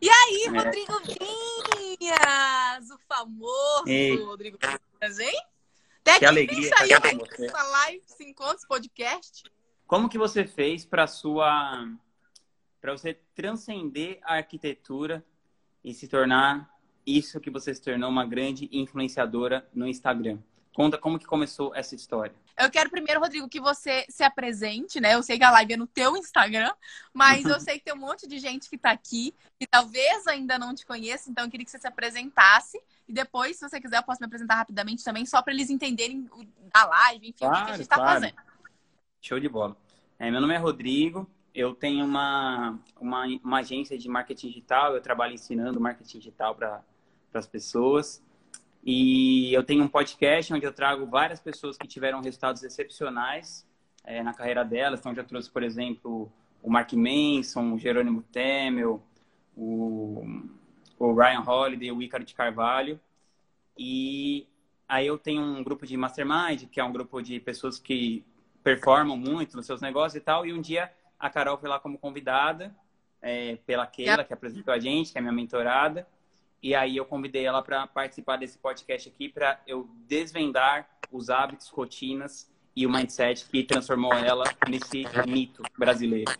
E 0.00 0.08
aí, 0.08 0.44
é. 0.46 0.48
Rodrigo 0.48 0.92
Vinhas, 1.98 2.90
o 2.90 2.98
famoso 3.06 3.84
Ei. 3.86 4.16
Rodrigo 4.16 4.58
Vinhas, 4.58 5.18
hein? 5.18 5.42
Até 6.00 6.18
que, 6.18 6.24
alegria 6.24 6.68
saiu 6.68 6.96
essa 6.96 7.62
live, 7.62 8.02
se 8.06 8.24
encontra, 8.24 8.58
podcast. 8.66 9.44
Como 9.86 10.08
que 10.08 10.16
você 10.16 10.46
fez 10.46 10.86
para 10.86 11.06
sua 11.06 11.86
para 12.80 12.92
você 12.92 13.12
transcender 13.34 14.18
a 14.22 14.36
arquitetura 14.36 15.22
e 15.84 15.92
se 15.92 16.08
tornar 16.08 16.74
isso 17.06 17.38
que 17.38 17.50
você 17.50 17.74
se 17.74 17.82
tornou 17.82 18.08
uma 18.08 18.24
grande 18.24 18.70
influenciadora 18.72 19.68
no 19.74 19.86
Instagram? 19.86 20.38
Conta 20.72 20.96
como 20.96 21.18
que 21.18 21.26
começou 21.26 21.74
essa 21.74 21.94
história. 21.94 22.34
Eu 22.56 22.70
quero 22.70 22.90
primeiro, 22.90 23.20
Rodrigo, 23.20 23.48
que 23.48 23.60
você 23.60 24.04
se 24.08 24.22
apresente, 24.22 25.00
né? 25.00 25.14
Eu 25.14 25.22
sei 25.22 25.36
que 25.36 25.44
a 25.44 25.50
live 25.50 25.72
é 25.72 25.76
no 25.76 25.86
teu 25.86 26.16
Instagram, 26.16 26.72
mas 27.12 27.44
eu 27.44 27.58
sei 27.60 27.78
que 27.78 27.84
tem 27.84 27.94
um 27.94 27.98
monte 27.98 28.26
de 28.28 28.38
gente 28.38 28.68
que 28.68 28.78
tá 28.78 28.90
aqui 28.90 29.34
que 29.58 29.66
talvez 29.66 30.26
ainda 30.26 30.58
não 30.58 30.74
te 30.74 30.86
conheça, 30.86 31.30
então 31.30 31.44
eu 31.44 31.50
queria 31.50 31.64
que 31.64 31.70
você 31.70 31.78
se 31.78 31.86
apresentasse. 31.86 32.80
E 33.08 33.12
depois, 33.12 33.56
se 33.56 33.68
você 33.68 33.80
quiser, 33.80 33.98
eu 33.98 34.02
posso 34.02 34.20
me 34.20 34.26
apresentar 34.26 34.54
rapidamente 34.54 35.02
também, 35.02 35.26
só 35.26 35.42
para 35.42 35.52
eles 35.52 35.70
entenderem 35.70 36.28
a 36.72 36.86
live, 36.86 37.28
enfim, 37.28 37.38
claro, 37.38 37.62
o 37.62 37.64
que 37.64 37.70
a 37.70 37.74
gente 37.74 37.82
está 37.82 37.96
claro. 37.96 38.20
fazendo. 38.20 38.36
Show 39.20 39.40
de 39.40 39.48
bola. 39.48 39.76
É, 40.18 40.30
meu 40.30 40.40
nome 40.40 40.54
é 40.54 40.58
Rodrigo, 40.58 41.28
eu 41.54 41.74
tenho 41.74 42.04
uma, 42.04 42.78
uma, 43.00 43.26
uma 43.42 43.58
agência 43.58 43.98
de 43.98 44.08
marketing 44.08 44.48
digital, 44.48 44.94
eu 44.94 45.00
trabalho 45.00 45.34
ensinando 45.34 45.80
marketing 45.80 46.18
digital 46.18 46.54
para 46.54 46.82
as 47.34 47.46
pessoas. 47.46 48.22
E 48.82 49.52
eu 49.52 49.62
tenho 49.62 49.84
um 49.84 49.88
podcast 49.88 50.52
onde 50.54 50.64
eu 50.64 50.72
trago 50.72 51.06
várias 51.06 51.40
pessoas 51.40 51.76
que 51.76 51.86
tiveram 51.86 52.20
resultados 52.20 52.62
excepcionais 52.62 53.66
é, 54.04 54.22
na 54.22 54.32
carreira 54.32 54.64
delas. 54.64 55.00
Então, 55.00 55.14
já 55.14 55.22
trouxe, 55.22 55.50
por 55.50 55.62
exemplo, 55.62 56.32
o 56.62 56.70
Mark 56.70 56.92
Manson, 56.92 57.74
o 57.74 57.78
Jerônimo 57.78 58.22
Temel, 58.22 59.02
o, 59.56 60.24
o 60.98 61.12
Ryan 61.12 61.42
Holiday, 61.46 61.92
o 61.92 62.00
Ícaro 62.00 62.24
de 62.24 62.34
Carvalho. 62.34 62.98
E 63.76 64.46
aí 64.88 65.06
eu 65.06 65.18
tenho 65.18 65.42
um 65.42 65.62
grupo 65.62 65.86
de 65.86 65.96
mastermind, 65.96 66.64
que 66.70 66.80
é 66.80 66.84
um 66.84 66.92
grupo 66.92 67.20
de 67.20 67.38
pessoas 67.38 67.78
que 67.78 68.24
performam 68.62 69.16
muito 69.16 69.56
nos 69.56 69.66
seus 69.66 69.80
negócios 69.80 70.16
e 70.16 70.20
tal. 70.20 70.46
E 70.46 70.52
um 70.52 70.60
dia 70.60 70.90
a 71.18 71.28
Carol 71.28 71.58
foi 71.58 71.68
lá 71.68 71.78
como 71.78 71.98
convidada 71.98 72.74
é, 73.20 73.56
pela 73.66 73.86
Keila, 73.86 74.24
que 74.24 74.32
apresentou 74.32 74.72
a 74.72 74.78
gente, 74.78 75.12
que 75.12 75.18
é 75.18 75.20
minha 75.20 75.32
mentorada. 75.32 76.06
E 76.62 76.74
aí 76.74 76.96
eu 76.96 77.06
convidei 77.06 77.46
ela 77.46 77.62
para 77.62 77.86
participar 77.86 78.36
desse 78.36 78.58
podcast 78.58 79.08
aqui 79.08 79.28
para 79.28 79.60
eu 79.66 79.88
desvendar 80.06 80.88
os 81.10 81.30
hábitos, 81.30 81.68
rotinas 81.68 82.50
e 82.76 82.86
o 82.86 82.90
mindset 82.90 83.46
que 83.46 83.64
transformou 83.64 84.12
ela 84.12 84.44
nesse 84.68 85.04
mito 85.26 85.62
brasileiro. 85.78 86.30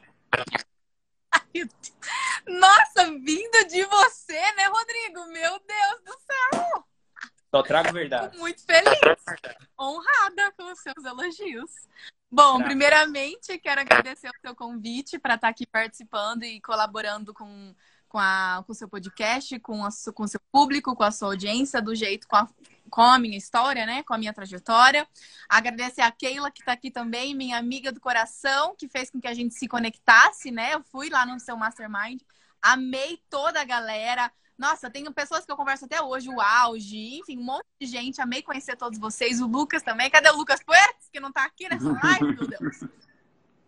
Nossa, 2.47 3.07
vindo 3.07 3.69
de 3.69 3.85
você, 3.85 4.41
né, 4.55 4.67
Rodrigo? 4.67 5.27
Meu 5.27 5.59
Deus 5.61 6.03
do 6.05 6.13
céu! 6.13 6.85
Só 7.51 7.63
trago 7.63 7.93
verdade. 7.93 8.31
Fico 8.31 8.39
muito 8.41 8.65
feliz, 8.65 9.25
honrada 9.79 10.53
com 10.57 10.71
os 10.71 10.79
seus 10.81 11.05
elogios. 11.05 11.71
Bom, 12.31 12.63
primeiramente, 12.63 13.59
quero 13.59 13.81
agradecer 13.81 14.29
o 14.29 14.41
seu 14.41 14.55
convite 14.55 15.19
para 15.19 15.35
estar 15.35 15.49
aqui 15.49 15.67
participando 15.67 16.45
e 16.45 16.61
colaborando 16.61 17.35
com 17.35 17.75
com, 18.11 18.19
a, 18.19 18.63
com 18.67 18.73
o 18.73 18.75
seu 18.75 18.89
podcast, 18.89 19.59
com, 19.61 19.85
a, 19.85 19.89
com 20.13 20.25
o 20.25 20.29
seu 20.29 20.41
público, 20.51 20.97
com 20.97 21.05
a 21.05 21.13
sua 21.13 21.29
audiência, 21.29 21.81
do 21.81 21.95
jeito, 21.95 22.27
com 22.27 22.35
a, 22.35 22.49
com 22.91 23.03
a 23.03 23.19
minha 23.21 23.39
história, 23.39 23.87
né? 23.87 24.03
Com 24.03 24.13
a 24.13 24.19
minha 24.19 24.33
trajetória. 24.33 25.07
Agradecer 25.49 26.03
a 26.03 26.11
Keila, 26.11 26.51
que 26.51 26.61
está 26.61 26.73
aqui 26.73 26.91
também, 26.91 27.37
minha 27.37 27.57
amiga 27.57 27.93
do 27.93 28.01
coração, 28.01 28.75
que 28.77 28.89
fez 28.89 29.11
com 29.11 29.21
que 29.21 29.29
a 29.29 29.33
gente 29.33 29.55
se 29.55 29.69
conectasse, 29.69 30.51
né? 30.51 30.75
Eu 30.75 30.83
fui 30.83 31.09
lá 31.09 31.25
no 31.25 31.39
seu 31.39 31.57
Mastermind, 31.57 32.21
amei 32.61 33.23
toda 33.31 33.61
a 33.61 33.65
galera. 33.65 34.31
Nossa, 34.59 34.91
tenho 34.91 35.15
pessoas 35.15 35.47
que 35.47 35.53
eu 35.53 35.57
converso 35.57 35.85
até 35.85 36.03
hoje, 36.03 36.29
o 36.29 36.41
Auge, 36.41 37.21
enfim, 37.21 37.39
um 37.39 37.45
monte 37.45 37.67
de 37.81 37.87
gente. 37.87 38.21
Amei 38.21 38.43
conhecer 38.43 38.77
todos 38.77 38.99
vocês. 38.99 39.41
O 39.41 39.47
Lucas 39.47 39.85
também. 39.85 40.11
Cadê 40.11 40.31
o 40.31 40.37
Lucas 40.37 40.61
Puertes, 40.63 41.09
que 41.11 41.21
não 41.21 41.29
está 41.29 41.45
aqui 41.45 41.69
nessa 41.69 41.89
live, 42.05 42.37
meu 42.37 42.49
Deus? 42.49 42.81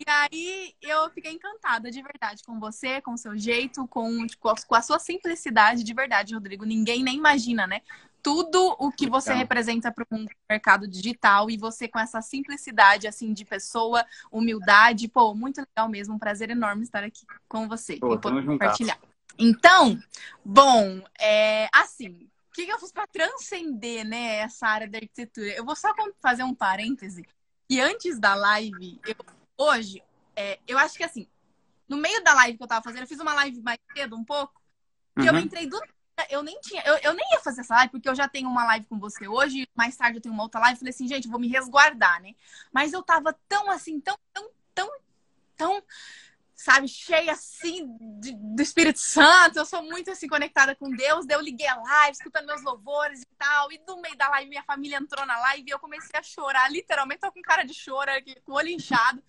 E 0.05 0.11
aí 0.11 0.75
eu 0.83 1.09
fiquei 1.11 1.33
encantada 1.33 1.89
de 1.89 2.03
verdade 2.03 2.43
com 2.43 2.59
você, 2.59 3.01
com 3.01 3.13
o 3.13 3.19
seu 3.19 3.39
jeito, 3.39 3.87
com, 3.87 4.27
tipo, 4.27 4.53
com 4.67 4.75
a 4.75 4.83
sua 4.83 4.99
simplicidade 4.99 5.85
de 5.85 5.95
verdade, 5.95 6.35
Rodrigo. 6.35 6.65
Ninguém 6.65 7.05
nem 7.05 7.17
imagina, 7.17 7.69
né? 7.69 7.83
Tudo 8.21 8.77
o 8.81 8.91
que 8.91 9.09
você 9.09 9.33
representa 9.33 9.93
para 9.93 10.05
o 10.11 10.27
mercado 10.51 10.89
digital 10.89 11.49
e 11.49 11.57
você 11.57 11.87
com 11.87 12.01
essa 12.01 12.21
simplicidade 12.21 13.07
assim 13.07 13.33
de 13.33 13.45
pessoa, 13.45 14.05
humildade, 14.31 15.09
pô, 15.09 15.35
muito 15.35 15.59
legal 15.59 15.89
mesmo, 15.89 16.15
um 16.15 16.19
prazer 16.19 16.51
enorme 16.51 16.83
estar 16.83 17.05
aqui 17.05 17.25
com 17.49 17.69
você 17.69 17.97
pô, 17.97 18.15
e 18.15 18.19
poder 18.21 18.45
compartilhar. 18.45 18.99
Então, 19.39 20.01
bom, 20.45 21.03
é, 21.21 21.69
assim, 21.73 22.29
o 22.49 22.53
que, 22.53 22.67
que 22.67 22.73
eu 22.73 22.79
fiz 22.79 22.93
para 22.93 23.07
transcender 23.07 24.05
né, 24.05 24.39
essa 24.39 24.67
área 24.67 24.89
da 24.89 24.99
arquitetura? 24.99 25.49
Eu 25.55 25.65
vou 25.65 25.77
só 25.77 25.93
fazer 26.21 26.43
um 26.43 26.55
parêntese. 26.55 27.25
E 27.69 27.81
antes 27.81 28.19
da 28.19 28.35
live, 28.35 29.01
eu 29.07 29.17
hoje, 29.57 30.03
é, 30.37 30.59
eu 30.67 30.79
acho 30.79 30.97
que 30.97 31.05
assim, 31.05 31.29
no 31.89 31.97
meio 31.97 32.23
da 32.23 32.35
live 32.35 32.57
que 32.57 32.63
eu 32.63 32.69
tava 32.69 32.83
fazendo, 32.83 33.03
eu 33.03 33.09
fiz 33.09 33.21
uma 33.21 33.35
live 33.35 33.61
mais 33.63 33.79
cedo 33.95 34.17
um 34.17 34.25
pouco, 34.25 34.61
e 35.19 35.27
eu 35.27 35.33
uhum. 35.33 35.41
entrei 35.41 35.67
do 35.67 35.81
eu 36.31 36.43
nem 36.43 36.61
tinha, 36.61 36.83
eu, 36.85 36.97
eu 36.99 37.15
nem 37.15 37.27
ia 37.33 37.41
fazer 37.41 37.63
essa 37.63 37.75
live, 37.75 37.91
porque 37.91 38.09
eu 38.09 38.15
já 38.15 38.29
tenho 38.29 38.49
uma 38.49 38.65
live 38.65 38.87
com 38.87 38.99
você 38.99 39.27
hoje, 39.27 39.67
mais 39.75 39.97
tarde 39.97 40.19
eu 40.19 40.23
tenho 40.23 40.35
uma 40.35 40.43
outra 40.45 40.61
live, 40.61 40.79
falei 40.79 40.91
assim, 40.91 41.09
gente, 41.09 41.27
vou 41.27 41.41
me 41.41 41.49
resguardar, 41.49 42.21
né? 42.21 42.35
Mas 42.71 42.93
eu 42.93 43.03
tava 43.03 43.37
tão 43.49 43.71
assim, 43.71 43.99
tão, 43.99 44.17
tão, 44.33 44.51
tão, 44.75 44.91
tão 45.57 45.83
sabe, 46.63 46.87
cheia 46.87 47.33
assim 47.33 47.97
de, 48.21 48.33
do 48.33 48.63
Espírito 48.63 49.01
Santo. 49.01 49.59
Eu 49.59 49.67
sou 49.67 49.83
muito 49.83 50.11
assim 50.11 50.29
conectada 50.29 50.77
com 50.77 50.91
Deus. 50.91 51.27
Daí 51.27 51.37
eu 51.37 51.41
liguei 51.41 51.67
a 51.67 51.77
live, 51.77 52.17
escutando 52.17 52.47
meus 52.47 52.63
louvores 52.63 53.23
e 53.23 53.27
tal. 53.37 53.73
E 53.73 53.81
no 53.87 54.01
meio 54.01 54.17
da 54.17 54.29
live, 54.29 54.49
minha 54.49 54.63
família 54.63 54.99
entrou 54.99 55.27
na 55.27 55.39
live 55.41 55.65
e 55.67 55.73
eu 55.73 55.79
comecei 55.79 56.19
a 56.19 56.23
chorar. 56.23 56.71
Literalmente, 56.71 57.21
tô 57.21 57.33
com 57.33 57.43
cara 57.43 57.65
de 57.65 57.75
choro 57.75 58.11
aqui, 58.11 58.41
com 58.43 58.53
o 58.53 58.55
olho 58.55 58.69
inchado. 58.69 59.23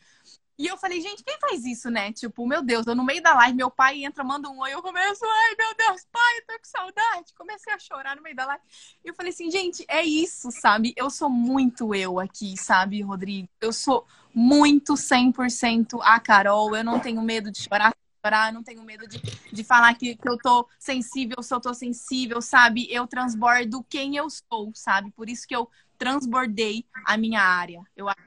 E 0.57 0.67
eu 0.67 0.77
falei, 0.77 1.01
gente, 1.01 1.23
quem 1.23 1.37
faz 1.39 1.65
isso, 1.65 1.89
né? 1.89 2.13
Tipo, 2.13 2.45
meu 2.47 2.61
Deus, 2.61 2.85
eu 2.85 2.93
no 2.93 3.03
meio 3.03 3.23
da 3.23 3.33
live, 3.33 3.57
meu 3.57 3.71
pai 3.71 4.03
entra, 4.03 4.23
manda 4.23 4.47
um 4.49 4.59
oi, 4.59 4.71
eu 4.71 4.83
começo, 4.83 5.25
ai, 5.25 5.55
meu 5.57 5.75
Deus, 5.75 6.05
pai, 6.11 6.41
tô 6.47 6.53
com 6.53 6.65
saudade. 6.65 7.33
Comecei 7.35 7.73
a 7.73 7.79
chorar 7.79 8.15
no 8.15 8.21
meio 8.21 8.35
da 8.35 8.45
live. 8.45 8.63
E 9.03 9.07
eu 9.07 9.15
falei 9.15 9.31
assim, 9.31 9.49
gente, 9.49 9.83
é 9.87 10.03
isso, 10.03 10.51
sabe? 10.51 10.93
Eu 10.95 11.09
sou 11.09 11.29
muito 11.29 11.95
eu 11.95 12.19
aqui, 12.19 12.55
sabe, 12.55 13.01
Rodrigo? 13.01 13.49
Eu 13.59 13.73
sou 13.73 14.05
muito 14.33 14.93
100% 14.93 15.99
a 16.03 16.19
Carol. 16.19 16.75
Eu 16.75 16.83
não 16.83 16.99
tenho 16.99 17.21
medo 17.23 17.51
de 17.51 17.59
chorar, 17.59 17.91
chorar, 18.23 18.53
não 18.53 18.61
tenho 18.61 18.83
medo 18.83 19.07
de, 19.07 19.19
de 19.51 19.63
falar 19.63 19.95
que, 19.95 20.15
que 20.15 20.29
eu 20.29 20.37
tô 20.37 20.67
sensível, 20.77 21.41
se 21.41 21.53
eu 21.53 21.59
tô 21.59 21.73
sensível, 21.73 22.41
sabe? 22.41 22.87
Eu 22.91 23.07
transbordo 23.07 23.83
quem 23.89 24.17
eu 24.17 24.29
sou, 24.29 24.71
sabe? 24.75 25.09
Por 25.11 25.29
isso 25.29 25.47
que 25.47 25.55
eu 25.55 25.67
transbordei 25.97 26.85
a 27.05 27.17
minha 27.17 27.41
área. 27.41 27.81
Eu 27.95 28.07
acho 28.07 28.21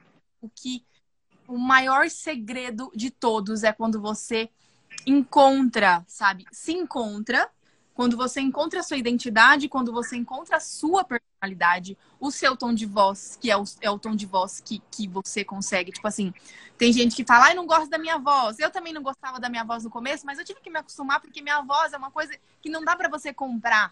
que 0.53 0.85
o 1.47 1.57
maior 1.57 2.09
segredo 2.09 2.91
de 2.95 3.09
todos 3.09 3.63
é 3.63 3.71
quando 3.71 4.01
você 4.01 4.49
encontra, 5.05 6.03
sabe? 6.07 6.45
Se 6.51 6.73
encontra 6.73 7.49
quando 7.97 8.15
você 8.15 8.39
encontra 8.39 8.81
a 8.81 8.83
sua 8.83 8.95
identidade, 8.95 9.67
quando 9.67 9.91
você 9.91 10.15
encontra 10.15 10.57
a 10.57 10.59
sua 10.59 11.03
personalidade, 11.03 11.97
o 12.19 12.29
seu 12.29 12.55
tom 12.55 12.71
de 12.71 12.85
voz, 12.85 13.39
que 13.41 13.49
é 13.49 13.57
o, 13.57 13.63
é 13.81 13.89
o 13.89 13.97
tom 13.97 14.15
de 14.15 14.27
voz 14.27 14.59
que, 14.59 14.83
que 14.91 15.07
você 15.07 15.43
consegue. 15.43 15.91
Tipo 15.91 16.07
assim, 16.07 16.31
tem 16.77 16.93
gente 16.93 17.15
que 17.15 17.25
fala, 17.25 17.45
ai, 17.45 17.53
não 17.55 17.65
gosto 17.65 17.89
da 17.89 17.97
minha 17.97 18.19
voz. 18.19 18.59
Eu 18.59 18.69
também 18.69 18.93
não 18.93 19.01
gostava 19.01 19.39
da 19.39 19.49
minha 19.49 19.63
voz 19.63 19.83
no 19.83 19.89
começo, 19.89 20.27
mas 20.27 20.37
eu 20.37 20.45
tive 20.45 20.61
que 20.61 20.69
me 20.69 20.77
acostumar 20.77 21.19
porque 21.19 21.41
minha 21.41 21.59
voz 21.63 21.91
é 21.91 21.97
uma 21.97 22.11
coisa 22.11 22.37
que 22.61 22.69
não 22.69 22.85
dá 22.85 22.95
para 22.95 23.09
você 23.09 23.33
comprar. 23.33 23.91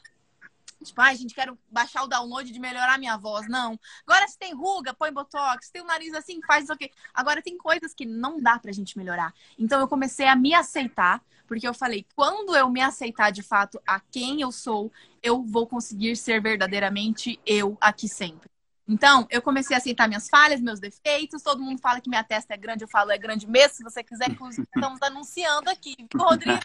Tipo, 0.83 1.01
ai, 1.01 1.15
gente, 1.15 1.33
quero 1.33 1.57
baixar 1.69 2.03
o 2.03 2.07
download 2.07 2.51
de 2.51 2.59
melhorar 2.59 2.97
minha 2.97 3.17
voz. 3.17 3.47
Não. 3.47 3.79
Agora, 4.05 4.27
se 4.27 4.37
tem 4.37 4.53
ruga, 4.53 4.93
põe 4.93 5.11
botox. 5.11 5.67
Se 5.67 5.71
tem 5.71 5.81
o 5.81 5.85
nariz 5.85 6.13
assim, 6.13 6.39
faz 6.45 6.65
isso 6.65 6.73
aqui. 6.73 6.91
Agora, 7.13 7.41
tem 7.41 7.57
coisas 7.57 7.93
que 7.93 8.05
não 8.05 8.39
dá 8.39 8.59
pra 8.59 8.71
gente 8.71 8.97
melhorar. 8.97 9.33
Então, 9.57 9.79
eu 9.79 9.87
comecei 9.87 10.27
a 10.27 10.35
me 10.35 10.53
aceitar, 10.53 11.23
porque 11.47 11.67
eu 11.67 11.73
falei, 11.73 12.05
quando 12.15 12.55
eu 12.55 12.69
me 12.69 12.81
aceitar 12.81 13.31
de 13.31 13.41
fato 13.41 13.81
a 13.85 13.99
quem 13.99 14.41
eu 14.41 14.51
sou, 14.51 14.91
eu 15.21 15.43
vou 15.43 15.67
conseguir 15.67 16.15
ser 16.15 16.41
verdadeiramente 16.41 17.39
eu 17.45 17.77
aqui 17.81 18.07
sempre. 18.07 18.54
Então, 18.87 19.25
eu 19.31 19.41
comecei 19.41 19.75
a 19.75 19.79
aceitar 19.79 20.07
minhas 20.07 20.29
falhas, 20.29 20.61
meus 20.61 20.79
defeitos. 20.79 21.41
Todo 21.41 21.61
mundo 21.61 21.81
fala 21.81 21.99
que 21.99 22.09
minha 22.09 22.23
testa 22.23 22.53
é 22.53 22.57
grande, 22.57 22.83
eu 22.83 22.87
falo 22.87 23.11
é 23.11 23.17
grande 23.17 23.47
mesmo. 23.47 23.75
Se 23.75 23.83
você 23.83 24.03
quiser, 24.03 24.29
inclusive, 24.29 24.67
estamos 24.73 25.01
anunciando 25.01 25.69
aqui, 25.69 25.95
Rodrigo. 26.15 26.61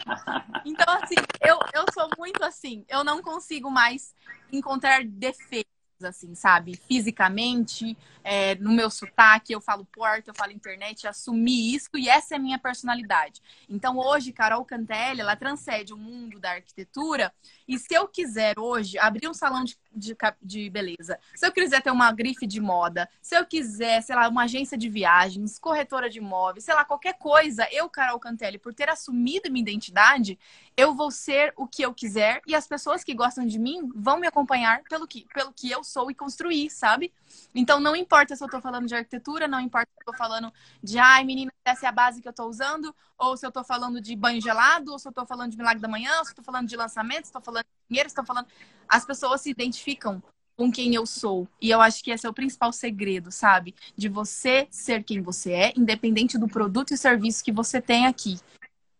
Então, 0.65 0.95
assim, 0.95 1.15
eu, 1.41 1.59
eu 1.73 1.85
sou 1.95 2.09
muito 2.19 2.43
assim. 2.45 2.85
Eu 2.89 3.03
não 3.03 3.23
consigo 3.23 3.71
mais 3.71 4.15
encontrar 4.53 5.03
defeitos, 5.05 5.73
assim, 6.05 6.35
sabe? 6.35 6.77
Fisicamente, 6.89 7.97
é, 8.23 8.55
no 8.57 8.73
meu 8.73 8.91
sotaque, 8.91 9.53
eu 9.53 9.61
falo 9.61 9.85
porta, 9.85 10.31
eu 10.31 10.35
falo 10.35 10.53
internet, 10.53 11.07
assumi 11.07 11.75
isso 11.75 11.91
e 11.95 12.09
essa 12.09 12.35
é 12.35 12.37
a 12.37 12.41
minha 12.41 12.59
personalidade. 12.59 13.41
Então, 13.69 13.99
hoje, 13.99 14.33
Carol 14.33 14.65
Cantelli, 14.65 15.21
ela 15.21 15.37
transcende 15.37 15.93
o 15.93 15.97
mundo 15.97 16.39
da 16.39 16.53
arquitetura 16.53 17.33
e 17.67 17.79
se 17.79 17.95
eu 17.95 18.09
quiser 18.09 18.59
hoje 18.59 18.99
abrir 18.99 19.29
um 19.29 19.35
salão 19.35 19.65
de, 19.65 19.79
de, 19.95 20.17
de 20.43 20.71
beleza, 20.71 21.19
se 21.35 21.47
eu 21.47 21.53
quiser 21.53 21.83
ter 21.83 21.91
uma 21.91 22.13
grife 22.13 22.47
de 22.47 22.61
moda, 22.61 23.09
se 23.23 23.37
eu 23.37 23.47
quiser, 23.47 24.03
sei 24.03 24.17
lá, 24.17 24.29
uma 24.29 24.45
agência 24.45 24.77
de 24.77 24.89
viagens, 24.89 25.59
corretora 25.59 26.11
de 26.11 26.19
imóveis, 26.19 26.65
sei 26.65 26.75
lá, 26.75 26.85
qualquer 26.85 27.15
coisa, 27.19 27.67
eu, 27.71 27.89
Carol 27.89 28.19
Cantelli, 28.19 28.59
por 28.59 28.75
ter 28.75 28.89
assumido 28.89 29.51
minha 29.51 29.63
identidade, 29.63 30.39
eu 30.77 30.95
vou 30.95 31.11
ser 31.11 31.53
o 31.57 31.67
que 31.67 31.83
eu 31.83 31.95
quiser 31.95 32.41
e 32.47 32.55
as 32.55 32.67
pessoas 32.67 33.05
que 33.05 33.15
gostam 33.15 33.47
de 33.47 33.59
mim 33.59 33.91
vão 33.95 34.19
me 34.19 34.27
acompanhar 34.27 34.83
pelo 34.89 35.07
que, 35.07 35.27
pelo 35.33 35.53
que 35.53 35.71
eu 35.71 35.85
sou 35.91 36.11
e 36.11 36.15
construir, 36.15 36.71
sabe? 36.71 37.13
Então 37.55 37.81
não 37.81 37.95
importa 37.97 38.37
se 38.37 38.43
eu 38.43 38.49
tô 38.49 38.61
falando 38.61 38.87
de 38.87 38.95
arquitetura, 38.95 39.49
não 39.49 39.61
importa 39.61 39.89
se 39.93 40.01
eu 40.01 40.13
tô 40.13 40.17
falando 40.17 40.53
de 40.83 40.99
ai, 40.99 41.25
menina, 41.25 41.53
essa 41.65 41.87
é 41.87 41.89
a 41.89 41.93
base 41.93 42.23
que 42.23 42.29
eu 42.29 42.33
tô 42.33 42.47
usando, 42.47 42.95
ou 43.19 43.37
se 43.37 43.47
eu 43.47 43.53
tô 43.53 43.63
falando 43.65 44.01
de 44.01 44.15
banho 44.17 44.41
gelado, 44.41 44.93
ou 44.93 44.99
se 44.99 45.09
eu 45.09 45.13
tô 45.13 45.27
falando 45.27 45.51
de 45.51 45.57
milagre 45.57 45.81
da 45.81 45.89
manhã, 45.89 46.19
ou 46.19 46.25
se 46.25 46.33
eu 46.33 46.37
tô 46.37 46.43
falando 46.43 46.69
de 46.69 46.77
lançamento, 46.77 47.25
se 47.25 47.31
eu 47.31 47.41
tô 47.41 47.45
falando 47.45 47.65
de 47.65 47.89
dinheiro, 47.89 48.09
se 48.09 48.19
eu 48.19 48.23
tô 48.23 48.27
falando. 48.27 48.47
As 48.89 49.05
pessoas 49.05 49.41
se 49.41 49.51
identificam 49.51 50.23
com 50.57 50.71
quem 50.71 50.95
eu 50.95 51.07
sou. 51.07 51.49
E 51.59 51.71
eu 51.71 51.81
acho 51.81 52.05
que 52.05 52.11
esse 52.11 52.27
é 52.27 52.29
o 52.29 52.35
principal 52.35 52.71
segredo, 52.71 53.33
sabe? 53.33 53.75
De 53.97 54.11
você 54.11 54.69
ser 54.71 55.03
quem 55.03 55.23
você 55.23 55.53
é, 55.53 55.73
independente 55.75 56.37
do 56.37 56.47
produto 56.47 56.93
e 56.93 56.99
serviço 56.99 57.43
que 57.43 57.51
você 57.51 57.81
tem 57.81 58.07
aqui. 58.07 58.39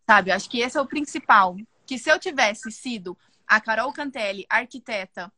Sabe? 0.09 0.31
Eu 0.31 0.37
acho 0.37 0.49
que 0.49 0.61
esse 0.61 0.79
é 0.79 0.81
o 0.81 0.87
principal. 0.87 1.57
Que 1.85 1.99
se 1.99 2.11
eu 2.11 2.19
tivesse 2.19 2.71
sido 2.73 3.17
a 3.47 3.61
Carol 3.61 3.93
Cantelli, 3.93 4.47
arquiteta, 4.49 5.31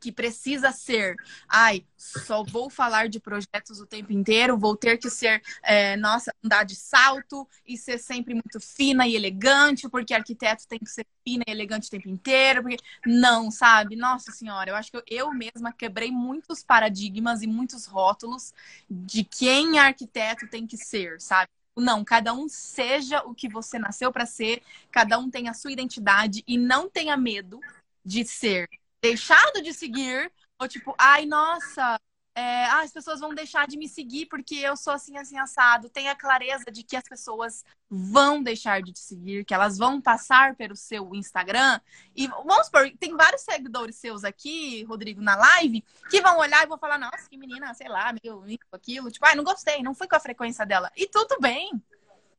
que 0.00 0.10
precisa 0.10 0.72
ser, 0.72 1.16
ai, 1.48 1.84
só 1.96 2.42
vou 2.42 2.70
falar 2.70 3.08
de 3.08 3.20
projetos 3.20 3.80
o 3.80 3.86
tempo 3.86 4.12
inteiro, 4.12 4.58
vou 4.58 4.74
ter 4.76 4.96
que 4.96 5.10
ser, 5.10 5.42
é, 5.62 5.96
nossa, 5.96 6.34
andar 6.42 6.64
de 6.64 6.74
salto 6.74 7.46
e 7.66 7.76
ser 7.76 7.98
sempre 7.98 8.32
muito 8.34 8.58
fina 8.58 9.06
e 9.06 9.14
elegante, 9.14 9.88
porque 9.88 10.14
arquiteto 10.14 10.66
tem 10.66 10.78
que 10.78 10.88
ser 10.88 11.06
fina 11.22 11.44
e 11.46 11.50
elegante 11.50 11.88
o 11.88 11.90
tempo 11.90 12.08
inteiro, 12.08 12.62
porque 12.62 12.78
não, 13.06 13.50
sabe? 13.50 13.96
Nossa 13.96 14.32
senhora, 14.32 14.70
eu 14.70 14.76
acho 14.76 14.90
que 14.90 14.96
eu, 14.96 15.02
eu 15.06 15.32
mesma 15.34 15.72
quebrei 15.72 16.10
muitos 16.10 16.64
paradigmas 16.64 17.42
e 17.42 17.46
muitos 17.46 17.84
rótulos 17.86 18.54
de 18.88 19.22
quem 19.24 19.78
arquiteto 19.78 20.48
tem 20.48 20.66
que 20.66 20.76
ser, 20.76 21.20
sabe? 21.20 21.50
Não, 21.76 22.04
cada 22.04 22.32
um 22.32 22.48
seja 22.48 23.22
o 23.24 23.34
que 23.34 23.48
você 23.48 23.78
nasceu 23.78 24.12
para 24.12 24.26
ser, 24.26 24.62
cada 24.90 25.18
um 25.18 25.30
tem 25.30 25.48
a 25.48 25.54
sua 25.54 25.72
identidade 25.72 26.42
e 26.46 26.58
não 26.58 26.90
tenha 26.90 27.16
medo 27.16 27.60
de 28.04 28.24
ser 28.24 28.68
deixado 29.02 29.62
de 29.62 29.72
seguir, 29.72 30.30
ou 30.58 30.68
tipo, 30.68 30.94
ai, 30.98 31.26
nossa, 31.26 31.98
é, 32.34 32.64
ah, 32.66 32.82
as 32.82 32.92
pessoas 32.92 33.18
vão 33.18 33.34
deixar 33.34 33.66
de 33.66 33.76
me 33.76 33.88
seguir 33.88 34.26
porque 34.26 34.54
eu 34.54 34.76
sou 34.76 34.92
assim, 34.92 35.16
assim, 35.16 35.36
assado. 35.36 35.90
Tenha 35.90 36.14
clareza 36.14 36.70
de 36.70 36.82
que 36.84 36.96
as 36.96 37.02
pessoas 37.02 37.64
vão 37.88 38.42
deixar 38.42 38.80
de 38.80 38.92
te 38.92 39.00
seguir, 39.00 39.44
que 39.44 39.52
elas 39.52 39.76
vão 39.76 40.00
passar 40.00 40.54
pelo 40.54 40.76
seu 40.76 41.12
Instagram. 41.14 41.80
E 42.14 42.28
vamos 42.28 42.66
supor, 42.66 42.90
tem 42.98 43.16
vários 43.16 43.42
seguidores 43.42 43.96
seus 43.96 44.22
aqui, 44.22 44.84
Rodrigo, 44.84 45.20
na 45.20 45.34
live, 45.34 45.84
que 46.08 46.20
vão 46.20 46.38
olhar 46.38 46.62
e 46.62 46.68
vão 46.68 46.78
falar, 46.78 46.98
nossa, 46.98 47.28
que 47.28 47.36
menina, 47.36 47.74
sei 47.74 47.88
lá, 47.88 48.12
meio 48.12 48.44
aquilo. 48.72 49.10
Tipo, 49.10 49.26
ai, 49.26 49.34
não 49.34 49.44
gostei, 49.44 49.82
não 49.82 49.94
fui 49.94 50.06
com 50.06 50.16
a 50.16 50.20
frequência 50.20 50.64
dela. 50.64 50.90
E 50.96 51.08
tudo 51.08 51.36
bem, 51.40 51.72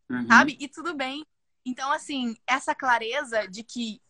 uhum. 0.09 0.27
sabe? 0.27 0.57
E 0.59 0.67
tudo 0.69 0.95
bem. 0.95 1.25
Então, 1.65 1.91
assim, 1.91 2.35
essa 2.47 2.73
clareza 2.73 3.47
de 3.47 3.61
que 3.61 4.01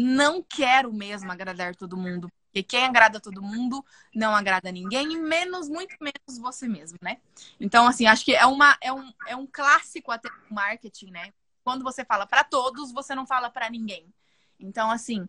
não 0.00 0.40
quero 0.40 0.92
mesmo 0.92 1.32
agradar 1.32 1.74
todo 1.74 1.96
mundo. 1.96 2.30
Porque 2.46 2.62
quem 2.62 2.84
agrada 2.84 3.20
todo 3.20 3.42
mundo 3.42 3.84
não 4.14 4.34
agrada 4.34 4.70
ninguém, 4.70 5.12
e 5.12 5.18
menos, 5.18 5.68
muito 5.68 5.96
menos 6.00 6.38
você 6.38 6.68
mesmo, 6.68 6.96
né? 7.02 7.18
Então, 7.58 7.86
assim, 7.86 8.06
acho 8.06 8.24
que 8.24 8.34
é, 8.34 8.46
uma, 8.46 8.78
é, 8.80 8.92
um, 8.92 9.12
é 9.26 9.34
um 9.34 9.46
clássico 9.46 10.12
até 10.12 10.28
do 10.28 10.54
marketing, 10.54 11.10
né? 11.10 11.32
Quando 11.64 11.82
você 11.82 12.04
fala 12.04 12.26
para 12.26 12.44
todos, 12.44 12.92
você 12.92 13.14
não 13.14 13.26
fala 13.26 13.50
para 13.50 13.68
ninguém. 13.68 14.06
Então, 14.58 14.88
assim, 14.88 15.26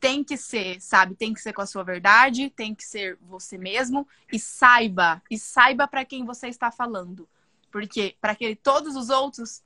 tem 0.00 0.22
que 0.22 0.36
ser, 0.36 0.80
sabe? 0.80 1.16
Tem 1.16 1.34
que 1.34 1.40
ser 1.40 1.52
com 1.52 1.60
a 1.60 1.66
sua 1.66 1.82
verdade, 1.82 2.48
tem 2.50 2.74
que 2.74 2.84
ser 2.84 3.18
você 3.22 3.58
mesmo 3.58 4.06
e 4.32 4.38
saiba, 4.38 5.20
e 5.30 5.36
saiba 5.36 5.86
para 5.86 6.04
quem 6.04 6.24
você 6.24 6.48
está 6.48 6.70
falando. 6.70 7.28
Porque 7.70 8.16
para 8.20 8.36
todos 8.62 8.94
os 8.96 9.10
outros 9.10 9.62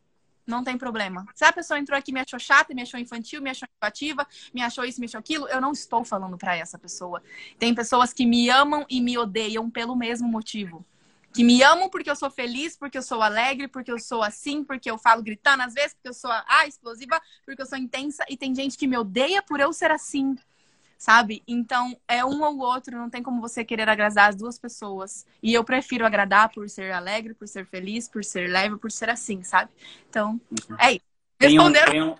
não 0.47 0.63
tem 0.63 0.79
problema. 0.79 1.27
Se 1.35 1.45
a 1.45 1.53
pessoa 1.53 1.79
entrou 1.79 1.99
aqui 1.99 2.13
me 2.13 2.21
achou 2.21 2.39
chata, 2.39 2.73
me 2.75 2.83
achou 2.83 3.01
infantil, 3.01 3.43
me 3.43 3.51
achou 3.51 3.69
ativa, 3.81 4.27
me 4.55 4.63
achou 4.63 4.85
isso, 4.85 5.01
me 5.01 5.07
achou 5.07 5.19
aquilo, 5.19 5.49
eu 5.49 5.61
não 5.61 5.73
estou 5.73 6.05
falando 6.05 6.39
para 6.39 6.57
essa 6.57 6.79
pessoa. 6.79 7.23
Tem 7.59 7.75
pessoas 7.75 8.13
que 8.13 8.25
me 8.25 8.49
amam 8.49 8.87
e 8.89 9.01
me 9.01 9.19
odeiam 9.19 9.69
pelo 9.71 9.97
mesmo 9.97 10.29
motivo. 10.29 10.85
Que 11.33 11.45
me 11.45 11.63
amam 11.63 11.91
porque 11.91 12.11
eu 12.11 12.17
sou 12.17 12.31
feliz, 12.31 12.77
porque 12.77 12.97
eu 12.97 13.03
sou 13.03 13.21
alegre, 13.21 13.69
porque 13.69 13.93
eu 13.93 13.99
sou 13.99 14.23
assim, 14.23 14.65
porque 14.65 14.91
eu 14.91 14.97
falo 14.97 15.23
gritando 15.23 15.63
às 15.63 15.75
vezes, 15.75 15.93
porque 15.93 16.09
eu 16.09 16.15
sou 16.15 16.31
ah, 16.31 16.67
explosiva, 16.67 17.21
porque 17.45 17.61
eu 17.61 17.67
sou 17.67 17.77
intensa. 17.77 18.25
E 18.29 18.39
tem 18.39 18.55
gente 18.55 18.79
que 18.79 18.87
me 18.87 18.97
odeia 18.97 19.43
por 19.43 19.61
eu 19.61 19.71
ser 19.73 19.91
assim 19.91 20.37
sabe? 20.99 21.43
Então, 21.47 21.97
é 22.09 22.25
um 22.25 22.43
ou 22.43 22.59
outro, 22.59 22.97
não 22.97 23.11
tem 23.11 23.23
como 23.23 23.41
você 23.41 23.65
querer 23.65 23.89
agradar 23.89 24.31
as 24.31 24.37
duas 24.37 24.59
pessoas. 24.59 25.27
E 25.43 25.53
eu 25.53 25.65
prefiro 25.65 26.07
agradar 26.07 26.51
por 26.53 26.69
ser 26.69 26.93
alegre, 26.93 27.35
por 27.35 27.47
ser 27.47 27.67
feliz, 27.67 28.09
por 28.09 28.25
ser 28.25 28.49
leve, 28.49 28.77
por 28.77 28.91
ser 28.91 29.11
assim, 29.11 29.43
sabe? 29.43 29.71
Então, 30.09 30.41
uhum. 30.51 30.77
é 30.79 30.93
isso. 30.93 31.05
Tem 31.39 31.61
um, 31.61 31.73
tem 31.73 32.03
um, 32.03 32.15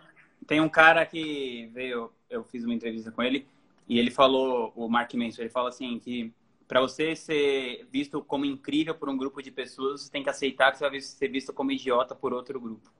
tem 0.47 0.61
um 0.61 0.69
cara 0.69 1.07
que 1.07 1.71
veio, 1.73 2.13
eu 2.29 2.45
fiz 2.45 2.65
uma 2.65 2.75
entrevista 2.75 3.11
com 3.11 3.23
ele, 3.23 3.47
e 3.89 3.99
ele 3.99 4.11
falou, 4.11 4.73
o 4.77 4.89
Mark 4.89 5.13
Manson, 5.15 5.43
ele 5.43 5.51
fala 5.51 5.69
assim, 5.69 5.99
que 5.99 6.33
para 6.67 6.81
você 6.81 7.15
ser 7.15 7.87
visto 7.91 8.21
como 8.23 8.45
incrível 8.45 8.95
por 8.95 9.09
um 9.09 9.17
grupo 9.17 9.41
de 9.41 9.51
pessoas, 9.51 10.03
você 10.03 10.11
tem 10.11 10.23
que 10.23 10.31
aceitar 10.31 10.73
que 10.73 10.79
você 10.79 10.91
vai 10.91 11.01
ser 11.01 11.29
visto 11.29 11.53
como 11.53 11.71
idiota 11.71 12.15
por 12.15 12.33
outro 12.33 12.61
grupo. 12.61 12.91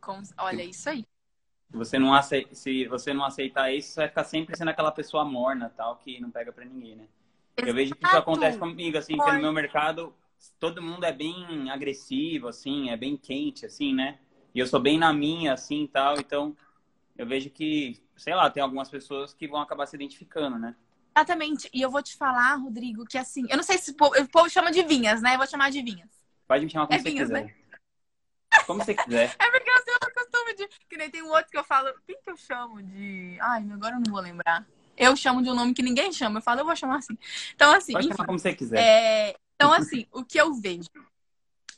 Com... 0.00 0.20
Olha, 0.38 0.62
isso 0.62 0.88
aí. 0.90 1.06
Se 1.70 1.76
você 1.76 1.98
não 1.98 2.14
aceita, 2.14 2.54
se 2.54 2.86
você 2.86 3.12
não 3.12 3.24
aceitar 3.24 3.72
isso, 3.72 3.90
você 3.90 4.00
vai 4.00 4.08
ficar 4.08 4.24
sempre 4.24 4.56
sendo 4.56 4.68
aquela 4.68 4.92
pessoa 4.92 5.24
morna, 5.24 5.72
tal, 5.76 5.96
que 5.96 6.20
não 6.20 6.30
pega 6.30 6.52
para 6.52 6.64
ninguém, 6.64 6.96
né? 6.96 7.06
Exato. 7.56 7.68
Eu 7.68 7.74
vejo 7.74 7.94
que 7.94 8.06
isso 8.06 8.16
acontece 8.16 8.58
comigo, 8.58 8.98
assim, 8.98 9.16
que 9.16 9.32
no 9.32 9.40
meu 9.40 9.52
mercado 9.52 10.14
todo 10.60 10.82
mundo 10.82 11.04
é 11.04 11.12
bem 11.12 11.70
agressivo, 11.70 12.48
assim, 12.48 12.90
é 12.90 12.96
bem 12.96 13.16
quente, 13.16 13.66
assim, 13.66 13.94
né? 13.94 14.18
E 14.54 14.58
eu 14.58 14.66
sou 14.66 14.80
bem 14.80 14.98
na 14.98 15.12
minha, 15.12 15.54
assim, 15.54 15.86
tal, 15.86 16.18
então 16.18 16.56
eu 17.16 17.26
vejo 17.26 17.50
que, 17.50 18.00
sei 18.16 18.34
lá, 18.34 18.50
tem 18.50 18.62
algumas 18.62 18.88
pessoas 18.88 19.32
que 19.32 19.48
vão 19.48 19.60
acabar 19.60 19.86
se 19.86 19.96
identificando, 19.96 20.58
né? 20.58 20.74
Exatamente. 21.16 21.70
E 21.72 21.80
eu 21.80 21.90
vou 21.90 22.02
te 22.02 22.14
falar, 22.14 22.54
Rodrigo, 22.56 23.06
que 23.06 23.16
assim, 23.16 23.46
eu 23.48 23.56
não 23.56 23.64
sei 23.64 23.78
se 23.78 23.92
o 23.92 23.94
povo, 23.94 24.20
o 24.20 24.28
povo 24.28 24.50
chama 24.50 24.70
de 24.70 24.82
vinhas, 24.82 25.22
né? 25.22 25.34
Eu 25.34 25.38
vou 25.38 25.46
chamar 25.46 25.70
de 25.70 25.82
vinhas. 25.82 26.08
Pode 26.46 26.64
me 26.64 26.70
chamar 26.70 26.86
como 26.86 26.98
é 26.98 27.02
você 27.02 27.10
vinhas, 27.10 27.28
quiser. 27.28 27.44
Né? 27.44 27.54
Como 28.66 28.84
você 28.84 28.94
quiser. 28.94 29.34
é 29.40 29.50
porque 29.50 29.70
eu 29.70 29.84
tenho 29.84 29.96
o 29.96 30.14
costume 30.14 30.45
de. 30.56 30.66
Que 30.88 30.96
nem 30.96 31.10
tem 31.10 31.22
um 31.22 31.28
outro 31.28 31.50
que 31.50 31.58
eu 31.58 31.64
falo. 31.64 31.92
Quem 32.06 32.20
que 32.20 32.30
eu 32.30 32.36
chamo 32.36 32.82
de. 32.82 33.38
Ai, 33.40 33.64
agora 33.70 33.96
eu 33.96 34.00
não 34.00 34.10
vou 34.10 34.20
lembrar. 34.20 34.66
Eu 34.96 35.14
chamo 35.14 35.42
de 35.42 35.50
um 35.50 35.54
nome 35.54 35.74
que 35.74 35.82
ninguém 35.82 36.12
chama. 36.12 36.38
Eu 36.38 36.42
falo, 36.42 36.60
eu 36.60 36.64
vou 36.64 36.74
chamar 36.74 36.98
assim. 36.98 37.16
Então, 37.54 37.72
assim. 37.72 37.92
Pode 37.92 38.06
enfim, 38.06 38.16
chamar 38.16 38.26
como 38.26 38.38
você 38.38 38.54
quiser. 38.54 38.78
É... 38.78 39.36
Então, 39.54 39.72
assim, 39.72 40.06
o 40.12 40.24
que 40.24 40.40
eu 40.40 40.54
vejo. 40.54 40.88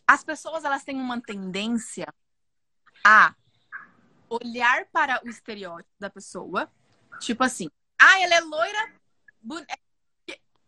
As 0.06 0.24
pessoas, 0.24 0.64
elas 0.64 0.84
têm 0.84 0.96
uma 0.96 1.20
tendência 1.20 2.06
a 3.04 3.34
olhar 4.30 4.86
para 4.86 5.20
o 5.24 5.28
estereótipo 5.28 5.94
da 5.98 6.08
pessoa. 6.08 6.70
Tipo 7.20 7.44
assim. 7.44 7.68
Ah, 8.00 8.20
ela 8.20 8.34
é 8.34 8.40
loira. 8.40 8.92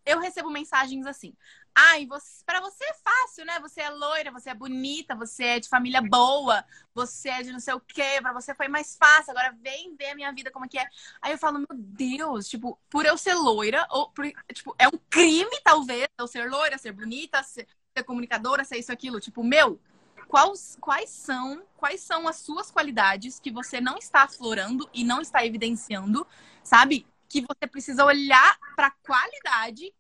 Eu 0.05 0.19
recebo 0.19 0.51
mensagens 0.51 1.07
assim. 1.07 1.35
Ai, 1.75 2.07
você, 2.07 2.43
para 2.45 2.61
você 2.61 2.85
é 2.85 2.95
fácil, 2.95 3.45
né? 3.45 3.59
Você 3.61 3.81
é 3.81 3.89
loira, 3.91 4.31
você 4.31 4.51
é 4.51 4.55
bonita, 4.55 5.15
você 5.15 5.45
é 5.45 5.61
de 5.61 5.69
família 5.69 6.03
boa, 6.03 6.65
você 6.95 7.29
é 7.29 7.43
de 7.43 7.53
não 7.53 7.61
sei 7.61 7.75
o 7.75 7.81
quê, 7.81 8.19
pra 8.21 8.33
você 8.33 8.55
foi 8.55 8.69
mais 8.69 8.97
fácil. 8.97 9.31
Agora 9.31 9.57
vem 9.61 9.95
ver 9.97 10.11
a 10.11 10.15
minha 10.15 10.33
vida 10.33 10.51
como 10.51 10.65
é 10.65 10.69
que 10.69 10.79
é. 10.79 10.87
Aí 11.23 11.33
eu 11.33 11.39
falo, 11.39 11.59
meu 11.59 11.69
Deus, 11.73 12.49
tipo, 12.49 12.79
por 12.91 13.07
eu 13.07 13.17
ser 13.17 13.35
loira, 13.35 13.87
ou 13.91 14.11
por, 14.11 14.27
tipo, 14.53 14.75
é 14.79 14.89
um 14.89 14.99
crime, 15.09 15.51
talvez, 15.65 16.09
eu 16.19 16.27
ser 16.27 16.51
loira, 16.51 16.77
ser 16.77 16.93
bonita, 16.93 17.43
ser, 17.43 17.67
ser 17.97 18.05
comunicadora, 18.05 18.65
ser 18.65 18.79
isso, 18.79 18.93
aquilo. 18.93 19.21
Tipo, 19.21 19.43
meu, 19.45 19.81
quais, 20.29 20.77
quais 20.81 21.11
são 21.11 21.63
quais 21.77 22.01
são 22.03 22.29
as 22.29 22.37
suas 22.37 22.71
qualidades 22.71 23.41
que 23.41 23.51
você 23.51 23.81
não 23.81 23.97
está 23.97 24.23
aflorando 24.25 24.89
e 24.93 25.03
não 25.03 25.21
está 25.21 25.45
evidenciando, 25.47 26.27
sabe? 26.63 27.07
Que 27.29 27.41
você 27.41 27.67
precisa 27.67 28.05
olhar 28.05 28.59
para 28.77 28.89
a 28.89 28.91
qualidade 28.91 29.93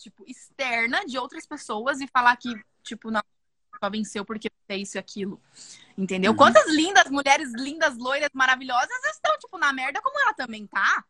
tipo, 0.00 0.24
externa 0.26 1.04
de 1.04 1.18
outras 1.18 1.46
pessoas 1.46 2.00
e 2.00 2.06
falar 2.06 2.36
que, 2.36 2.52
tipo, 2.82 3.10
não, 3.10 3.20
só 3.82 3.90
venceu 3.90 4.24
porque 4.24 4.50
é 4.68 4.76
isso 4.76 4.96
e 4.96 4.98
aquilo. 4.98 5.40
Entendeu? 5.96 6.32
Uhum. 6.32 6.36
Quantas 6.36 6.66
lindas 6.68 7.10
mulheres 7.10 7.52
lindas, 7.54 7.96
loiras, 7.96 8.30
maravilhosas 8.32 9.04
estão, 9.12 9.36
tipo, 9.38 9.58
na 9.58 9.72
merda 9.72 10.00
como 10.00 10.18
ela 10.20 10.34
também 10.34 10.66
tá. 10.66 11.04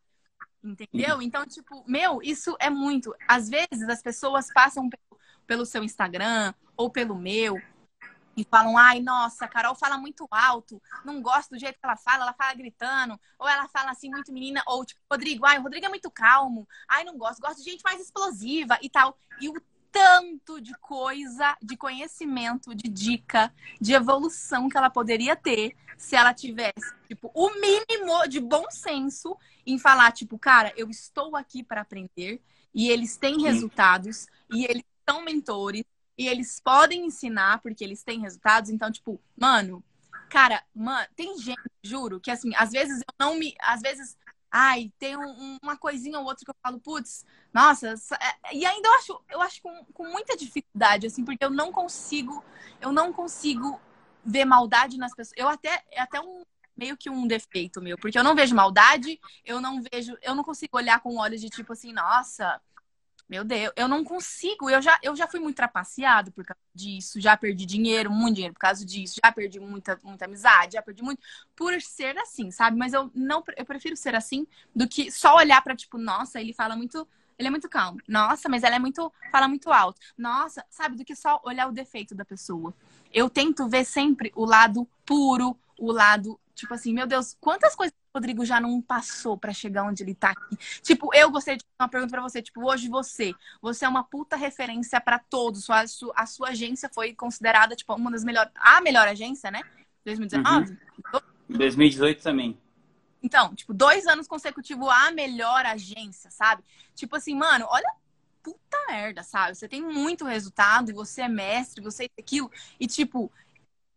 Entendeu? 0.63 1.15
Uhum. 1.15 1.21
Então, 1.21 1.45
tipo, 1.45 1.83
meu, 1.87 2.21
isso 2.21 2.55
é 2.59 2.69
muito. 2.69 3.15
Às 3.27 3.49
vezes 3.49 3.89
as 3.89 4.01
pessoas 4.01 4.51
passam 4.53 4.89
pelo, 4.89 5.21
pelo 5.47 5.65
seu 5.65 5.83
Instagram 5.83 6.53
ou 6.77 6.89
pelo 6.89 7.15
meu 7.15 7.59
e 8.35 8.43
falam, 8.43 8.77
ai, 8.77 8.99
nossa, 8.99 9.45
a 9.45 9.47
Carol 9.47 9.75
fala 9.75 9.97
muito 9.97 10.27
alto, 10.31 10.81
não 11.03 11.21
gosto 11.21 11.51
do 11.51 11.59
jeito 11.59 11.79
que 11.79 11.85
ela 11.85 11.97
fala, 11.97 12.23
ela 12.23 12.33
fala 12.33 12.53
gritando, 12.53 13.19
ou 13.37 13.47
ela 13.47 13.67
fala 13.67 13.91
assim, 13.91 14.09
muito 14.09 14.31
menina, 14.31 14.63
ou 14.67 14.85
tipo, 14.85 15.01
Rodrigo, 15.11 15.45
ai, 15.45 15.59
o 15.59 15.63
Rodrigo 15.63 15.85
é 15.85 15.89
muito 15.89 16.09
calmo, 16.09 16.67
ai, 16.87 17.03
não 17.03 17.17
gosto, 17.17 17.41
gosto 17.41 17.63
de 17.63 17.69
gente 17.69 17.83
mais 17.83 17.99
explosiva 17.99 18.77
e 18.81 18.89
tal. 18.89 19.17
E 19.39 19.49
o 19.49 19.53
tanto 19.91 20.61
de 20.61 20.73
coisa, 20.75 21.57
de 21.61 21.75
conhecimento, 21.75 22.73
de 22.73 22.87
dica, 22.87 23.53
de 23.79 23.93
evolução 23.93 24.69
que 24.69 24.77
ela 24.77 24.89
poderia 24.89 25.35
ter 25.35 25.75
se 25.97 26.15
ela 26.15 26.33
tivesse, 26.33 26.95
tipo, 27.07 27.29
o 27.35 27.49
mínimo 27.59 28.27
de 28.27 28.39
bom 28.39 28.65
senso 28.71 29.37
em 29.65 29.77
falar, 29.77 30.11
tipo, 30.11 30.39
cara, 30.39 30.73
eu 30.75 30.89
estou 30.89 31.35
aqui 31.35 31.63
para 31.63 31.81
aprender 31.81 32.41
e 32.73 32.89
eles 32.89 33.17
têm 33.17 33.41
resultados 33.41 34.27
e 34.49 34.65
eles 34.65 34.83
são 35.07 35.23
mentores 35.23 35.83
e 36.17 36.27
eles 36.27 36.59
podem 36.59 37.05
ensinar 37.05 37.61
porque 37.61 37.83
eles 37.83 38.03
têm 38.03 38.21
resultados. 38.21 38.69
Então, 38.69 38.91
tipo, 38.91 39.19
mano, 39.37 39.83
cara, 40.29 40.63
mano, 40.73 41.07
tem 41.15 41.37
gente, 41.37 41.59
juro, 41.83 42.19
que 42.19 42.31
assim, 42.31 42.53
às 42.55 42.71
vezes 42.71 42.99
eu 42.99 43.13
não 43.19 43.35
me. 43.37 43.55
Às 43.59 43.81
vezes, 43.81 44.17
ai, 44.51 44.91
tem 44.99 45.17
um, 45.17 45.57
uma 45.61 45.77
coisinha 45.77 46.19
ou 46.19 46.25
outra 46.25 46.43
que 46.43 46.51
eu 46.51 46.55
falo, 46.61 46.79
putz, 46.79 47.25
nossa, 47.53 47.95
é, 48.19 48.55
e 48.55 48.65
ainda 48.65 48.87
eu 48.87 48.93
acho, 48.95 49.23
eu 49.29 49.41
acho 49.41 49.61
com, 49.61 49.85
com 49.93 50.07
muita 50.09 50.35
dificuldade, 50.35 51.07
assim, 51.07 51.23
porque 51.23 51.43
eu 51.43 51.49
não 51.49 51.71
consigo, 51.71 52.43
eu 52.81 52.91
não 52.91 53.13
consigo 53.13 53.79
ver 54.23 54.45
maldade 54.45 54.97
nas 54.97 55.13
pessoas. 55.13 55.37
Eu 55.37 55.47
até, 55.47 55.83
é 55.91 56.01
até 56.01 56.19
um 56.19 56.43
meio 56.75 56.97
que 56.97 57.09
um 57.09 57.27
defeito 57.27 57.81
meu, 57.81 57.97
porque 57.97 58.17
eu 58.17 58.23
não 58.23 58.35
vejo 58.35 58.55
maldade, 58.55 59.19
eu 59.45 59.61
não 59.61 59.81
vejo, 59.91 60.17
eu 60.21 60.33
não 60.33 60.43
consigo 60.43 60.77
olhar 60.77 60.99
com 60.99 61.17
olhos 61.17 61.41
de 61.41 61.49
tipo 61.49 61.73
assim, 61.73 61.93
nossa, 61.93 62.59
meu 63.31 63.45
Deus, 63.45 63.71
eu 63.77 63.87
não 63.87 64.03
consigo. 64.03 64.69
Eu 64.69 64.81
já, 64.81 64.99
eu 65.01 65.15
já 65.15 65.25
fui 65.25 65.39
muito 65.39 65.55
trapaceado 65.55 66.33
por 66.33 66.43
causa 66.43 66.59
disso. 66.75 67.17
Já 67.21 67.37
perdi 67.37 67.65
dinheiro, 67.65 68.11
muito 68.11 68.35
dinheiro 68.35 68.53
por 68.53 68.59
causa 68.59 68.85
disso. 68.85 69.21
Já 69.23 69.31
perdi 69.31 69.57
muita, 69.57 69.97
muita 70.03 70.25
amizade, 70.25 70.73
já 70.73 70.81
perdi 70.81 71.01
muito 71.01 71.23
por 71.55 71.81
ser 71.81 72.17
assim, 72.17 72.51
sabe? 72.51 72.77
Mas 72.77 72.91
eu 72.91 73.09
não, 73.15 73.41
eu 73.55 73.65
prefiro 73.65 73.95
ser 73.95 74.15
assim 74.15 74.45
do 74.75 74.85
que 74.85 75.09
só 75.09 75.37
olhar 75.37 75.61
para 75.61 75.77
tipo, 75.77 75.97
nossa, 75.97 76.41
ele 76.41 76.51
fala 76.51 76.75
muito, 76.75 77.07
ele 77.39 77.47
é 77.47 77.51
muito 77.51 77.69
calmo. 77.69 78.01
Nossa, 78.05 78.49
mas 78.49 78.63
ela 78.63 78.75
é 78.75 78.79
muito, 78.79 79.09
fala 79.31 79.47
muito 79.47 79.71
alto. 79.71 80.01
Nossa, 80.17 80.65
sabe? 80.69 80.97
Do 80.97 81.05
que 81.05 81.15
só 81.15 81.39
olhar 81.45 81.69
o 81.69 81.71
defeito 81.71 82.13
da 82.13 82.25
pessoa. 82.25 82.73
Eu 83.13 83.29
tento 83.29 83.65
ver 83.69 83.85
sempre 83.85 84.33
o 84.35 84.43
lado 84.43 84.85
puro, 85.05 85.57
o 85.79 85.89
lado 85.89 86.37
tipo 86.55 86.73
assim, 86.73 86.93
meu 86.93 87.07
Deus, 87.07 87.35
quantas 87.39 87.75
coisas 87.75 87.93
Rodrigo 88.13 88.45
já 88.45 88.59
não 88.59 88.81
passou 88.81 89.37
para 89.37 89.53
chegar 89.53 89.83
onde 89.83 90.03
ele 90.03 90.13
tá 90.13 90.31
aqui. 90.31 90.57
Tipo, 90.81 91.13
eu 91.15 91.31
gostaria 91.31 91.57
de 91.57 91.63
fazer 91.63 91.83
uma 91.83 91.89
pergunta 91.89 92.11
para 92.11 92.21
você. 92.21 92.41
Tipo, 92.41 92.69
hoje 92.69 92.89
você, 92.89 93.33
você 93.61 93.85
é 93.85 93.89
uma 93.89 94.03
puta 94.03 94.35
referência 94.35 94.99
para 94.99 95.17
todos. 95.17 95.69
A 95.69 95.87
sua, 95.87 96.13
a 96.15 96.25
sua 96.25 96.49
agência 96.49 96.89
foi 96.93 97.13
considerada, 97.13 97.75
tipo, 97.75 97.93
uma 97.93 98.11
das 98.11 98.23
melhores, 98.23 98.51
a 98.55 98.81
melhor 98.81 99.07
agência, 99.07 99.49
né? 99.49 99.61
2019? 100.05 100.71
Uhum. 100.71 101.57
2018 101.57 102.21
também. 102.21 102.57
Então, 103.23 103.55
tipo, 103.55 103.73
dois 103.73 104.07
anos 104.07 104.27
consecutivos 104.27 104.89
a 104.89 105.11
melhor 105.11 105.65
agência, 105.65 106.29
sabe? 106.31 106.63
Tipo 106.95 107.15
assim, 107.15 107.35
mano, 107.35 107.65
olha 107.69 107.93
puta 108.43 108.77
merda, 108.89 109.21
sabe? 109.21 109.55
Você 109.55 109.67
tem 109.67 109.83
muito 109.83 110.25
resultado 110.25 110.89
e 110.89 110.93
você 110.93 111.21
é 111.21 111.27
mestre, 111.27 111.83
você 111.83 112.05
é 112.05 112.09
aquilo. 112.19 112.51
E 112.79 112.87
tipo, 112.87 113.31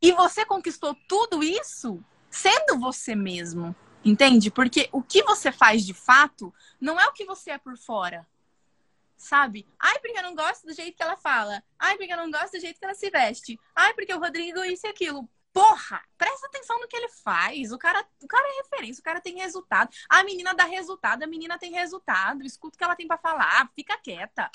e 0.02 0.12
você 0.12 0.44
conquistou 0.44 0.94
tudo 1.08 1.42
isso 1.42 2.04
sendo 2.34 2.78
você 2.78 3.14
mesmo. 3.14 3.74
Entende? 4.04 4.50
Porque 4.50 4.88
o 4.92 5.02
que 5.02 5.22
você 5.22 5.50
faz 5.50 5.86
de 5.86 5.94
fato 5.94 6.52
não 6.80 7.00
é 7.00 7.06
o 7.06 7.12
que 7.12 7.24
você 7.24 7.52
é 7.52 7.58
por 7.58 7.78
fora. 7.78 8.26
Sabe? 9.16 9.66
Ai, 9.78 9.98
porque 10.00 10.18
eu 10.18 10.22
não 10.22 10.34
gosto 10.34 10.66
do 10.66 10.74
jeito 10.74 10.96
que 10.96 11.02
ela 11.02 11.16
fala. 11.16 11.62
Ai, 11.78 11.96
porque 11.96 12.12
eu 12.12 12.16
não 12.16 12.30
gosto 12.30 12.52
do 12.52 12.60
jeito 12.60 12.78
que 12.78 12.84
ela 12.84 12.94
se 12.94 13.08
veste. 13.08 13.58
Ai, 13.74 13.94
porque 13.94 14.12
o 14.12 14.18
Rodrigo 14.18 14.62
isso 14.64 14.86
e 14.86 14.90
aquilo. 14.90 15.26
Porra, 15.52 16.02
presta 16.18 16.46
atenção 16.48 16.78
no 16.80 16.88
que 16.88 16.96
ele 16.96 17.08
faz. 17.08 17.72
O 17.72 17.78
cara, 17.78 18.04
o 18.20 18.26
cara 18.26 18.46
é 18.46 18.62
referência, 18.62 19.00
o 19.00 19.04
cara 19.04 19.20
tem 19.20 19.38
resultado. 19.38 19.88
A 20.08 20.22
menina 20.24 20.52
dá 20.52 20.64
resultado, 20.64 21.22
a 21.22 21.26
menina 21.26 21.58
tem 21.58 21.72
resultado. 21.72 22.42
Escuta 22.42 22.74
o 22.74 22.78
que 22.78 22.84
ela 22.84 22.96
tem 22.96 23.06
para 23.06 23.16
falar, 23.16 23.70
fica 23.74 23.96
quieta. 23.96 24.50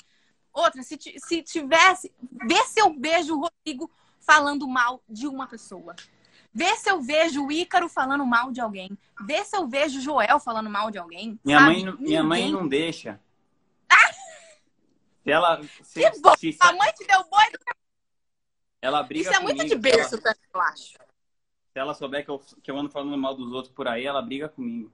Outra, 0.52 0.82
se, 0.82 0.98
se 1.16 1.42
tivesse. 1.42 2.14
Vê 2.46 2.62
se 2.66 2.80
eu 2.80 2.94
vejo 2.96 3.34
o 3.34 3.40
Rodrigo 3.40 3.90
falando 4.20 4.68
mal 4.68 5.02
de 5.08 5.26
uma 5.26 5.48
pessoa. 5.48 5.96
Vê 6.52 6.76
se 6.76 6.90
eu 6.90 7.00
vejo 7.00 7.46
o 7.46 7.52
Ícaro 7.52 7.88
falando 7.88 8.26
mal 8.26 8.50
de 8.50 8.60
alguém. 8.60 8.98
Vê 9.24 9.44
se 9.44 9.56
eu 9.56 9.68
vejo 9.68 9.98
o 9.98 10.02
Joel 10.02 10.40
falando 10.40 10.68
mal 10.68 10.90
de 10.90 10.98
alguém. 10.98 11.38
Minha, 11.44 11.60
mãe, 11.60 11.96
minha 11.98 12.24
mãe 12.24 12.50
não 12.50 12.66
deixa. 12.66 13.20
Ah! 13.88 14.12
Se 15.22 15.30
ela. 15.30 15.62
Se, 15.82 16.00
que 16.00 16.20
bom! 16.20 16.34
Se, 16.36 16.56
a 16.60 16.72
mãe 16.72 16.92
te 16.92 17.06
deu 17.06 17.22
boi. 17.24 17.44
Ela 18.82 19.02
briga 19.02 19.30
Isso 19.30 19.38
é 19.38 19.42
muito 19.42 19.64
de 19.64 19.76
berço, 19.76 20.16
ela, 20.16 20.36
eu 20.54 20.60
acho. 20.62 20.92
Se 21.72 21.78
ela 21.78 21.94
souber 21.94 22.24
que 22.24 22.30
eu, 22.30 22.42
que 22.62 22.70
eu 22.70 22.76
ando 22.76 22.90
falando 22.90 23.16
mal 23.16 23.34
dos 23.34 23.52
outros 23.52 23.72
por 23.72 23.86
aí, 23.86 24.04
ela 24.04 24.22
briga 24.22 24.48
comigo. 24.48 24.90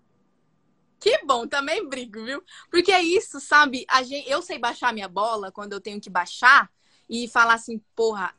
Que 0.98 1.24
bom, 1.24 1.46
também 1.46 1.88
brigo, 1.88 2.24
viu? 2.24 2.42
Porque 2.70 2.90
é 2.90 3.02
isso, 3.02 3.40
sabe? 3.40 3.86
A 3.88 4.02
gente, 4.02 4.28
eu 4.28 4.42
sei 4.42 4.58
baixar 4.58 4.92
minha 4.92 5.08
bola 5.08 5.52
quando 5.52 5.72
eu 5.72 5.80
tenho 5.80 6.00
que 6.00 6.10
baixar 6.10 6.70
e 7.08 7.28
falar 7.28 7.54
assim, 7.54 7.80
porra, 7.94 8.34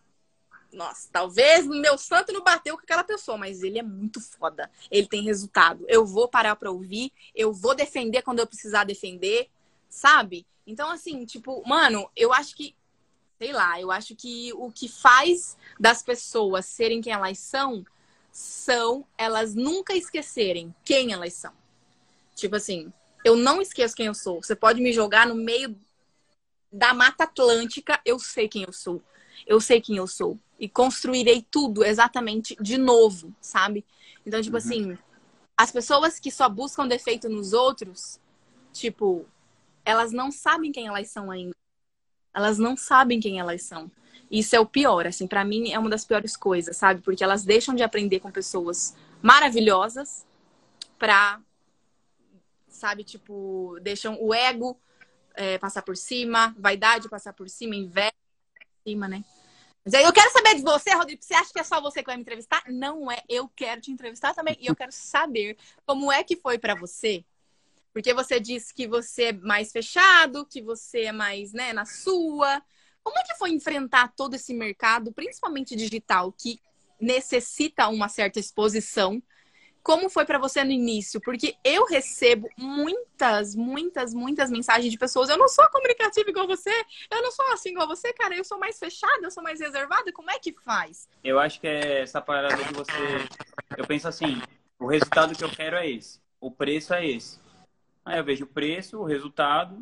nossa, 0.77 1.10
talvez 1.12 1.65
meu 1.65 1.98
santo 1.98 2.31
não 2.31 2.43
bateu 2.43 2.77
com 2.77 2.84
aquela 2.84 3.03
pessoa, 3.03 3.36
mas 3.36 3.63
ele 3.63 3.79
é 3.79 3.84
muito 3.84 4.22
foda. 4.22 4.69
Ele 4.91 5.07
tem 5.07 5.24
resultado. 5.24 5.84
Eu 5.88 6.05
vou 6.05 6.27
parar 6.27 6.55
para 6.55 6.69
ouvir, 6.69 7.12
eu 7.34 7.51
vou 7.51 7.74
defender 7.74 8.22
quando 8.22 8.39
eu 8.39 8.48
precisar 8.48 8.84
defender, 8.84 9.50
sabe? 9.89 10.46
Então, 10.67 10.91
assim, 10.91 11.25
tipo, 11.25 11.67
mano, 11.67 12.10
eu 12.15 12.31
acho 12.31 12.55
que, 12.55 12.75
sei 13.39 13.51
lá, 13.51 13.81
eu 13.81 13.91
acho 13.91 14.15
que 14.15 14.53
o 14.53 14.72
que 14.72 14.88
faz 14.88 15.57
das 15.79 16.03
pessoas 16.03 16.67
serem 16.67 17.01
quem 17.01 17.12
elas 17.12 17.39
são, 17.39 17.84
são 18.31 19.03
elas 19.17 19.55
nunca 19.55 19.96
esquecerem 19.96 20.74
quem 20.86 21.12
elas 21.12 21.34
são. 21.34 21.53
Tipo 22.36 22.55
assim, 22.57 22.93
eu 23.25 23.36
não 23.36 23.60
esqueço 23.60 23.96
quem 23.96 24.05
eu 24.05 24.13
sou. 24.13 24.43
Você 24.43 24.55
pode 24.55 24.79
me 24.79 24.93
jogar 24.93 25.25
no 25.25 25.34
meio 25.34 25.75
da 26.72 26.93
Mata 26.93 27.24
Atlântica, 27.24 28.00
eu 28.05 28.19
sei 28.19 28.48
quem 28.48 28.62
eu 28.62 28.72
sou. 28.72 29.01
Eu 29.48 29.60
sei 29.60 29.81
quem 29.81 29.98
eu 29.98 30.05
sou 30.05 30.38
e 30.60 30.68
construirei 30.68 31.46
tudo 31.50 31.84
exatamente 31.84 32.56
de 32.60 32.78
novo, 32.78 33.34
sabe? 33.40 33.86
Então, 34.26 34.42
tipo 34.42 34.56
uhum. 34.56 34.64
assim, 34.64 34.98
as 35.56 35.72
pessoas 35.72 36.20
que 36.20 36.32
só 36.32 36.50
buscam 36.50 36.88
defeito 36.88 37.30
nos 37.30 37.54
outros, 37.54 38.20
tipo, 38.74 39.26
elas 39.86 40.12
não 40.12 40.32
sabem 40.32 40.72
quem 40.72 40.88
elas 40.88 41.10
são 41.10 41.32
ainda. 41.32 41.56
Elas 42.34 42.58
não 42.58 42.78
sabem 42.78 43.20
quem 43.20 43.40
elas 43.40 43.64
são. 43.64 43.90
Isso 44.30 44.56
é 44.56 44.60
o 44.60 44.66
pior, 44.66 45.08
assim, 45.08 45.26
para 45.26 45.46
mim 45.46 45.72
é 45.72 45.80
uma 45.80 45.90
das 45.90 46.04
piores 46.04 46.36
coisas, 46.36 46.76
sabe? 46.76 47.02
Porque 47.02 47.24
elas 47.24 47.46
deixam 47.46 47.74
de 47.74 47.84
aprender 47.84 48.20
com 48.20 48.30
pessoas 48.30 48.96
maravilhosas 49.22 50.26
pra, 51.00 51.42
sabe, 52.68 53.04
tipo, 53.04 53.78
deixam 53.82 54.18
o 54.22 54.34
ego 54.34 54.78
é, 55.34 55.58
passar 55.58 55.82
por 55.82 55.96
cima, 55.96 56.54
vaidade 56.60 57.08
passar 57.08 57.32
por 57.32 57.48
cima, 57.50 57.76
inveja 57.76 58.12
passar 58.12 58.66
por 58.66 58.90
cima, 58.90 59.08
né? 59.08 59.24
Eu 59.94 60.12
quero 60.12 60.32
saber 60.32 60.56
de 60.56 60.62
você, 60.62 60.94
Rodrigo. 60.94 61.24
Você 61.24 61.34
acha 61.34 61.53
que 61.53 61.60
é 61.60 61.63
só 61.63 61.79
você 61.79 62.01
que 62.01 62.08
vai 62.08 62.17
me 62.17 62.22
entrevistar? 62.22 62.63
Não 62.67 63.10
é. 63.12 63.24
Eu 63.29 63.48
quero 63.48 63.79
te 63.79 63.91
entrevistar 63.91 64.34
também. 64.34 64.58
E 64.60 64.67
eu 64.67 64.75
quero 64.75 64.91
saber 64.91 65.58
como 65.86 66.12
é 66.12 66.24
que 66.24 66.36
foi 66.36 66.58
para 66.58 66.75
você. 66.75 67.24
Porque 67.94 68.13
você 68.13 68.39
disse 68.39 68.74
que 68.74 68.88
você 68.88 69.25
é 69.25 69.34
mais 69.34 69.72
fechado, 69.72 70.46
que 70.46 70.62
você 70.62 71.03
é 71.03 71.12
mais 71.12 71.53
né, 71.53 71.72
na 71.72 71.86
sua. 71.86 72.62
Como 73.01 73.17
é 73.17 73.24
que 73.24 73.36
foi 73.36 73.51
enfrentar 73.51 74.13
todo 74.15 74.36
esse 74.36 74.53
mercado, 74.53 75.13
principalmente 75.13 75.75
digital, 75.75 76.32
que 76.32 76.60
necessita 77.00 77.88
uma 77.88 78.10
certa 78.10 78.39
exposição? 78.39 79.24
Como 79.88 80.10
foi 80.10 80.25
para 80.25 80.38
você 80.38 80.65
no 80.65 80.72
início? 80.72 81.22
Porque 81.22 81.56
eu 81.63 81.86
recebo 81.86 82.50
muitas, 82.58 83.56
muitas, 83.56 84.13
muitas 84.13 84.51
mensagens 84.51 84.91
de 84.91 84.98
pessoas. 84.98 85.29
Eu 85.29 85.38
não 85.38 85.48
sou 85.48 85.65
comunicativa 85.70 86.29
igual 86.29 86.46
você, 86.46 86.70
eu 87.10 87.22
não 87.22 87.32
sou 87.32 87.46
assim 87.53 87.70
igual 87.70 87.88
você, 87.88 88.12
cara. 88.12 88.36
Eu 88.36 88.44
sou 88.44 88.60
mais 88.60 88.77
fechada, 88.77 89.22
eu 89.24 89.32
sou 89.32 89.41
mais 89.41 89.62
reservada. 89.62 90.12
Como 90.12 90.29
é 90.29 90.38
que 90.39 90.51
faz? 90.51 91.08
Eu 91.24 91.39
acho 91.39 91.62
que 91.62 91.67
é 91.67 92.01
essa 92.01 92.20
parada 92.20 92.62
de 92.62 92.74
você. 92.74 92.91
Eu 93.77 93.88
penso 93.88 94.10
assim: 94.10 94.41
o 94.77 94.88
resultado 94.88 95.34
que 95.34 95.44
eu 95.46 95.50
quero 95.50 95.77
é 95.77 95.89
esse, 95.89 96.20
o 96.41 96.51
preço 96.51 96.94
é 96.94 97.08
esse. 97.08 97.39
Aí 98.03 98.20
eu 98.20 98.25
vejo 98.25 98.44
o 98.44 98.48
preço, 98.48 99.00
o 99.00 99.06
resultado, 99.06 99.82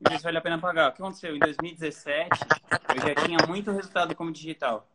e 0.00 0.16
se 0.16 0.24
vale 0.24 0.38
a 0.38 0.40
pena 0.40 0.58
pagar. 0.58 0.88
O 0.88 0.92
que 0.94 1.00
aconteceu? 1.00 1.36
Em 1.36 1.38
2017, 1.38 2.28
eu 2.96 3.06
já 3.06 3.24
tinha 3.24 3.38
muito 3.46 3.70
resultado 3.70 4.16
como 4.16 4.32
digital. 4.32 4.88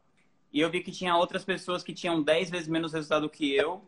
E 0.52 0.60
eu 0.60 0.70
vi 0.70 0.84
que 0.84 0.92
tinha 0.92 1.16
outras 1.16 1.46
pessoas 1.46 1.82
que 1.82 1.94
tinham 1.94 2.22
10 2.22 2.50
vezes 2.50 2.68
menos 2.68 2.92
resultado 2.92 3.30
que 3.30 3.56
eu 3.56 3.82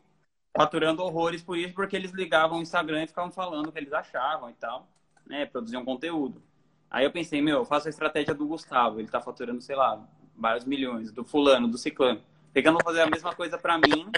faturando 0.55 1.03
horrores 1.03 1.43
por 1.43 1.57
isso, 1.57 1.73
porque 1.73 1.95
eles 1.95 2.11
ligavam 2.11 2.59
o 2.59 2.61
Instagram 2.61 3.03
e 3.03 3.07
ficavam 3.07 3.31
falando 3.31 3.67
o 3.67 3.71
que 3.71 3.79
eles 3.79 3.91
achavam 3.91 4.49
e 4.49 4.53
tal, 4.53 4.87
né? 5.25 5.45
Produziam 5.45 5.83
conteúdo. 5.83 6.41
Aí 6.89 7.03
eu 7.03 7.11
pensei, 7.11 7.41
meu, 7.41 7.57
eu 7.57 7.65
faço 7.65 7.87
a 7.87 7.89
estratégia 7.89 8.33
do 8.33 8.47
Gustavo, 8.47 8.99
ele 8.99 9.09
tá 9.09 9.19
faturando, 9.19 9.61
sei 9.61 9.75
lá, 9.75 10.01
vários 10.35 10.65
milhões, 10.65 11.11
do 11.11 11.25
fulano, 11.25 11.67
do 11.67 11.77
ciclano. 11.77 12.21
Pegando 12.53 12.81
fazer 12.83 13.01
a 13.01 13.09
mesma 13.09 13.35
coisa 13.35 13.57
para 13.57 13.77
mim. 13.77 14.09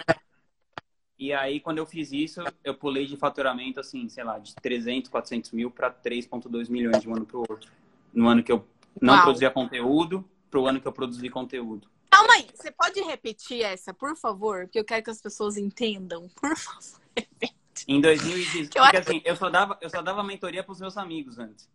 E 1.17 1.33
aí, 1.33 1.59
quando 1.59 1.79
eu 1.79 1.85
fiz 1.87 2.11
isso, 2.11 2.43
eu 2.63 2.75
pulei 2.75 3.07
de 3.07 3.17
faturamento, 3.17 3.79
assim, 3.79 4.07
sei 4.07 4.23
lá, 4.23 4.37
de 4.37 4.53
300, 4.53 5.09
400 5.09 5.51
mil 5.51 5.71
para 5.71 5.89
3,2 5.89 6.69
milhões 6.69 7.01
de 7.01 7.09
um 7.09 7.15
ano 7.15 7.25
pro 7.25 7.39
outro. 7.39 7.71
No 8.13 8.27
ano 8.27 8.43
que 8.43 8.51
eu 8.51 8.67
não 9.01 9.15
Uau. 9.15 9.23
produzia 9.23 9.49
conteúdo, 9.49 10.23
pro 10.51 10.67
ano 10.67 10.79
que 10.79 10.87
eu 10.87 10.91
produzi 10.91 11.27
conteúdo. 11.29 11.89
Calma 12.17 12.33
aí, 12.33 12.47
você 12.51 12.71
pode 12.71 12.99
repetir 13.01 13.61
essa, 13.61 13.93
por 13.93 14.17
favor? 14.17 14.63
Porque 14.63 14.79
eu 14.79 14.83
quero 14.83 15.03
que 15.03 15.11
as 15.11 15.21
pessoas 15.21 15.55
entendam. 15.55 16.27
Por 16.29 16.57
favor, 16.57 16.99
Em 17.87 18.01
2018, 18.01 18.73
porque 18.73 18.97
assim, 18.97 19.21
eu 19.23 19.35
só 19.35 19.51
dava, 19.51 19.77
eu 19.79 19.87
só 19.87 20.01
dava 20.01 20.23
mentoria 20.23 20.63
pros 20.63 20.79
meus 20.79 20.97
amigos 20.97 21.37
antes. 21.37 21.69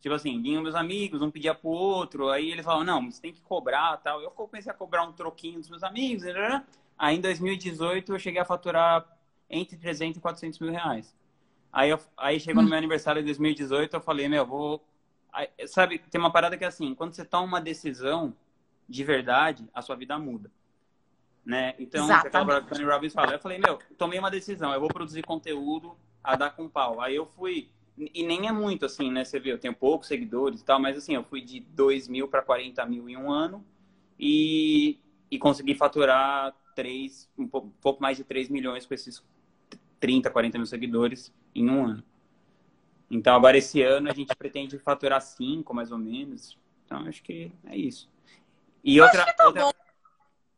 Tipo 0.00 0.14
assim, 0.14 0.40
vinham 0.40 0.62
meus 0.62 0.76
amigos, 0.76 1.20
um 1.20 1.32
pedia 1.32 1.52
pro 1.52 1.70
outro, 1.70 2.28
aí 2.28 2.52
eles 2.52 2.64
falavam, 2.64 2.84
não, 2.84 3.10
você 3.10 3.20
tem 3.20 3.32
que 3.32 3.40
cobrar 3.40 3.96
tal. 3.96 4.22
Eu 4.22 4.30
comecei 4.30 4.70
a 4.70 4.74
cobrar 4.74 5.02
um 5.02 5.12
troquinho 5.12 5.58
dos 5.58 5.68
meus 5.68 5.82
amigos, 5.82 6.22
né, 6.22 6.32
né, 6.32 6.48
né. 6.48 6.64
aí 6.96 7.16
em 7.16 7.20
2018 7.20 8.12
eu 8.12 8.18
cheguei 8.20 8.40
a 8.40 8.44
faturar 8.44 9.04
entre 9.50 9.76
300 9.76 10.18
e 10.18 10.20
400 10.20 10.60
mil 10.60 10.70
reais. 10.70 11.12
Aí, 11.72 11.90
eu, 11.90 11.98
aí 12.16 12.38
chegou 12.38 12.62
no 12.62 12.68
meu 12.68 12.78
aniversário 12.78 13.20
de 13.20 13.26
2018, 13.26 13.94
eu 13.94 14.00
falei, 14.00 14.28
meu, 14.28 14.46
vou. 14.46 14.80
Aí, 15.32 15.48
sabe, 15.66 15.98
tem 15.98 16.20
uma 16.20 16.30
parada 16.30 16.56
que 16.56 16.64
é 16.64 16.68
assim, 16.68 16.94
quando 16.94 17.14
você 17.14 17.24
toma 17.24 17.48
uma 17.48 17.60
decisão 17.60 18.32
de 18.88 19.04
verdade, 19.04 19.68
a 19.74 19.82
sua 19.82 19.96
vida 19.96 20.18
muda. 20.18 20.50
Né? 21.44 21.74
Então, 21.78 22.06
você 22.06 22.12
acaba, 22.12 22.60
Tony 22.62 22.84
Robbins 22.84 23.12
fala, 23.12 23.32
eu 23.32 23.38
falei, 23.38 23.58
meu, 23.58 23.78
tomei 23.96 24.18
uma 24.18 24.30
decisão, 24.30 24.72
eu 24.72 24.80
vou 24.80 24.88
produzir 24.88 25.22
conteúdo 25.22 25.96
a 26.22 26.36
dar 26.36 26.50
com 26.50 26.68
pau. 26.68 27.00
Aí 27.00 27.16
eu 27.16 27.26
fui, 27.26 27.70
e 27.96 28.22
nem 28.22 28.48
é 28.48 28.52
muito 28.52 28.84
assim, 28.84 29.10
né? 29.10 29.24
Você 29.24 29.40
vê, 29.40 29.52
eu 29.52 29.58
tenho 29.58 29.74
poucos 29.74 30.08
seguidores 30.08 30.60
e 30.60 30.64
tal, 30.64 30.78
mas 30.78 30.96
assim, 30.96 31.14
eu 31.14 31.24
fui 31.24 31.40
de 31.40 31.60
2 31.60 32.08
mil 32.08 32.28
para 32.28 32.42
40 32.42 32.84
mil 32.86 33.08
em 33.08 33.16
um 33.16 33.30
ano 33.30 33.64
e, 34.18 34.98
e 35.30 35.38
consegui 35.38 35.74
faturar 35.74 36.54
3, 36.74 37.30
um 37.38 37.48
pouco, 37.48 37.68
um 37.68 37.80
pouco 37.80 38.02
mais 38.02 38.16
de 38.16 38.24
3 38.24 38.48
milhões 38.50 38.84
com 38.84 38.94
esses 38.94 39.24
30, 40.00 40.30
40 40.30 40.58
mil 40.58 40.66
seguidores 40.66 41.32
em 41.54 41.68
um 41.68 41.86
ano. 41.86 42.04
Então, 43.10 43.34
agora 43.34 43.56
esse 43.56 43.80
ano 43.80 44.10
a 44.10 44.14
gente 44.14 44.34
pretende 44.36 44.78
faturar 44.78 45.20
5, 45.20 45.72
mais 45.74 45.90
ou 45.90 45.98
menos. 45.98 46.58
Então, 46.84 47.06
acho 47.06 47.22
que 47.22 47.50
é 47.64 47.76
isso. 47.76 48.08
E 48.82 49.00
outra, 49.00 49.32
tá 49.32 49.46
outra, 49.46 49.74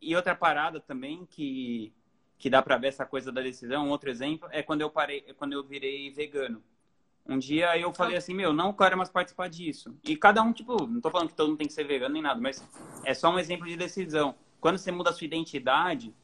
e 0.01 0.17
outra 0.17 0.35
parada 0.35 0.81
também 0.81 1.27
que, 1.27 1.93
que 2.39 2.49
dá 2.49 2.63
para 2.63 2.77
ver 2.77 2.89
essa 2.89 3.05
coisa 3.05 3.31
da 3.31 3.41
decisão, 3.41 3.87
um 3.87 3.91
outro 3.91 4.11
exemplo, 4.11 4.49
é 4.53 4.63
quando 4.63 4.81
eu 4.81 4.91
parei, 4.91 5.25
é 5.27 5.33
quando 5.33 5.53
eu 5.53 5.65
virei 5.65 6.11
vegano. 6.11 6.63
Um 7.27 7.39
dia 7.39 7.79
eu 7.79 7.93
falei 7.93 8.17
assim, 8.17 8.35
meu, 8.35 8.53
não 8.53 8.73
quero 8.73 8.97
mais 8.97 9.11
participar 9.11 9.49
disso. 9.49 9.95
E 10.05 10.17
cada 10.17 10.43
um, 10.43 10.53
tipo, 10.53 10.87
não 10.87 11.01
tô 11.01 11.11
falando 11.11 11.29
que 11.29 11.35
todo 11.35 11.49
mundo 11.49 11.59
tem 11.59 11.67
que 11.67 11.73
ser 11.73 11.85
vegano 11.85 12.15
nem 12.15 12.23
nada, 12.23 12.41
mas 12.41 12.67
é 13.05 13.15
só 13.15 13.31
um 13.31 13.39
exemplo 13.39 13.67
de 13.67 13.77
decisão. 13.77 14.35
Quando 14.61 14.79
você 14.79 14.91
muda 14.91 15.11
a 15.11 15.13
sua 15.13 15.27
identidade, 15.27 16.15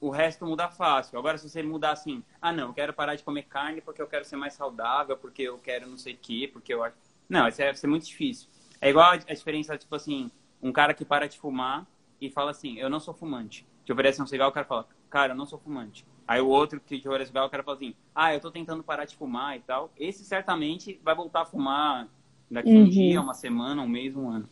o 0.00 0.10
resto 0.10 0.44
muda 0.44 0.68
fácil. 0.68 1.18
Agora, 1.18 1.38
se 1.38 1.48
você 1.48 1.62
mudar 1.62 1.92
assim, 1.92 2.22
ah, 2.40 2.52
não, 2.52 2.68
eu 2.68 2.74
quero 2.74 2.92
parar 2.92 3.14
de 3.14 3.22
comer 3.22 3.44
carne 3.44 3.80
porque 3.80 4.02
eu 4.02 4.06
quero 4.06 4.24
ser 4.24 4.36
mais 4.36 4.54
saudável, 4.54 5.16
porque 5.16 5.42
eu 5.42 5.58
quero 5.58 5.88
não 5.88 5.96
sei 5.96 6.14
o 6.14 6.18
quê, 6.18 6.50
porque 6.52 6.74
eu 6.74 6.82
acho. 6.82 6.96
Não, 7.28 7.48
isso 7.48 7.58
vai 7.58 7.74
ser 7.74 7.86
muito 7.86 8.06
difícil. 8.06 8.48
É 8.80 8.90
igual 8.90 9.12
a 9.12 9.16
diferença, 9.16 9.78
tipo 9.78 9.94
assim, 9.94 10.30
um 10.62 10.72
cara 10.72 10.94
que 10.94 11.04
para 11.04 11.28
de 11.28 11.38
fumar 11.38 11.86
e 12.20 12.30
fala 12.30 12.50
assim, 12.50 12.78
eu 12.78 12.88
não 12.88 13.00
sou 13.00 13.14
fumante. 13.14 13.66
Te 13.84 13.92
oferece 13.92 14.20
um 14.20 14.26
cigarro, 14.26 14.50
o 14.50 14.54
cara 14.54 14.66
fala, 14.66 14.88
cara, 15.10 15.32
eu 15.32 15.36
não 15.36 15.46
sou 15.46 15.58
fumante. 15.58 16.04
Aí 16.26 16.40
o 16.40 16.48
outro 16.48 16.80
que 16.80 16.98
te 16.98 17.08
oferece 17.08 17.28
cigarro, 17.28 17.46
o 17.46 17.50
cara 17.50 17.62
fala 17.62 17.76
assim, 17.76 17.94
ah, 18.14 18.34
eu 18.34 18.40
tô 18.40 18.50
tentando 18.50 18.82
parar 18.82 19.04
de 19.04 19.16
fumar 19.16 19.56
e 19.56 19.60
tal. 19.60 19.92
Esse 19.98 20.24
certamente 20.24 21.00
vai 21.04 21.14
voltar 21.14 21.42
a 21.42 21.46
fumar 21.46 22.08
daqui 22.50 22.70
uhum. 22.70 22.82
um 22.82 22.88
dia, 22.88 23.20
uma 23.20 23.34
semana, 23.34 23.80
um 23.82 23.88
mês, 23.88 24.16
um 24.16 24.28
ano. 24.28 24.48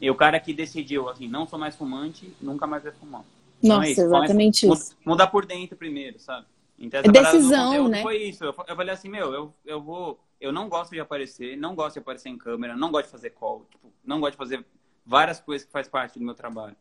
E 0.00 0.10
o 0.10 0.14
cara 0.14 0.38
que 0.38 0.52
decidiu, 0.52 1.08
assim, 1.08 1.28
não 1.28 1.46
sou 1.46 1.58
mais 1.58 1.76
fumante, 1.76 2.32
nunca 2.40 2.66
mais 2.66 2.82
vai 2.82 2.92
fumar. 2.92 3.24
Nossa, 3.62 3.90
então 3.90 4.04
é 4.04 4.06
exatamente 4.06 4.66
isso. 4.66 4.96
Mudar 5.04 5.26
por 5.26 5.44
dentro 5.44 5.76
primeiro, 5.76 6.18
sabe? 6.18 6.46
Então, 6.78 7.00
é 7.00 7.08
decisão, 7.08 7.88
né? 7.88 8.02
Foi 8.02 8.16
isso. 8.16 8.44
Eu, 8.44 8.54
eu 8.68 8.76
falei 8.76 8.94
assim, 8.94 9.08
meu, 9.08 9.34
eu, 9.34 9.54
eu 9.66 9.82
vou. 9.82 10.18
Eu 10.40 10.52
não 10.52 10.68
gosto 10.68 10.92
de 10.92 11.00
aparecer, 11.00 11.56
não 11.56 11.74
gosto 11.74 11.94
de 11.94 11.98
aparecer 11.98 12.28
em 12.28 12.38
câmera, 12.38 12.76
não 12.76 12.92
gosto 12.92 13.06
de 13.06 13.10
fazer 13.10 13.30
call, 13.30 13.66
tipo, 13.68 13.92
não 14.04 14.20
gosto 14.20 14.32
de 14.32 14.38
fazer 14.38 14.64
várias 15.08 15.40
coisas 15.40 15.66
que 15.66 15.72
faz 15.72 15.88
parte 15.88 16.18
do 16.18 16.24
meu 16.24 16.34
trabalho. 16.34 16.76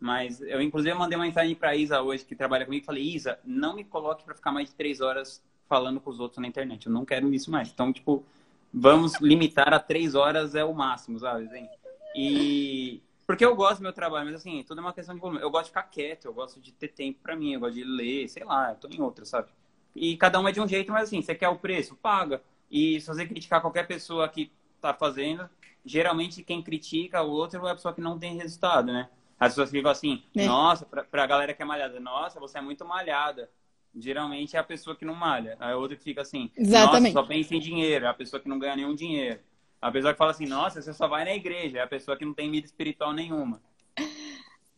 Mas 0.00 0.40
eu, 0.40 0.62
inclusive, 0.62 0.94
mandei 0.94 1.18
uma 1.18 1.26
mensagem 1.26 1.54
para 1.54 1.76
Isa 1.76 2.00
hoje, 2.00 2.24
que 2.24 2.34
trabalha 2.34 2.64
comigo, 2.64 2.82
e 2.82 2.86
falei: 2.86 3.04
Isa, 3.04 3.38
não 3.44 3.76
me 3.76 3.84
coloque 3.84 4.24
para 4.24 4.34
ficar 4.34 4.50
mais 4.50 4.68
de 4.68 4.74
três 4.74 5.00
horas 5.00 5.42
falando 5.68 6.00
com 6.00 6.08
os 6.08 6.18
outros 6.18 6.40
na 6.40 6.48
internet. 6.48 6.86
Eu 6.86 6.92
não 6.92 7.04
quero 7.04 7.32
isso 7.34 7.50
mais. 7.50 7.68
Então, 7.68 7.92
tipo, 7.92 8.24
vamos 8.72 9.20
limitar 9.20 9.74
a 9.74 9.78
três 9.78 10.14
horas 10.14 10.54
é 10.54 10.64
o 10.64 10.72
máximo, 10.72 11.18
sabe? 11.18 11.44
Assim? 11.44 11.68
E 12.16 13.02
porque 13.26 13.44
eu 13.44 13.54
gosto 13.54 13.80
do 13.80 13.82
meu 13.82 13.92
trabalho, 13.92 14.24
mas 14.24 14.36
assim, 14.36 14.64
tudo 14.66 14.78
é 14.78 14.82
uma 14.82 14.92
questão 14.94 15.14
de 15.14 15.20
volume. 15.20 15.42
Eu 15.42 15.50
gosto 15.50 15.64
de 15.64 15.70
ficar 15.70 15.82
quieto, 15.82 16.24
eu 16.24 16.32
gosto 16.32 16.58
de 16.58 16.72
ter 16.72 16.88
tempo 16.88 17.18
para 17.22 17.36
mim, 17.36 17.52
eu 17.52 17.60
gosto 17.60 17.74
de 17.74 17.84
ler, 17.84 18.26
sei 18.28 18.42
lá, 18.42 18.70
eu 18.70 18.76
tô 18.76 18.88
em 18.88 19.02
outra, 19.02 19.26
sabe? 19.26 19.48
E 19.94 20.16
cada 20.16 20.40
um 20.40 20.48
é 20.48 20.52
de 20.52 20.60
um 20.60 20.66
jeito, 20.66 20.90
mas 20.90 21.04
assim, 21.04 21.20
você 21.20 21.34
quer 21.34 21.48
o 21.50 21.58
preço? 21.58 21.94
Paga. 21.96 22.40
E 22.70 22.98
se 23.00 23.06
você 23.06 23.26
criticar 23.26 23.60
qualquer 23.60 23.86
pessoa 23.86 24.26
que 24.28 24.50
tá 24.80 24.94
fazendo, 24.94 25.48
geralmente 25.84 26.42
quem 26.42 26.62
critica 26.62 27.22
o 27.22 27.30
outro 27.30 27.66
é 27.66 27.70
a 27.70 27.74
pessoa 27.74 27.94
que 27.94 28.00
não 28.00 28.18
tem 28.18 28.36
resultado, 28.36 28.92
né? 28.92 29.08
As 29.38 29.52
pessoas 29.52 29.70
ficam 29.70 29.90
assim, 29.90 30.22
é. 30.36 30.46
nossa, 30.46 30.84
pra, 30.84 31.04
pra 31.04 31.26
galera 31.26 31.54
que 31.54 31.62
é 31.62 31.64
malhada, 31.64 32.00
nossa, 32.00 32.40
você 32.40 32.58
é 32.58 32.60
muito 32.60 32.84
malhada. 32.84 33.48
Geralmente 33.96 34.56
é 34.56 34.58
a 34.58 34.64
pessoa 34.64 34.94
que 34.94 35.04
não 35.04 35.14
malha. 35.14 35.56
Aí 35.58 35.74
outra 35.74 35.96
que 35.96 36.02
fica 36.02 36.20
assim, 36.20 36.50
Exatamente. 36.56 37.14
nossa, 37.14 37.26
só 37.26 37.28
pensa 37.28 37.54
em 37.54 37.60
dinheiro, 37.60 38.04
é 38.04 38.08
a 38.08 38.14
pessoa 38.14 38.40
que 38.40 38.48
não 38.48 38.58
ganha 38.58 38.76
nenhum 38.76 38.94
dinheiro. 38.94 39.40
A 39.80 39.90
pessoa 39.92 40.12
que 40.12 40.18
fala 40.18 40.32
assim, 40.32 40.46
nossa, 40.46 40.82
você 40.82 40.92
só 40.92 41.06
vai 41.06 41.24
na 41.24 41.34
igreja, 41.34 41.78
é 41.78 41.82
a 41.82 41.86
pessoa 41.86 42.16
que 42.16 42.24
não 42.24 42.34
tem 42.34 42.50
vida 42.50 42.66
espiritual 42.66 43.12
nenhuma. 43.12 43.60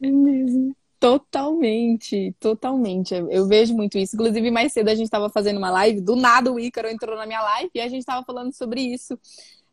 É 0.03 0.11
mesmo. 0.11 0.77
Totalmente, 0.99 2.35
totalmente. 2.39 3.15
Eu 3.15 3.49
vejo 3.49 3.75
muito 3.75 3.97
isso. 3.97 4.15
Inclusive, 4.17 4.51
mais 4.51 4.71
cedo 4.75 4.91
a 4.91 4.95
gente 4.95 5.07
estava 5.07 5.31
fazendo 5.31 5.57
uma 5.57 5.71
live, 5.71 6.03
do 6.03 6.15
nada 6.15 6.53
o 6.53 6.61
Ícaro 6.61 6.89
entrou 6.89 7.17
na 7.17 7.25
minha 7.25 7.41
live 7.41 7.71
e 7.75 7.81
a 7.81 7.89
gente 7.89 8.01
estava 8.01 8.23
falando 8.23 8.53
sobre 8.53 8.83
isso. 8.83 9.19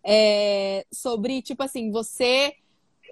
É, 0.03 0.86
sobre, 0.91 1.41
tipo 1.41 1.63
assim, 1.63 1.91
você 1.91 2.55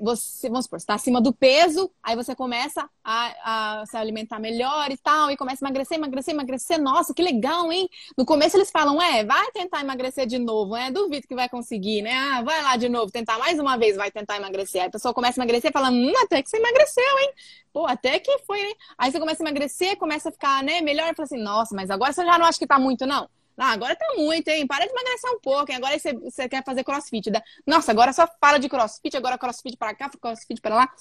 você, 0.01 0.49
vamos 0.49 0.65
supor, 0.65 0.77
está 0.77 0.93
acima 0.95 1.21
do 1.21 1.33
peso, 1.33 1.91
aí 2.03 2.15
você 2.15 2.35
começa 2.35 2.89
a, 3.03 3.81
a, 3.81 3.85
se 3.85 3.95
alimentar 3.97 4.39
melhor 4.39 4.91
e 4.91 4.97
tal, 4.97 5.31
e 5.31 5.37
começa 5.37 5.63
a 5.63 5.67
emagrecer, 5.67 5.97
emagrecer, 5.97 6.33
emagrecer. 6.33 6.81
Nossa, 6.81 7.13
que 7.13 7.21
legal, 7.21 7.71
hein? 7.71 7.89
No 8.17 8.25
começo 8.25 8.57
eles 8.57 8.71
falam, 8.71 9.01
é, 9.01 9.23
vai 9.23 9.51
tentar 9.51 9.81
emagrecer 9.81 10.25
de 10.25 10.37
novo, 10.37 10.75
é, 10.75 10.91
duvido 10.91 11.27
que 11.27 11.35
vai 11.35 11.49
conseguir, 11.49 12.01
né? 12.01 12.13
Ah, 12.13 12.41
vai 12.41 12.61
lá 12.61 12.75
de 12.77 12.89
novo, 12.89 13.11
tentar 13.11 13.37
mais 13.37 13.59
uma 13.59 13.77
vez, 13.77 13.95
vai 13.95 14.11
tentar 14.11 14.37
emagrecer. 14.37 14.81
Aí 14.81 14.87
a 14.87 14.91
pessoa 14.91 15.13
começa 15.13 15.39
a 15.39 15.43
emagrecer 15.43 15.69
e 15.69 15.73
fala, 15.73 15.89
hum, 15.89 16.13
até 16.23 16.41
que 16.41 16.49
você 16.49 16.57
emagreceu, 16.57 17.19
hein? 17.19 17.33
Pô, 17.73 17.85
até 17.85 18.19
que 18.19 18.37
foi, 18.39 18.61
hein? 18.61 18.75
Aí 18.97 19.11
você 19.11 19.19
começa 19.19 19.43
a 19.43 19.45
emagrecer, 19.45 19.97
começa 19.97 20.29
a 20.29 20.31
ficar, 20.31 20.63
né, 20.63 20.81
melhor, 20.81 21.11
e 21.11 21.15
fala 21.15 21.25
assim, 21.25 21.41
nossa, 21.41 21.75
mas 21.75 21.89
agora 21.89 22.13
você 22.13 22.25
já 22.25 22.37
não 22.37 22.45
acha 22.45 22.59
que 22.59 22.67
tá 22.67 22.79
muito, 22.79 23.05
não? 23.05 23.27
Ah, 23.57 23.71
agora 23.71 23.95
tá 23.95 24.05
muito, 24.17 24.47
hein? 24.49 24.67
Para 24.67 24.85
de 24.85 24.91
emagrecer 24.91 25.31
um 25.31 25.39
pouco, 25.39 25.71
hein? 25.71 25.77
Agora 25.77 25.97
você, 25.97 26.13
você 26.13 26.49
quer 26.49 26.63
fazer 26.63 26.83
crossfit. 26.83 27.31
Nossa, 27.65 27.91
agora 27.91 28.11
só 28.11 28.27
fala 28.39 28.57
de 28.57 28.67
crossfit, 28.67 29.15
agora 29.15 29.37
crossfit 29.37 29.77
para 29.77 29.95
cá, 29.95 30.09
crossfit 30.09 30.59
para 30.61 30.75
lá. 30.75 30.93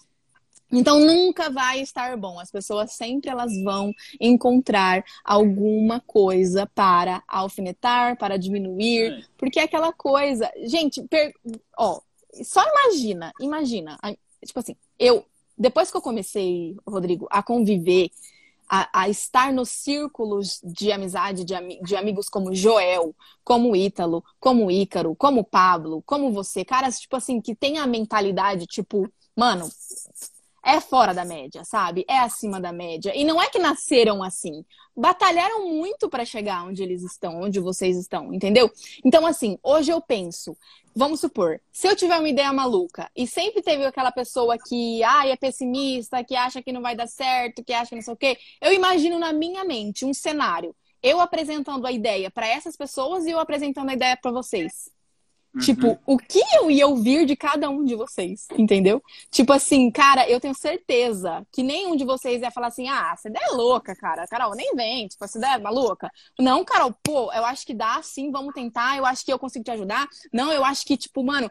Então 0.72 0.98
nunca 0.98 1.50
vai 1.50 1.80
estar 1.80 2.16
bom. 2.16 2.38
As 2.38 2.50
pessoas 2.50 2.92
sempre 2.92 3.30
elas 3.30 3.52
vão 3.62 3.92
encontrar 4.20 5.04
alguma 5.24 6.00
coisa 6.00 6.66
para 6.74 7.22
alfinetar, 7.28 8.16
para 8.16 8.38
diminuir, 8.38 9.28
porque 9.36 9.60
é 9.60 9.64
aquela 9.64 9.92
coisa, 9.92 10.50
gente, 10.64 11.02
per... 11.02 11.32
ó, 11.78 12.00
só 12.42 12.62
imagina, 12.68 13.32
imagina, 13.40 13.98
tipo 14.44 14.58
assim, 14.58 14.76
eu 14.98 15.24
depois 15.56 15.90
que 15.90 15.96
eu 15.96 16.02
comecei, 16.02 16.76
Rodrigo, 16.86 17.28
a 17.30 17.42
conviver 17.42 18.10
a, 18.68 19.02
a, 19.02 19.08
estar 19.08 19.52
nos 19.52 19.70
círculos 19.70 20.60
de 20.62 20.92
amizade 20.92 21.44
de, 21.44 21.54
de, 21.82 21.96
amigos 21.96 22.28
como 22.28 22.54
Joel, 22.54 23.14
como 23.42 23.76
Ítalo, 23.76 24.24
como 24.40 24.70
Ícaro, 24.70 25.14
como 25.14 25.44
Pablo, 25.44 26.02
como 26.06 26.32
você, 26.32 26.64
caras, 26.64 26.98
tipo 26.98 27.16
assim, 27.16 27.40
que 27.40 27.54
tem 27.54 27.78
a 27.78 27.86
mentalidade, 27.86 28.66
tipo, 28.66 29.10
mano, 29.36 29.68
é 30.64 30.80
fora 30.80 31.12
da 31.12 31.24
média, 31.24 31.62
sabe? 31.64 32.04
É 32.08 32.18
acima 32.18 32.60
da 32.60 32.72
média. 32.72 33.12
E 33.14 33.24
não 33.24 33.40
é 33.40 33.48
que 33.48 33.58
nasceram 33.58 34.22
assim. 34.22 34.64
Batalharam 34.96 35.68
muito 35.68 36.08
para 36.08 36.24
chegar 36.24 36.64
onde 36.64 36.82
eles 36.82 37.02
estão, 37.02 37.42
onde 37.42 37.60
vocês 37.60 37.96
estão, 37.96 38.32
entendeu? 38.32 38.70
Então, 39.04 39.26
assim, 39.26 39.58
hoje 39.62 39.92
eu 39.92 40.00
penso, 40.00 40.56
vamos 40.94 41.20
supor, 41.20 41.60
se 41.72 41.86
eu 41.86 41.94
tiver 41.94 42.16
uma 42.16 42.28
ideia 42.28 42.52
maluca 42.52 43.10
e 43.14 43.26
sempre 43.26 43.60
teve 43.60 43.84
aquela 43.84 44.10
pessoa 44.10 44.56
que 44.56 45.02
ah, 45.02 45.26
é 45.26 45.36
pessimista, 45.36 46.24
que 46.24 46.34
acha 46.34 46.62
que 46.62 46.72
não 46.72 46.80
vai 46.80 46.96
dar 46.96 47.08
certo, 47.08 47.62
que 47.62 47.72
acha 47.72 47.90
que 47.90 47.96
não 47.96 48.02
sei 48.02 48.14
o 48.14 48.16
quê, 48.16 48.38
eu 48.60 48.72
imagino 48.72 49.18
na 49.18 49.32
minha 49.32 49.64
mente 49.64 50.04
um 50.04 50.14
cenário. 50.14 50.74
Eu 51.02 51.20
apresentando 51.20 51.86
a 51.86 51.92
ideia 51.92 52.30
para 52.30 52.48
essas 52.48 52.76
pessoas 52.76 53.26
e 53.26 53.30
eu 53.30 53.38
apresentando 53.38 53.90
a 53.90 53.94
ideia 53.94 54.16
para 54.16 54.30
vocês. 54.30 54.93
Tipo, 55.60 55.88
uhum. 55.88 55.98
o 56.06 56.18
que 56.18 56.40
eu 56.56 56.70
ia 56.70 56.86
ouvir 56.86 57.24
de 57.26 57.36
cada 57.36 57.70
um 57.70 57.84
de 57.84 57.94
vocês, 57.94 58.46
entendeu? 58.58 59.02
Tipo 59.30 59.52
assim, 59.52 59.90
cara, 59.90 60.28
eu 60.28 60.40
tenho 60.40 60.54
certeza 60.54 61.46
que 61.52 61.62
nenhum 61.62 61.94
de 61.94 62.04
vocês 62.04 62.42
ia 62.42 62.50
falar 62.50 62.68
assim, 62.68 62.88
ah, 62.88 63.14
ideia 63.24 63.44
é 63.46 63.54
louca, 63.54 63.94
cara. 63.94 64.26
Carol, 64.26 64.54
nem 64.54 64.74
vem, 64.74 65.06
tipo, 65.06 65.24
ideia 65.24 65.54
é 65.54 65.58
maluca. 65.58 66.10
Não, 66.38 66.64
Carol, 66.64 66.92
pô, 67.02 67.32
eu 67.32 67.44
acho 67.44 67.64
que 67.64 67.72
dá 67.72 68.00
sim, 68.02 68.32
vamos 68.32 68.52
tentar, 68.52 68.96
eu 68.96 69.06
acho 69.06 69.24
que 69.24 69.32
eu 69.32 69.38
consigo 69.38 69.64
te 69.64 69.70
ajudar. 69.70 70.08
Não, 70.32 70.52
eu 70.52 70.64
acho 70.64 70.84
que, 70.84 70.96
tipo, 70.96 71.22
mano, 71.22 71.50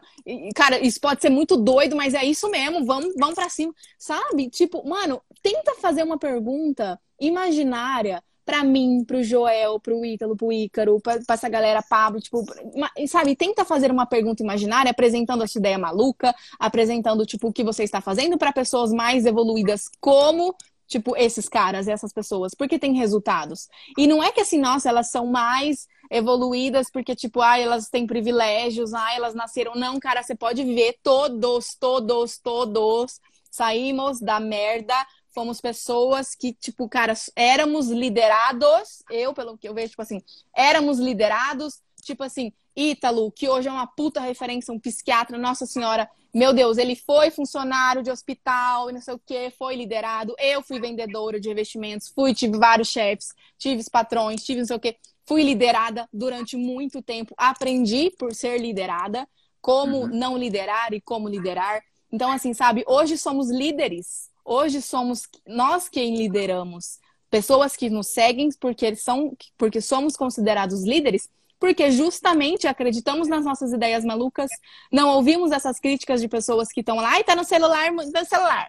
cara, 0.54 0.78
isso 0.78 1.00
pode 1.00 1.22
ser 1.22 1.30
muito 1.30 1.56
doido, 1.56 1.96
mas 1.96 2.12
é 2.12 2.24
isso 2.24 2.50
mesmo, 2.50 2.84
vamos, 2.84 3.14
vamos 3.18 3.34
pra 3.34 3.48
cima. 3.48 3.72
Sabe? 3.98 4.50
Tipo, 4.50 4.86
mano, 4.86 5.22
tenta 5.42 5.74
fazer 5.76 6.02
uma 6.02 6.18
pergunta 6.18 7.00
imaginária 7.18 8.22
pra 8.44 8.62
mim, 8.62 9.04
pro 9.04 9.22
Joel, 9.22 9.80
pro 9.80 10.04
Ítalo, 10.04 10.36
pro 10.36 10.52
Ícaro, 10.52 11.00
pra, 11.00 11.18
pra 11.20 11.34
essa 11.34 11.48
galera 11.48 11.82
Pablo, 11.82 12.20
tipo, 12.20 12.44
uma, 12.74 12.90
sabe, 13.06 13.34
tenta 13.34 13.64
fazer 13.64 13.90
uma 13.90 14.06
pergunta 14.06 14.42
imaginária, 14.42 14.90
apresentando 14.90 15.42
a 15.42 15.46
sua 15.46 15.58
ideia 15.58 15.78
maluca, 15.78 16.34
apresentando, 16.58 17.24
tipo, 17.24 17.48
o 17.48 17.52
que 17.52 17.64
você 17.64 17.84
está 17.84 18.00
fazendo 18.00 18.36
para 18.36 18.52
pessoas 18.52 18.92
mais 18.92 19.26
evoluídas, 19.26 19.88
como 20.00 20.54
tipo, 20.86 21.16
esses 21.16 21.48
caras, 21.48 21.88
essas 21.88 22.12
pessoas, 22.12 22.54
porque 22.54 22.78
tem 22.78 22.94
resultados. 22.94 23.68
E 23.96 24.06
não 24.06 24.22
é 24.22 24.30
que 24.30 24.40
assim, 24.40 24.58
nossa, 24.58 24.88
elas 24.88 25.10
são 25.10 25.26
mais 25.26 25.88
evoluídas 26.10 26.90
porque, 26.90 27.14
tipo, 27.16 27.40
ah, 27.40 27.58
elas 27.58 27.88
têm 27.88 28.06
privilégios, 28.06 28.92
ah, 28.92 29.14
elas 29.14 29.34
nasceram. 29.34 29.74
Não, 29.74 29.98
cara, 29.98 30.22
você 30.22 30.34
pode 30.34 30.62
ver 30.62 30.98
todos, 31.02 31.74
todos, 31.74 32.38
todos 32.38 33.18
saímos 33.50 34.20
da 34.20 34.40
merda. 34.40 34.94
Fomos 35.34 35.60
pessoas 35.60 36.34
que, 36.34 36.52
tipo, 36.52 36.88
cara, 36.88 37.12
éramos 37.34 37.88
liderados. 37.88 39.02
Eu, 39.10 39.34
pelo 39.34 39.58
que 39.58 39.68
eu 39.68 39.74
vejo, 39.74 39.90
tipo 39.90 40.02
assim, 40.02 40.22
éramos 40.54 40.98
liderados, 40.98 41.80
tipo 42.02 42.22
assim, 42.22 42.52
Ítalo, 42.76 43.32
que 43.32 43.48
hoje 43.48 43.68
é 43.68 43.72
uma 43.72 43.86
puta 43.86 44.20
referência, 44.20 44.72
um 44.72 44.78
psiquiatra, 44.78 45.38
nossa 45.38 45.66
senhora, 45.66 46.08
meu 46.34 46.52
Deus, 46.52 46.78
ele 46.78 46.96
foi 46.96 47.30
funcionário 47.30 48.02
de 48.02 48.10
hospital 48.10 48.90
e 48.90 48.92
não 48.92 49.00
sei 49.00 49.14
o 49.14 49.20
que, 49.24 49.50
foi 49.50 49.76
liderado. 49.76 50.34
Eu 50.38 50.62
fui 50.62 50.80
vendedora 50.80 51.38
de 51.38 51.48
investimentos, 51.48 52.08
fui, 52.08 52.34
tive 52.34 52.58
vários 52.58 52.88
chefes, 52.88 53.28
tive 53.56 53.82
patrões, 53.90 54.42
tive 54.42 54.60
não 54.60 54.66
sei 54.66 54.76
o 54.76 54.80
que. 54.80 54.96
Fui 55.24 55.42
liderada 55.42 56.08
durante 56.12 56.56
muito 56.56 57.00
tempo, 57.00 57.34
aprendi 57.36 58.10
por 58.18 58.34
ser 58.34 58.60
liderada, 58.60 59.28
como 59.60 60.00
uhum. 60.00 60.06
não 60.08 60.36
liderar 60.36 60.92
e 60.92 61.00
como 61.00 61.28
liderar. 61.28 61.82
Então, 62.12 62.30
assim, 62.30 62.52
sabe, 62.52 62.84
hoje 62.86 63.16
somos 63.16 63.48
líderes. 63.50 64.28
Hoje 64.44 64.82
somos 64.82 65.28
nós 65.46 65.88
quem 65.88 66.16
lideramos. 66.16 66.98
Pessoas 67.30 67.74
que 67.74 67.90
nos 67.90 68.08
seguem 68.08 68.50
porque, 68.60 68.94
são, 68.94 69.36
porque 69.56 69.80
somos 69.80 70.16
considerados 70.16 70.84
líderes 70.84 71.28
porque 71.58 71.90
justamente 71.90 72.66
acreditamos 72.66 73.26
nas 73.26 73.42
nossas 73.42 73.72
ideias 73.72 74.04
malucas, 74.04 74.50
não 74.92 75.08
ouvimos 75.08 75.50
essas 75.50 75.80
críticas 75.80 76.20
de 76.20 76.28
pessoas 76.28 76.68
que 76.68 76.80
estão 76.80 76.96
lá, 76.96 77.12
ai, 77.12 77.24
tá 77.24 77.34
no 77.34 77.42
celular, 77.42 77.90
no 77.90 78.02
celular. 78.26 78.68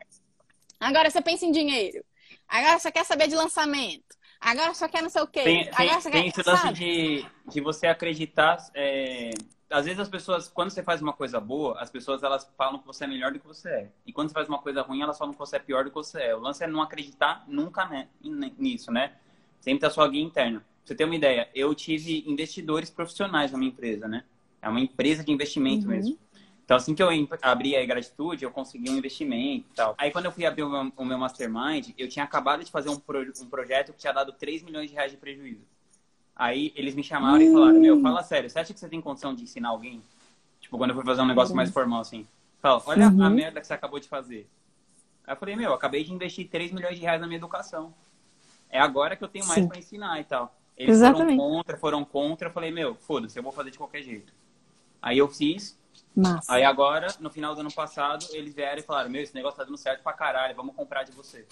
Agora 0.80 1.10
você 1.10 1.22
pensa 1.22 1.46
em 1.46 1.52
dinheiro. 1.52 2.04
Agora 2.48 2.80
você 2.80 2.90
quer 2.92 3.04
saber 3.04 3.28
de 3.28 3.36
lançamento. 3.36 4.16
Agora 4.40 4.74
só 4.74 4.88
quer 4.88 5.02
não 5.02 5.10
sei 5.10 5.22
o 5.24 5.28
quê. 5.28 5.44
Tem, 5.44 5.70
Agora 5.74 6.02
tem, 6.02 6.12
tem 6.12 6.28
esse 6.28 6.50
lance 6.50 6.74
de, 6.74 7.26
de 7.50 7.62
você 7.62 7.88
acreditar. 7.88 8.58
É... 8.74 9.32
Às 9.70 9.86
vezes 9.86 10.00
as 10.00 10.10
pessoas, 10.10 10.48
quando 10.48 10.70
você 10.70 10.84
faz 10.84 11.02
uma 11.02 11.14
coisa 11.14 11.40
boa, 11.40 11.80
as 11.80 11.90
pessoas 11.90 12.22
elas 12.22 12.50
falam 12.56 12.80
que 12.80 12.86
você 12.86 13.06
é 13.06 13.08
melhor 13.08 13.32
do 13.32 13.40
que 13.40 13.48
você 13.48 13.70
é. 13.70 13.92
E 14.06 14.14
quando 14.14 14.30
você 14.30 14.34
faz 14.34 14.48
uma 14.48 14.60
coisa 14.60 14.82
ruim, 14.82 15.02
elas 15.02 15.18
falam 15.18 15.34
que 15.34 15.40
você 15.40 15.56
é 15.56 15.60
pior 15.60 15.84
do 15.84 15.90
que 15.90 15.96
você 15.96 16.22
é. 16.22 16.36
O 16.36 16.40
lance 16.40 16.64
é 16.64 16.68
não 16.68 16.82
acreditar 16.82 17.44
nunca 17.48 17.86
né, 17.86 18.08
nisso, 18.22 18.92
né? 18.92 19.14
Sempre 19.60 19.88
a 19.88 19.90
sua 19.90 20.08
guia 20.08 20.24
interna 20.24 20.64
você 20.86 20.94
ter 20.94 21.04
uma 21.04 21.16
ideia, 21.16 21.50
eu 21.56 21.74
tive 21.74 22.24
investidores 22.28 22.90
profissionais 22.90 23.52
na 23.52 23.58
minha 23.58 23.72
empresa, 23.72 24.08
né? 24.08 24.24
É 24.62 24.70
uma 24.70 24.80
empresa 24.80 25.24
de 25.24 25.32
investimento 25.32 25.86
uhum. 25.86 25.92
mesmo. 25.92 26.20
Então, 26.64 26.78
assim 26.78 26.96
que 26.96 27.02
eu 27.02 27.10
abri 27.42 27.76
a 27.76 27.86
Gratitude, 27.86 28.44
eu 28.44 28.52
consegui 28.52 28.90
um 28.90 28.98
investimento 28.98 29.68
e 29.72 29.76
tal. 29.76 29.96
Aí, 29.98 30.12
quando 30.12 30.26
eu 30.26 30.32
fui 30.32 30.46
abrir 30.46 30.64
o 30.64 30.70
meu, 30.70 30.92
o 30.96 31.06
meu 31.06 31.18
Mastermind, 31.18 31.90
eu 31.98 32.08
tinha 32.08 32.26
acabado 32.26 32.64
de 32.64 32.72
fazer 32.72 32.90
um, 32.90 33.00
pro, 33.00 33.22
um 33.40 33.50
projeto 33.50 33.94
que 33.94 34.00
tinha 34.00 34.14
dado 34.14 34.32
3 34.34 34.64
milhões 34.64 34.90
de 34.90 34.96
reais 34.96 35.12
de 35.12 35.18
prejuízo. 35.18 35.62
Aí, 36.36 36.74
eles 36.76 36.94
me 36.96 37.04
chamaram 37.04 37.42
e 37.42 37.52
falaram, 37.52 37.80
meu, 37.80 38.02
fala 38.02 38.22
sério, 38.22 38.50
você 38.50 38.60
acha 38.60 38.74
que 38.74 38.80
você 38.80 38.90
tem 38.90 39.00
condição 39.00 39.34
de 39.34 39.44
ensinar 39.44 39.70
alguém? 39.70 40.02
Tipo, 40.60 40.78
quando 40.78 40.90
eu 40.90 40.96
fui 40.96 41.06
fazer 41.06 41.22
um 41.22 41.26
negócio 41.26 41.52
uhum. 41.52 41.58
mais 41.58 41.72
formal, 41.72 42.02
assim. 42.02 42.28
Fala, 42.60 42.82
olha 42.88 43.08
uhum. 43.08 43.24
a 43.24 43.30
merda 43.30 43.62
que 43.62 43.68
você 43.68 43.74
acabou 43.74 44.00
de 44.00 44.08
fazer. 44.08 44.50
Aí 45.26 45.34
eu 45.34 45.38
falei, 45.38 45.56
meu, 45.56 45.70
eu 45.70 45.74
acabei 45.74 46.04
de 46.04 46.12
investir 46.12 46.50
3 46.50 46.72
milhões 46.72 46.96
de 46.96 47.02
reais 47.02 47.22
na 47.22 47.28
minha 47.28 47.38
educação. 47.38 47.94
É 48.70 48.80
agora 48.80 49.16
que 49.16 49.24
eu 49.24 49.28
tenho 49.28 49.46
mais 49.48 49.66
para 49.66 49.78
ensinar 49.78 50.20
e 50.20 50.24
tal. 50.24 50.54
Eles 50.78 50.98
Exatamente. 50.98 51.38
foram 51.38 51.38
contra, 51.38 51.78
foram 51.78 52.06
contra. 52.06 52.48
Eu 52.50 52.52
falei, 52.52 52.72
meu, 52.72 52.96
foda-se, 52.96 53.40
eu 53.40 53.44
vou 53.44 53.52
fazer 53.52 53.72
de 53.72 53.78
qualquer 53.78 54.02
jeito. 54.02 54.34
Aí 55.02 55.18
eu 55.18 55.28
fiz. 55.28 55.80
Massa. 56.14 56.54
Aí 56.54 56.64
agora, 56.64 57.08
no 57.20 57.30
final 57.30 57.56
do 57.56 57.62
ano 57.62 57.72
passado, 57.72 58.26
eles 58.32 58.54
vieram 58.54 58.80
e 58.80 58.84
falaram, 58.84 59.10
meu, 59.10 59.22
esse 59.22 59.34
negócio 59.34 59.58
tá 59.58 59.64
dando 59.64 59.78
certo 59.78 60.04
pra 60.04 60.14
caralho, 60.14 60.56
vamos 60.56 60.76
comprar 60.76 61.04
de 61.04 61.12
você. 61.12 61.46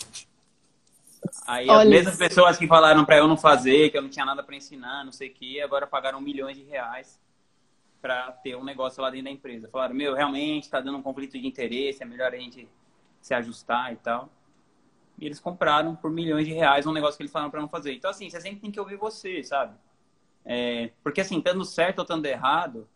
Aí 1.46 1.70
Olha 1.70 1.82
as 1.82 1.90
mesmas 1.90 2.14
isso. 2.14 2.20
pessoas 2.20 2.58
que 2.58 2.68
falaram 2.68 3.04
pra 3.04 3.18
eu 3.18 3.28
não 3.28 3.38
fazer, 3.38 3.90
que 3.90 3.98
eu 3.98 4.02
não 4.02 4.10
tinha 4.10 4.26
nada 4.26 4.44
pra 4.44 4.56
ensinar, 4.56 5.04
não 5.04 5.12
sei 5.12 5.30
o 5.30 5.34
que, 5.34 5.62
agora 5.62 5.88
pagaram 5.88 6.22
milhões 6.22 6.56
de 6.56 6.64
reais 6.64 7.20
pra 8.02 8.32
ter 8.32 8.56
um 8.56 8.64
negócio 8.64 9.02
lá 9.02 9.10
dentro 9.10 9.26
da 9.26 9.32
empresa. 9.32 9.70
Falaram, 9.70 9.96
meu, 9.96 10.14
realmente 10.14 10.70
tá 10.70 10.80
dando 10.80 10.98
um 10.98 11.02
conflito 11.02 11.40
de 11.40 11.48
interesse, 11.48 12.04
é 12.04 12.06
melhor 12.06 12.34
a 12.34 12.38
gente 12.38 12.68
se 13.22 13.34
ajustar 13.34 13.94
e 13.94 13.96
tal. 13.98 14.30
E 15.18 15.26
eles 15.26 15.40
compraram 15.40 15.96
por 15.96 16.12
milhões 16.12 16.46
de 16.46 16.54
reais 16.54 16.86
um 16.86 16.92
negócio 16.92 17.16
que 17.18 17.24
eles 17.24 17.32
falaram 17.32 17.52
para 17.52 17.62
não 17.62 17.70
fazer. 17.70 17.94
Então, 17.94 18.12
assim, 18.12 18.30
você 18.30 18.42
sempre 18.42 18.60
tem 18.60 18.72
que 18.72 18.80
ouvir 18.80 18.98
você, 18.98 19.44
sabe? 19.44 19.76
É, 20.44 20.92
porque, 21.02 21.22
assim, 21.22 21.38
estando 21.38 21.64
certo 21.64 22.00
ou 22.00 22.04
estando 22.04 22.26
errado, 22.26 22.88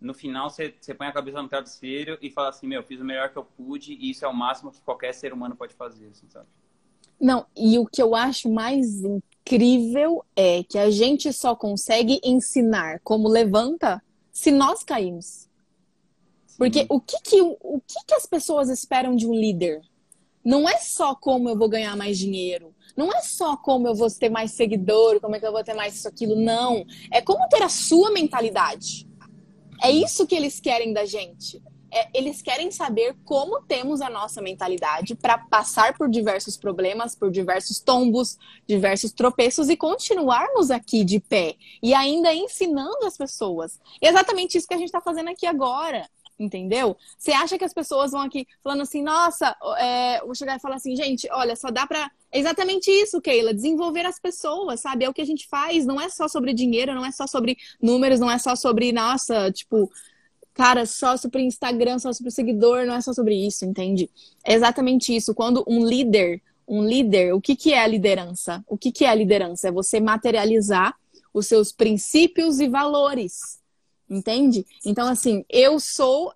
no 0.00 0.14
final 0.14 0.48
você, 0.48 0.74
você 0.80 0.94
põe 0.94 1.06
a 1.06 1.12
cabeça 1.12 1.42
no 1.42 1.48
travesseiro 1.48 2.16
e 2.22 2.30
fala 2.30 2.48
assim: 2.48 2.66
Meu, 2.66 2.82
fiz 2.82 3.00
o 3.00 3.04
melhor 3.04 3.28
que 3.28 3.36
eu 3.36 3.44
pude 3.44 3.92
e 3.92 4.10
isso 4.10 4.24
é 4.24 4.28
o 4.28 4.34
máximo 4.34 4.70
que 4.72 4.80
qualquer 4.80 5.12
ser 5.12 5.32
humano 5.32 5.54
pode 5.54 5.74
fazer, 5.74 6.08
assim, 6.08 6.28
sabe? 6.28 6.46
Não, 7.20 7.46
e 7.56 7.78
o 7.78 7.86
que 7.86 8.00
eu 8.02 8.14
acho 8.14 8.50
mais 8.50 9.02
incrível 9.02 10.24
é 10.34 10.62
que 10.64 10.78
a 10.78 10.90
gente 10.90 11.32
só 11.32 11.54
consegue 11.54 12.20
ensinar 12.24 13.00
como 13.04 13.28
levanta 13.28 14.02
se 14.32 14.50
nós 14.50 14.82
caímos. 14.82 15.48
Porque 16.56 16.86
o 16.88 17.00
que 17.00 17.20
que, 17.22 17.40
o 17.40 17.80
que 17.86 18.04
que 18.06 18.14
as 18.14 18.26
pessoas 18.26 18.68
esperam 18.68 19.14
de 19.16 19.26
um 19.26 19.34
líder? 19.34 19.80
não 20.44 20.68
é 20.68 20.78
só 20.78 21.14
como 21.14 21.48
eu 21.48 21.56
vou 21.56 21.68
ganhar 21.68 21.96
mais 21.96 22.18
dinheiro, 22.18 22.74
não 22.96 23.12
é 23.12 23.20
só 23.22 23.56
como 23.56 23.86
eu 23.86 23.94
vou 23.94 24.10
ter 24.10 24.28
mais 24.28 24.52
seguidor, 24.52 25.20
como 25.20 25.36
é 25.36 25.40
que 25.40 25.46
eu 25.46 25.52
vou 25.52 25.62
ter 25.62 25.74
mais 25.74 25.94
isso, 25.94 26.08
aquilo, 26.08 26.34
não. 26.34 26.84
É 27.12 27.20
como 27.20 27.48
ter 27.48 27.62
a 27.62 27.68
sua 27.68 28.10
mentalidade. 28.10 29.06
É 29.82 29.90
isso 29.90 30.26
que 30.26 30.34
eles 30.34 30.60
querem 30.60 30.92
da 30.92 31.04
gente. 31.04 31.62
É, 31.92 32.08
eles 32.14 32.40
querem 32.40 32.70
saber 32.70 33.16
como 33.24 33.62
temos 33.62 34.00
a 34.00 34.08
nossa 34.08 34.40
mentalidade 34.40 35.14
para 35.14 35.38
passar 35.38 35.96
por 35.96 36.08
diversos 36.08 36.56
problemas, 36.56 37.14
por 37.14 37.30
diversos 37.30 37.80
tombos, 37.80 38.38
diversos 38.66 39.12
tropeços 39.12 39.68
e 39.68 39.76
continuarmos 39.76 40.70
aqui 40.70 41.04
de 41.04 41.18
pé 41.18 41.56
e 41.82 41.92
ainda 41.92 42.32
ensinando 42.32 43.04
as 43.04 43.16
pessoas. 43.16 43.80
E 44.00 44.06
é 44.06 44.10
exatamente 44.10 44.56
isso 44.56 44.68
que 44.68 44.74
a 44.74 44.78
gente 44.78 44.86
está 44.86 45.00
fazendo 45.00 45.30
aqui 45.30 45.46
agora 45.46 46.08
entendeu? 46.40 46.96
Você 47.18 47.32
acha 47.32 47.58
que 47.58 47.64
as 47.64 47.74
pessoas 47.74 48.12
vão 48.12 48.22
aqui 48.22 48.46
falando 48.62 48.80
assim, 48.80 49.02
nossa, 49.02 49.54
é, 49.78 50.20
vou 50.20 50.34
chegar 50.34 50.56
e 50.56 50.60
falar 50.60 50.76
assim, 50.76 50.96
gente, 50.96 51.28
olha, 51.30 51.54
só 51.54 51.70
dá 51.70 51.86
pra. 51.86 52.10
É 52.32 52.38
exatamente 52.38 52.90
isso, 52.90 53.20
Keila, 53.20 53.52
desenvolver 53.52 54.06
as 54.06 54.18
pessoas, 54.18 54.80
sabe? 54.80 55.04
É 55.04 55.08
o 55.08 55.12
que 55.12 55.20
a 55.20 55.26
gente 55.26 55.48
faz, 55.48 55.84
não 55.84 56.00
é 56.00 56.08
só 56.08 56.28
sobre 56.28 56.54
dinheiro, 56.54 56.94
não 56.94 57.04
é 57.04 57.10
só 57.10 57.26
sobre 57.26 57.58
números, 57.82 58.20
não 58.20 58.30
é 58.30 58.38
só 58.38 58.54
sobre, 58.54 58.92
nossa, 58.92 59.50
tipo, 59.50 59.90
cara, 60.60 60.84
só 60.84 61.16
sobre 61.16 61.42
Instagram, 61.42 61.98
só 61.98 62.12
sobre 62.12 62.30
seguidor, 62.30 62.84
não 62.84 62.94
é 62.94 63.00
só 63.00 63.14
sobre 63.14 63.34
isso, 63.34 63.64
entende? 63.64 64.10
É 64.44 64.52
exatamente 64.52 65.14
isso. 65.16 65.34
Quando 65.34 65.64
um 65.66 65.86
líder, 65.86 66.42
um 66.68 66.84
líder, 66.84 67.32
o 67.32 67.40
que, 67.40 67.56
que 67.56 67.72
é 67.72 67.82
a 67.82 67.86
liderança? 67.86 68.62
O 68.68 68.76
que, 68.76 68.92
que 68.92 69.06
é 69.06 69.08
a 69.08 69.14
liderança? 69.14 69.68
É 69.68 69.72
você 69.72 69.98
materializar 70.00 70.94
os 71.32 71.46
seus 71.46 71.72
princípios 71.72 72.60
e 72.60 72.68
valores 72.68 73.60
entende? 74.10 74.66
Então, 74.84 75.06
assim, 75.06 75.44
eu 75.48 75.78
sou 75.78 76.32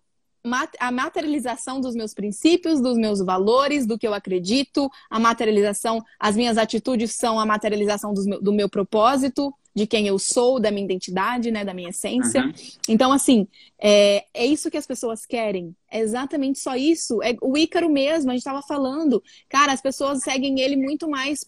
a 0.79 0.93
materialização 0.93 1.81
dos 1.81 1.95
meus 1.95 2.15
princípios, 2.15 2.81
dos 2.81 2.97
meus 2.97 3.19
valores, 3.21 3.87
do 3.87 3.99
que 3.99 4.07
eu 4.07 4.15
acredito, 4.15 4.91
a 5.11 5.19
materialização, 5.19 6.05
as 6.21 6.37
minhas 6.37 6.57
atitudes 6.57 7.15
são 7.15 7.41
a 7.41 7.47
materialização 7.47 8.15
do 8.15 8.25
meu, 8.25 8.43
do 8.43 8.53
meu 8.53 8.69
propósito, 8.69 9.53
de 9.75 9.87
quem 9.87 10.07
eu 10.07 10.19
sou, 10.19 10.61
da 10.61 10.71
minha 10.71 10.85
identidade, 10.85 11.51
né, 11.51 11.65
da 11.65 11.75
minha 11.75 11.89
essência. 11.89 12.45
Uhum. 12.45 12.53
Então, 12.89 13.13
assim, 13.13 13.49
é, 13.79 14.25
é 14.33 14.47
isso 14.47 14.71
que 14.71 14.77
as 14.77 14.87
pessoas 14.87 15.27
querem. 15.27 15.75
É 15.91 16.01
exatamente 16.01 16.61
só 16.61 16.77
isso. 16.77 17.23
É 17.23 17.35
o 17.43 17.59
Ícaro 17.59 17.91
mesmo, 17.91 18.31
a 18.31 18.35
gente 18.35 18.41
estava 18.41 18.63
falando. 18.63 19.23
Cara, 19.49 19.73
as 19.73 19.81
pessoas 19.81 20.23
seguem 20.23 20.61
ele 20.61 20.77
muito 20.77 21.09
mais 21.09 21.45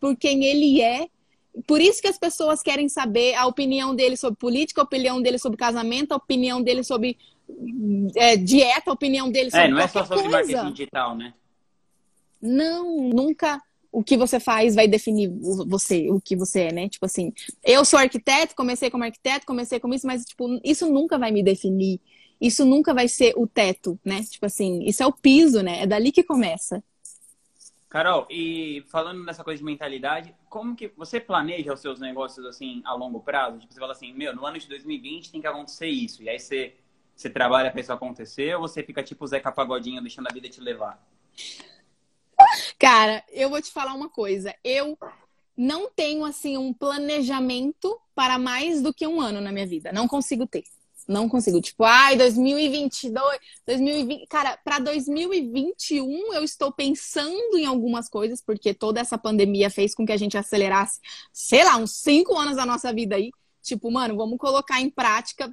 por 0.00 0.16
quem 0.16 0.44
ele 0.44 0.82
é 0.82 1.08
por 1.66 1.80
isso 1.80 2.00
que 2.00 2.08
as 2.08 2.18
pessoas 2.18 2.62
querem 2.62 2.88
saber 2.88 3.34
a 3.34 3.46
opinião 3.46 3.94
dele 3.94 4.16
sobre 4.16 4.38
política, 4.38 4.80
a 4.80 4.84
opinião 4.84 5.20
dele 5.20 5.38
sobre 5.38 5.58
casamento, 5.58 6.12
a 6.12 6.16
opinião 6.16 6.62
dele 6.62 6.84
sobre 6.84 7.18
é, 8.14 8.36
dieta, 8.36 8.90
a 8.90 8.92
opinião 8.92 9.30
dele 9.30 9.50
sobre. 9.50 9.66
É, 9.66 9.68
não 9.68 9.80
é 9.80 9.88
só 9.88 10.04
sobre 10.04 10.28
coisa. 10.28 10.36
marketing 10.36 10.72
digital, 10.72 11.16
né? 11.16 11.34
Não, 12.40 13.08
nunca 13.08 13.60
o 13.90 14.02
que 14.02 14.16
você 14.16 14.38
faz 14.38 14.74
vai 14.74 14.86
definir 14.86 15.30
você, 15.66 16.10
o 16.10 16.20
que 16.20 16.36
você 16.36 16.62
é, 16.62 16.72
né? 16.72 16.88
Tipo 16.88 17.06
assim, 17.06 17.32
eu 17.64 17.84
sou 17.84 17.98
arquiteto, 17.98 18.54
comecei 18.54 18.90
como 18.90 19.04
arquiteto, 19.04 19.46
comecei 19.46 19.80
com 19.80 19.92
isso, 19.92 20.06
mas 20.06 20.24
tipo, 20.24 20.60
isso 20.62 20.90
nunca 20.90 21.18
vai 21.18 21.30
me 21.30 21.42
definir. 21.42 22.00
Isso 22.40 22.64
nunca 22.64 22.94
vai 22.94 23.08
ser 23.08 23.34
o 23.36 23.46
teto, 23.46 23.98
né? 24.04 24.22
Tipo 24.22 24.46
assim, 24.46 24.84
isso 24.84 25.02
é 25.02 25.06
o 25.06 25.12
piso, 25.12 25.62
né? 25.62 25.82
É 25.82 25.86
dali 25.86 26.12
que 26.12 26.22
começa. 26.22 26.82
Carol, 27.88 28.26
e 28.30 28.84
falando 28.88 29.24
nessa 29.24 29.42
coisa 29.42 29.58
de 29.58 29.64
mentalidade, 29.64 30.34
como 30.50 30.76
que 30.76 30.88
você 30.88 31.18
planeja 31.18 31.72
os 31.72 31.80
seus 31.80 31.98
negócios 31.98 32.44
assim 32.44 32.82
a 32.84 32.94
longo 32.94 33.20
prazo? 33.20 33.58
Tipo, 33.58 33.72
você 33.72 33.80
fala 33.80 33.92
assim, 33.92 34.12
meu, 34.12 34.36
no 34.36 34.44
ano 34.44 34.58
de 34.58 34.68
2020 34.68 35.32
tem 35.32 35.40
que 35.40 35.46
acontecer 35.46 35.86
isso. 35.86 36.22
E 36.22 36.28
aí 36.28 36.38
você, 36.38 36.76
você 37.16 37.30
trabalha 37.30 37.70
para 37.70 37.80
isso 37.80 37.92
acontecer 37.92 38.54
ou 38.54 38.60
você 38.60 38.82
fica 38.82 39.02
tipo 39.02 39.24
o 39.24 39.26
Zeca 39.26 39.50
Pagodinho 39.50 40.02
deixando 40.02 40.28
a 40.28 40.34
vida 40.34 40.50
te 40.50 40.60
levar? 40.60 41.02
Cara, 42.78 43.24
eu 43.30 43.50
vou 43.50 43.60
te 43.60 43.70
falar 43.70 43.94
uma 43.94 44.08
coisa. 44.08 44.54
Eu 44.62 44.98
não 45.56 45.90
tenho 45.90 46.24
assim 46.24 46.56
um 46.56 46.72
planejamento 46.72 47.98
para 48.14 48.38
mais 48.38 48.80
do 48.80 48.94
que 48.94 49.06
um 49.06 49.20
ano 49.20 49.40
na 49.40 49.50
minha 49.50 49.66
vida. 49.66 49.92
Não 49.92 50.06
consigo 50.06 50.46
ter. 50.46 50.64
Não 51.08 51.26
consigo. 51.26 51.60
Tipo, 51.60 51.84
ai, 51.84 52.16
2022, 52.16 53.38
2020. 53.66 54.26
Cara, 54.26 54.58
para 54.62 54.78
2021 54.78 56.34
eu 56.34 56.44
estou 56.44 56.70
pensando 56.70 57.56
em 57.56 57.64
algumas 57.64 58.10
coisas, 58.10 58.42
porque 58.42 58.74
toda 58.74 59.00
essa 59.00 59.16
pandemia 59.16 59.70
fez 59.70 59.94
com 59.94 60.04
que 60.04 60.12
a 60.12 60.18
gente 60.18 60.36
acelerasse, 60.36 61.00
sei 61.32 61.64
lá, 61.64 61.76
uns 61.78 61.92
cinco 61.92 62.36
anos 62.36 62.56
da 62.56 62.66
nossa 62.66 62.92
vida 62.92 63.16
aí. 63.16 63.30
Tipo, 63.62 63.90
mano, 63.90 64.16
vamos 64.16 64.38
colocar 64.38 64.80
em 64.80 64.90
prática. 64.90 65.50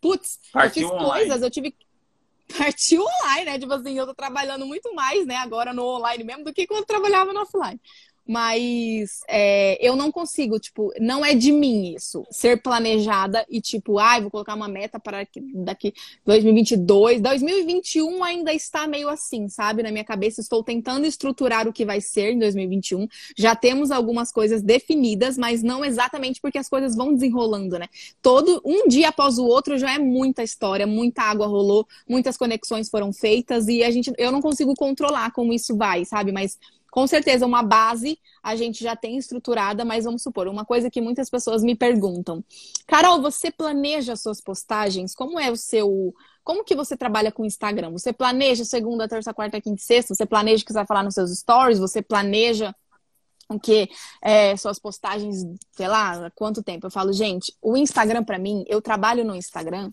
Putz, 0.00 0.38
Partiu 0.52 0.84
eu 0.84 0.88
fiz 0.88 0.96
online. 0.98 1.10
coisas, 1.10 1.42
eu 1.42 1.50
tive 1.50 1.74
partiu 2.56 3.02
online, 3.02 3.44
né? 3.44 3.58
Tipo 3.58 3.72
assim, 3.74 3.98
eu 3.98 4.06
tô 4.06 4.14
trabalhando 4.14 4.66
muito 4.66 4.94
mais, 4.94 5.26
né, 5.26 5.36
agora 5.36 5.72
no 5.72 5.84
online 5.84 6.24
mesmo 6.24 6.44
do 6.44 6.52
que 6.52 6.66
quando 6.66 6.86
trabalhava 6.86 7.32
no 7.32 7.40
offline 7.42 7.80
mas 8.28 9.20
é, 9.26 9.78
eu 9.80 9.96
não 9.96 10.12
consigo, 10.12 10.60
tipo, 10.60 10.92
não 11.00 11.24
é 11.24 11.34
de 11.34 11.50
mim 11.50 11.94
isso, 11.94 12.26
ser 12.30 12.60
planejada 12.62 13.42
e 13.48 13.58
tipo, 13.58 13.98
ai, 13.98 14.18
ah, 14.18 14.20
vou 14.20 14.30
colocar 14.30 14.54
uma 14.54 14.68
meta 14.68 15.00
para 15.00 15.26
daqui 15.54 15.94
2022, 16.26 17.22
2021 17.22 18.22
ainda 18.22 18.52
está 18.52 18.86
meio 18.86 19.08
assim, 19.08 19.48
sabe? 19.48 19.82
Na 19.82 19.90
minha 19.90 20.04
cabeça 20.04 20.42
estou 20.42 20.62
tentando 20.62 21.06
estruturar 21.06 21.66
o 21.66 21.72
que 21.72 21.86
vai 21.86 22.02
ser 22.02 22.32
em 22.32 22.38
2021. 22.38 23.08
Já 23.34 23.56
temos 23.56 23.90
algumas 23.90 24.30
coisas 24.30 24.62
definidas, 24.62 25.38
mas 25.38 25.62
não 25.62 25.82
exatamente 25.82 26.38
porque 26.38 26.58
as 26.58 26.68
coisas 26.68 26.94
vão 26.94 27.14
desenrolando, 27.14 27.78
né? 27.78 27.88
Todo 28.20 28.60
um 28.62 28.86
dia 28.86 29.08
após 29.08 29.38
o 29.38 29.46
outro 29.46 29.78
já 29.78 29.94
é 29.94 29.98
muita 29.98 30.42
história, 30.42 30.86
muita 30.86 31.22
água 31.22 31.46
rolou, 31.46 31.86
muitas 32.06 32.36
conexões 32.36 32.90
foram 32.90 33.10
feitas 33.10 33.68
e 33.68 33.82
a 33.82 33.90
gente 33.90 34.12
eu 34.18 34.30
não 34.30 34.42
consigo 34.42 34.74
controlar 34.74 35.32
como 35.32 35.54
isso 35.54 35.74
vai, 35.74 36.04
sabe? 36.04 36.30
Mas 36.30 36.58
com 36.98 37.06
certeza, 37.06 37.46
uma 37.46 37.62
base 37.62 38.18
a 38.42 38.56
gente 38.56 38.82
já 38.82 38.96
tem 38.96 39.16
estruturada, 39.16 39.84
mas 39.84 40.04
vamos 40.04 40.20
supor, 40.20 40.48
uma 40.48 40.64
coisa 40.64 40.90
que 40.90 41.00
muitas 41.00 41.30
pessoas 41.30 41.62
me 41.62 41.76
perguntam. 41.76 42.42
Carol, 42.88 43.22
você 43.22 43.52
planeja 43.52 44.16
suas 44.16 44.40
postagens? 44.40 45.14
Como 45.14 45.38
é 45.38 45.48
o 45.48 45.56
seu. 45.56 46.12
Como 46.42 46.64
que 46.64 46.74
você 46.74 46.96
trabalha 46.96 47.30
com 47.30 47.44
o 47.44 47.46
Instagram? 47.46 47.92
Você 47.92 48.12
planeja 48.12 48.64
segunda, 48.64 49.06
terça, 49.06 49.32
quarta, 49.32 49.60
quinta 49.60 49.80
e 49.80 49.84
sexta? 49.84 50.12
Você 50.12 50.26
planeja 50.26 50.64
o 50.64 50.66
que 50.66 50.72
você 50.72 50.78
vai 50.78 50.86
falar 50.86 51.04
nos 51.04 51.14
seus 51.14 51.30
stories? 51.38 51.78
Você 51.78 52.02
planeja 52.02 52.74
o 53.48 53.60
que 53.60 53.88
é, 54.20 54.56
suas 54.56 54.80
postagens, 54.80 55.46
sei 55.70 55.86
lá, 55.86 56.32
quanto 56.34 56.64
tempo? 56.64 56.88
Eu 56.88 56.90
falo, 56.90 57.12
gente, 57.12 57.54
o 57.62 57.76
Instagram 57.76 58.24
para 58.24 58.40
mim, 58.40 58.64
eu 58.66 58.82
trabalho 58.82 59.24
no 59.24 59.36
Instagram 59.36 59.92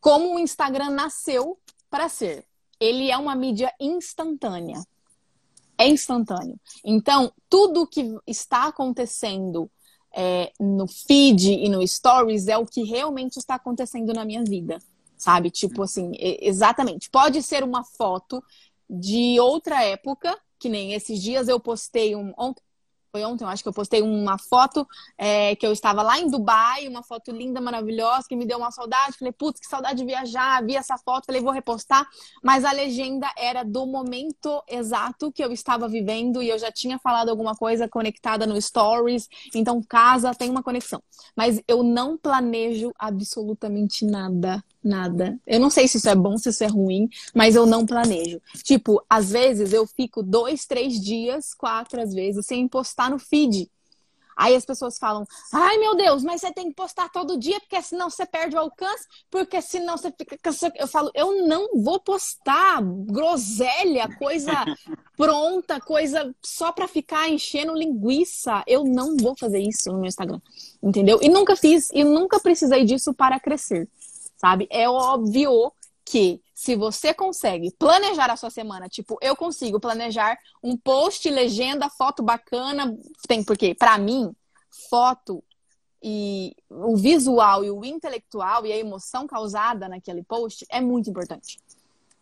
como 0.00 0.34
o 0.34 0.40
Instagram 0.40 0.90
nasceu 0.90 1.56
para 1.88 2.08
ser. 2.08 2.44
Ele 2.80 3.08
é 3.08 3.16
uma 3.16 3.36
mídia 3.36 3.72
instantânea 3.78 4.82
é 5.78 5.88
instantâneo. 5.88 6.58
Então, 6.84 7.32
tudo 7.48 7.86
que 7.86 8.16
está 8.26 8.66
acontecendo 8.66 9.70
é, 10.14 10.52
no 10.58 10.86
feed 10.86 11.52
e 11.52 11.68
no 11.68 11.86
stories 11.86 12.48
é 12.48 12.58
o 12.58 12.66
que 12.66 12.82
realmente 12.82 13.36
está 13.36 13.54
acontecendo 13.54 14.12
na 14.12 14.24
minha 14.24 14.42
vida, 14.42 14.78
sabe? 15.16 15.50
Tipo 15.50 15.82
assim, 15.82 16.12
exatamente. 16.18 17.08
Pode 17.08 17.42
ser 17.42 17.62
uma 17.62 17.84
foto 17.84 18.42
de 18.90 19.38
outra 19.38 19.84
época, 19.84 20.36
que 20.58 20.68
nem 20.68 20.92
esses 20.92 21.22
dias 21.22 21.46
eu 21.46 21.60
postei 21.60 22.16
um. 22.16 22.32
Foi 23.10 23.24
ontem, 23.24 23.44
eu 23.44 23.48
acho 23.48 23.62
que 23.62 23.68
eu 23.68 23.72
postei 23.72 24.02
uma 24.02 24.38
foto 24.38 24.86
é, 25.16 25.56
que 25.56 25.66
eu 25.66 25.72
estava 25.72 26.02
lá 26.02 26.18
em 26.18 26.28
Dubai, 26.28 26.86
uma 26.88 27.02
foto 27.02 27.30
linda, 27.30 27.60
maravilhosa, 27.60 28.26
que 28.28 28.36
me 28.36 28.46
deu 28.46 28.58
uma 28.58 28.70
saudade. 28.70 29.16
Falei, 29.18 29.32
putz, 29.32 29.60
que 29.60 29.66
saudade 29.66 29.98
de 29.98 30.04
viajar. 30.04 30.64
Vi 30.64 30.76
essa 30.76 30.96
foto, 30.98 31.26
falei, 31.26 31.40
vou 31.40 31.52
repostar. 31.52 32.06
Mas 32.42 32.64
a 32.64 32.72
legenda 32.72 33.30
era 33.36 33.62
do 33.62 33.86
momento 33.86 34.62
exato 34.68 35.32
que 35.32 35.42
eu 35.42 35.52
estava 35.52 35.88
vivendo 35.88 36.42
e 36.42 36.48
eu 36.48 36.58
já 36.58 36.70
tinha 36.70 36.98
falado 36.98 37.28
alguma 37.28 37.54
coisa 37.54 37.88
conectada 37.88 38.46
no 38.46 38.60
Stories. 38.60 39.28
Então, 39.54 39.82
casa 39.82 40.34
tem 40.34 40.50
uma 40.50 40.62
conexão. 40.62 41.02
Mas 41.36 41.60
eu 41.66 41.82
não 41.82 42.16
planejo 42.16 42.92
absolutamente 42.98 44.04
nada 44.04 44.62
nada. 44.82 45.38
Eu 45.46 45.60
não 45.60 45.70
sei 45.70 45.88
se 45.88 45.98
isso 45.98 46.08
é 46.08 46.14
bom, 46.14 46.36
se 46.38 46.48
isso 46.48 46.64
é 46.64 46.68
ruim, 46.68 47.08
mas 47.34 47.56
eu 47.56 47.66
não 47.66 47.86
planejo. 47.86 48.40
Tipo, 48.62 49.02
às 49.08 49.30
vezes 49.30 49.72
eu 49.72 49.86
fico 49.86 50.22
dois, 50.22 50.66
três 50.66 51.00
dias, 51.00 51.54
quatro 51.54 52.00
às 52.00 52.12
vezes, 52.14 52.46
sem 52.46 52.66
postar 52.68 53.10
no 53.10 53.18
feed. 53.18 53.70
Aí 54.38 54.54
as 54.54 54.64
pessoas 54.64 54.96
falam: 54.98 55.26
ai 55.52 55.78
meu 55.78 55.96
Deus, 55.96 56.22
mas 56.22 56.40
você 56.40 56.52
tem 56.52 56.68
que 56.68 56.74
postar 56.76 57.08
todo 57.08 57.36
dia, 57.36 57.58
porque 57.58 57.82
senão 57.82 58.08
você 58.08 58.24
perde 58.24 58.54
o 58.54 58.60
alcance, 58.60 59.04
porque 59.28 59.60
senão 59.60 59.96
você 59.96 60.12
fica. 60.16 60.38
Eu 60.76 60.86
falo: 60.86 61.10
eu 61.12 61.44
não 61.48 61.82
vou 61.82 61.98
postar 61.98 62.80
groselha, 62.80 64.08
coisa 64.16 64.52
pronta, 65.18 65.80
coisa 65.80 66.32
só 66.40 66.70
pra 66.70 66.86
ficar 66.86 67.28
enchendo 67.28 67.74
linguiça. 67.74 68.62
Eu 68.64 68.84
não 68.84 69.16
vou 69.16 69.34
fazer 69.36 69.58
isso 69.58 69.90
no 69.90 69.98
meu 69.98 70.06
Instagram, 70.06 70.40
entendeu? 70.80 71.18
E 71.20 71.28
nunca 71.28 71.56
fiz, 71.56 71.90
e 71.92 72.04
nunca 72.04 72.38
precisei 72.38 72.84
disso 72.84 73.12
para 73.12 73.40
crescer 73.40 73.88
sabe? 74.38 74.66
É 74.70 74.88
óbvio 74.88 75.72
que 76.04 76.40
se 76.54 76.74
você 76.74 77.12
consegue 77.12 77.70
planejar 77.78 78.30
a 78.30 78.36
sua 78.36 78.50
semana, 78.50 78.88
tipo, 78.88 79.18
eu 79.20 79.36
consigo 79.36 79.78
planejar 79.78 80.38
um 80.62 80.76
post, 80.76 81.28
legenda, 81.28 81.90
foto 81.90 82.22
bacana, 82.22 82.96
tem 83.28 83.44
porque 83.44 83.74
para 83.74 83.98
mim, 83.98 84.34
foto 84.88 85.44
e 86.02 86.54
o 86.70 86.96
visual 86.96 87.64
e 87.64 87.70
o 87.70 87.84
intelectual 87.84 88.64
e 88.64 88.72
a 88.72 88.76
emoção 88.76 89.26
causada 89.26 89.88
naquele 89.88 90.22
post 90.22 90.64
é 90.70 90.80
muito 90.80 91.10
importante. 91.10 91.58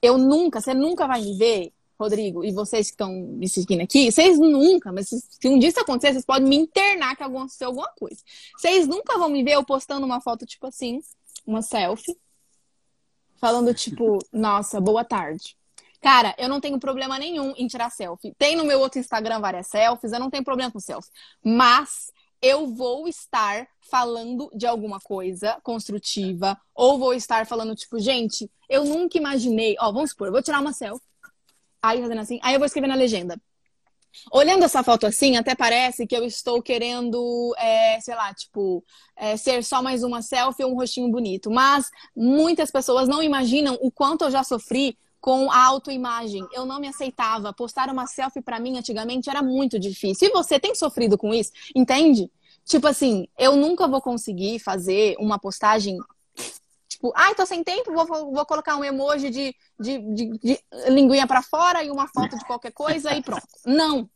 Eu 0.02 0.18
nunca, 0.18 0.60
você 0.60 0.74
nunca 0.74 1.06
vai 1.06 1.20
me 1.22 1.36
ver, 1.36 1.72
Rodrigo, 1.98 2.44
e 2.44 2.52
vocês 2.52 2.88
que 2.88 2.94
estão 2.94 3.12
me 3.12 3.48
seguindo 3.48 3.82
aqui, 3.82 4.10
vocês 4.10 4.38
nunca, 4.38 4.92
mas 4.92 5.08
se 5.08 5.48
um 5.48 5.58
dia 5.58 5.68
isso 5.68 5.80
acontecer, 5.80 6.12
vocês 6.12 6.24
podem 6.24 6.48
me 6.48 6.56
internar 6.56 7.16
que 7.16 7.22
aconteceu 7.22 7.68
alguma 7.68 7.88
coisa. 7.98 8.20
Vocês 8.58 8.86
nunca 8.86 9.16
vão 9.16 9.28
me 9.28 9.42
ver 9.42 9.52
eu 9.52 9.64
postando 9.64 10.04
uma 10.04 10.20
foto 10.20 10.44
tipo 10.44 10.66
assim, 10.66 11.00
uma 11.46 11.62
selfie, 11.62 12.16
falando 13.36 13.72
tipo, 13.72 14.18
nossa, 14.32 14.80
boa 14.80 15.04
tarde. 15.04 15.56
Cara, 16.00 16.34
eu 16.38 16.48
não 16.48 16.60
tenho 16.60 16.78
problema 16.78 17.18
nenhum 17.18 17.54
em 17.56 17.66
tirar 17.66 17.90
selfie. 17.90 18.34
Tem 18.38 18.56
no 18.56 18.64
meu 18.64 18.80
outro 18.80 18.98
Instagram 18.98 19.40
várias 19.40 19.68
selfies, 19.68 20.12
eu 20.12 20.20
não 20.20 20.30
tenho 20.30 20.44
problema 20.44 20.70
com 20.70 20.80
selfies. 20.80 21.10
Mas 21.42 22.12
eu 22.40 22.66
vou 22.66 23.08
estar 23.08 23.66
falando 23.90 24.50
de 24.54 24.66
alguma 24.66 25.00
coisa 25.00 25.58
construtiva, 25.62 26.58
ou 26.74 26.98
vou 26.98 27.14
estar 27.14 27.46
falando, 27.46 27.74
tipo, 27.74 27.98
gente, 27.98 28.50
eu 28.68 28.84
nunca 28.84 29.16
imaginei. 29.16 29.76
Ó, 29.80 29.90
vamos 29.92 30.10
supor, 30.10 30.28
eu 30.28 30.32
vou 30.32 30.42
tirar 30.42 30.60
uma 30.60 30.72
selfie. 30.72 31.04
Aí 31.82 32.00
fazendo 32.00 32.20
assim, 32.20 32.38
aí 32.42 32.54
eu 32.54 32.58
vou 32.58 32.66
escrever 32.66 32.88
na 32.88 32.94
legenda. 32.94 33.40
Olhando 34.32 34.64
essa 34.64 34.82
foto 34.82 35.06
assim, 35.06 35.36
até 35.36 35.54
parece 35.54 36.06
que 36.06 36.16
eu 36.16 36.24
estou 36.24 36.62
querendo, 36.62 37.54
é, 37.58 38.00
sei 38.00 38.14
lá, 38.14 38.32
tipo, 38.34 38.84
é, 39.16 39.36
ser 39.36 39.62
só 39.62 39.82
mais 39.82 40.02
uma 40.02 40.22
selfie 40.22 40.64
ou 40.64 40.72
um 40.72 40.74
rostinho 40.74 41.10
bonito. 41.10 41.50
Mas 41.50 41.90
muitas 42.14 42.70
pessoas 42.70 43.08
não 43.08 43.22
imaginam 43.22 43.78
o 43.80 43.90
quanto 43.90 44.24
eu 44.24 44.30
já 44.30 44.42
sofri 44.42 44.96
com 45.20 45.50
a 45.50 45.64
autoimagem. 45.64 46.46
Eu 46.52 46.64
não 46.64 46.80
me 46.80 46.88
aceitava. 46.88 47.52
Postar 47.52 47.90
uma 47.90 48.06
selfie 48.06 48.40
para 48.40 48.60
mim 48.60 48.78
antigamente 48.78 49.28
era 49.28 49.42
muito 49.42 49.78
difícil. 49.78 50.28
E 50.28 50.32
você 50.32 50.60
tem 50.60 50.74
sofrido 50.74 51.18
com 51.18 51.34
isso? 51.34 51.50
Entende? 51.74 52.30
Tipo 52.64 52.88
assim, 52.88 53.28
eu 53.38 53.56
nunca 53.56 53.86
vou 53.86 54.00
conseguir 54.00 54.58
fazer 54.58 55.14
uma 55.18 55.38
postagem 55.38 55.98
Tipo, 56.96 57.12
ai, 57.14 57.34
tô 57.34 57.44
sem 57.44 57.62
tempo, 57.62 57.92
vou, 57.92 58.06
vou 58.06 58.46
colocar 58.46 58.74
um 58.74 58.82
emoji 58.82 59.28
de, 59.28 59.54
de, 59.78 59.98
de, 60.14 60.38
de 60.38 60.58
linguinha 60.88 61.26
para 61.26 61.42
fora 61.42 61.84
e 61.84 61.90
uma 61.90 62.08
foto 62.08 62.38
de 62.38 62.44
qualquer 62.46 62.72
coisa 62.72 63.14
e 63.14 63.22
pronto. 63.22 63.46
Não. 63.66 64.08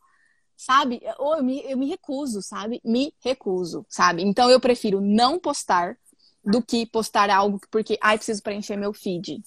Sabe? 0.57 1.03
Ou 1.19 1.37
eu 1.37 1.45
me, 1.45 1.63
eu 1.71 1.77
me 1.77 1.87
recuso, 1.87 2.41
sabe? 2.41 2.81
Me 2.83 3.15
recuso, 3.21 3.85
sabe? 3.87 4.23
Então 4.23 4.51
eu 4.51 4.59
prefiro 4.59 4.99
não 4.99 5.39
postar 5.39 5.99
do 6.43 6.63
que 6.63 6.87
postar 6.87 7.29
algo 7.29 7.61
porque, 7.71 7.99
ai, 8.01 8.17
preciso 8.17 8.43
preencher 8.43 8.77
meu 8.77 8.95
feed. 8.95 9.43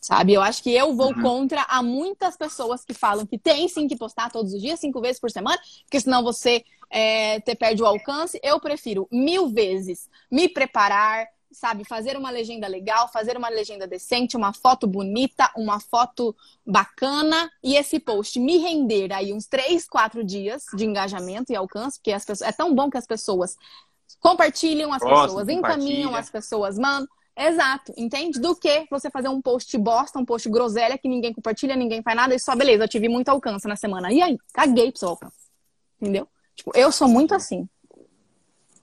Sabe? 0.00 0.34
Eu 0.34 0.42
acho 0.42 0.62
que 0.62 0.70
eu 0.70 0.94
vou 0.94 1.08
uhum. 1.08 1.22
contra 1.22 1.62
a 1.62 1.82
muitas 1.82 2.36
pessoas 2.36 2.84
que 2.84 2.94
falam 2.94 3.26
que 3.26 3.38
tem 3.38 3.66
sim 3.68 3.88
que 3.88 3.96
postar 3.96 4.30
todos 4.30 4.52
os 4.52 4.62
dias, 4.62 4.78
cinco 4.78 5.00
vezes 5.00 5.18
por 5.18 5.30
semana, 5.30 5.58
porque 5.84 6.00
senão 6.00 6.22
você 6.22 6.62
é, 6.88 7.40
te 7.40 7.56
perde 7.56 7.82
o 7.82 7.86
alcance. 7.86 8.38
Eu 8.44 8.60
prefiro 8.60 9.08
mil 9.10 9.48
vezes 9.48 10.08
me 10.30 10.48
preparar, 10.48 11.26
sabe, 11.54 11.84
fazer 11.84 12.16
uma 12.16 12.30
legenda 12.30 12.66
legal, 12.66 13.08
fazer 13.08 13.36
uma 13.36 13.48
legenda 13.48 13.86
decente, 13.86 14.36
uma 14.36 14.52
foto 14.52 14.86
bonita, 14.86 15.50
uma 15.56 15.80
foto 15.80 16.34
bacana 16.66 17.50
e 17.62 17.76
esse 17.76 17.98
post 17.98 18.38
me 18.38 18.58
render 18.58 19.12
aí 19.12 19.32
uns 19.32 19.46
três, 19.46 19.88
quatro 19.88 20.24
dias 20.24 20.64
de 20.74 20.84
engajamento 20.84 21.52
e 21.52 21.56
alcance, 21.56 21.98
porque 21.98 22.12
as 22.12 22.24
pessoas, 22.24 22.48
é 22.48 22.52
tão 22.52 22.74
bom 22.74 22.90
que 22.90 22.98
as 22.98 23.06
pessoas 23.06 23.56
compartilham, 24.20 24.92
as 24.92 25.02
Nossa, 25.02 25.28
pessoas 25.28 25.48
encaminham, 25.48 26.14
as 26.14 26.30
pessoas 26.30 26.78
mandam. 26.78 27.08
Exato, 27.36 27.92
entende? 27.96 28.38
Do 28.38 28.54
que 28.54 28.86
você 28.88 29.10
fazer 29.10 29.28
um 29.28 29.42
post 29.42 29.76
bosta, 29.76 30.18
um 30.18 30.24
post 30.24 30.48
groselha 30.48 30.96
que 30.96 31.08
ninguém 31.08 31.32
compartilha, 31.32 31.74
ninguém 31.74 32.00
faz 32.00 32.16
nada 32.16 32.34
e 32.34 32.38
só 32.38 32.54
beleza, 32.54 32.84
eu 32.84 32.88
tive 32.88 33.08
muito 33.08 33.28
alcance 33.28 33.66
na 33.66 33.74
semana. 33.74 34.12
E 34.12 34.22
aí, 34.22 34.38
caguei 34.52 34.90
pro 34.90 35.00
seu 35.00 35.08
alcance. 35.08 35.36
Entendeu? 36.00 36.28
Tipo, 36.54 36.70
eu 36.76 36.92
sou 36.92 37.08
muito 37.08 37.34
assim. 37.34 37.68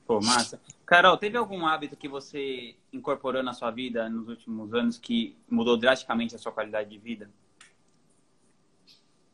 Pô, 0.05 0.19
massa. 0.19 0.59
Carol, 0.91 1.15
teve 1.17 1.37
algum 1.37 1.65
hábito 1.65 1.95
que 1.95 2.09
você 2.09 2.75
incorporou 2.91 3.41
na 3.41 3.53
sua 3.53 3.71
vida 3.71 4.09
nos 4.09 4.27
últimos 4.27 4.73
anos 4.73 4.97
que 4.97 5.37
mudou 5.49 5.77
drasticamente 5.77 6.35
a 6.35 6.37
sua 6.37 6.51
qualidade 6.51 6.89
de 6.89 6.97
vida? 6.97 7.29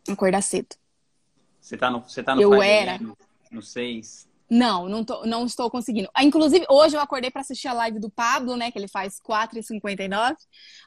Acordar 0.07 0.43
cedo. 0.43 0.75
Você 1.59 1.75
tá 1.75 1.89
no, 1.89 2.01
você 2.01 2.21
tá 2.21 2.35
no 2.35 2.43
Eu 2.43 2.61
era. 2.61 2.99
no 3.49 3.59
6? 3.59 4.29
Não, 4.49 4.87
não, 4.87 5.03
tô, 5.03 5.25
não 5.25 5.45
estou 5.45 5.69
conseguindo. 5.69 6.09
Ah, 6.13 6.23
Inclusive, 6.23 6.65
hoje 6.69 6.95
eu 6.95 7.01
acordei 7.01 7.29
para 7.29 7.41
assistir 7.41 7.67
a 7.67 7.73
live 7.73 7.99
do 7.99 8.09
Pablo, 8.09 8.55
né? 8.55 8.71
Que 8.71 8.79
ele 8.79 8.87
faz 8.87 9.19
4h59. 9.19 10.35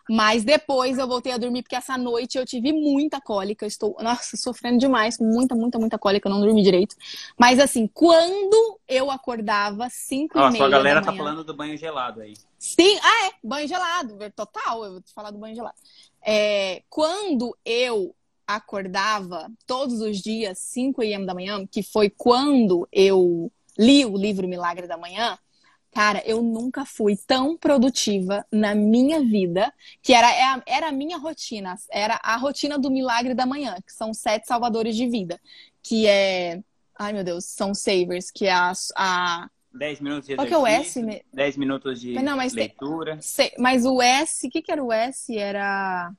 Mas 0.08 0.42
depois 0.44 0.98
eu 0.98 1.06
voltei 1.06 1.32
a 1.32 1.38
dormir, 1.38 1.62
porque 1.62 1.76
essa 1.76 1.96
noite 1.98 2.38
eu 2.38 2.46
tive 2.46 2.72
muita 2.72 3.20
cólica. 3.20 3.64
Eu 3.64 3.68
estou, 3.68 3.96
nossa, 4.00 4.36
sofrendo 4.36 4.78
demais, 4.78 5.16
com 5.16 5.24
muita, 5.24 5.54
muita, 5.54 5.78
muita 5.78 5.98
cólica. 5.98 6.28
Eu 6.28 6.32
não 6.32 6.40
dormi 6.40 6.62
direito. 6.62 6.96
Mas 7.38 7.58
assim, 7.58 7.86
quando 7.86 8.80
eu 8.88 9.10
acordava 9.10 9.88
5 9.90 10.38
Ó, 10.38 10.50
e 10.50 10.62
a 10.62 10.68
galera 10.68 11.02
tá 11.02 11.12
falando 11.12 11.44
do 11.44 11.54
banho 11.54 11.76
gelado 11.76 12.20
aí. 12.22 12.34
Sim, 12.58 12.98
ah, 13.02 13.26
é, 13.26 13.32
banho 13.42 13.66
gelado, 13.66 14.18
total, 14.36 14.84
eu 14.84 14.92
vou 14.92 15.00
te 15.00 15.12
falar 15.14 15.30
do 15.30 15.38
banho 15.38 15.54
gelado. 15.54 15.76
É, 16.22 16.82
quando 16.90 17.56
eu 17.64 18.14
acordava 18.56 19.50
todos 19.66 20.00
os 20.00 20.18
dias, 20.18 20.58
5 20.58 21.02
a.m. 21.02 21.26
da 21.26 21.34
manhã, 21.34 21.66
que 21.66 21.82
foi 21.82 22.10
quando 22.10 22.88
eu 22.92 23.50
li 23.78 24.04
o 24.04 24.16
livro 24.16 24.48
Milagre 24.48 24.86
da 24.86 24.96
Manhã, 24.96 25.38
cara, 25.92 26.22
eu 26.24 26.42
nunca 26.42 26.84
fui 26.84 27.16
tão 27.16 27.56
produtiva 27.56 28.44
na 28.52 28.74
minha 28.74 29.20
vida, 29.20 29.72
que 30.02 30.12
era, 30.12 30.30
é 30.32 30.42
a- 30.42 30.62
era 30.66 30.88
a 30.88 30.92
minha 30.92 31.18
rotina, 31.18 31.74
era 31.90 32.20
a 32.22 32.36
rotina 32.36 32.78
do 32.78 32.90
Milagre 32.90 33.34
da 33.34 33.46
Manhã, 33.46 33.76
que 33.86 33.92
são 33.92 34.14
sete 34.14 34.46
salvadores 34.46 34.94
de 34.96 35.08
vida, 35.08 35.40
que 35.82 36.06
é, 36.06 36.62
ai 36.98 37.12
meu 37.12 37.24
Deus, 37.24 37.44
são 37.44 37.74
savers, 37.74 38.30
que 38.30 38.46
é 38.46 38.52
a, 38.52 38.72
a 38.96 39.50
10 39.72 40.00
minutos 40.00 40.26
de 40.28 40.36
Qual 40.36 40.46
que 40.46 40.54
é 40.54 40.58
o 40.58 40.66
S, 40.66 41.02
né? 41.02 41.20
10 41.32 41.56
minutos 41.56 42.00
de 42.00 42.14
Não, 42.14 42.36
mas 42.36 42.52
leitura. 42.52 43.18
Sei, 43.20 43.52
mas 43.58 43.84
o 43.84 44.00
S, 44.02 44.46
o 44.46 44.50
que, 44.50 44.62
que 44.62 44.70
era 44.72 44.82
o 44.82 44.92
S? 44.92 45.36
Era. 45.36 46.12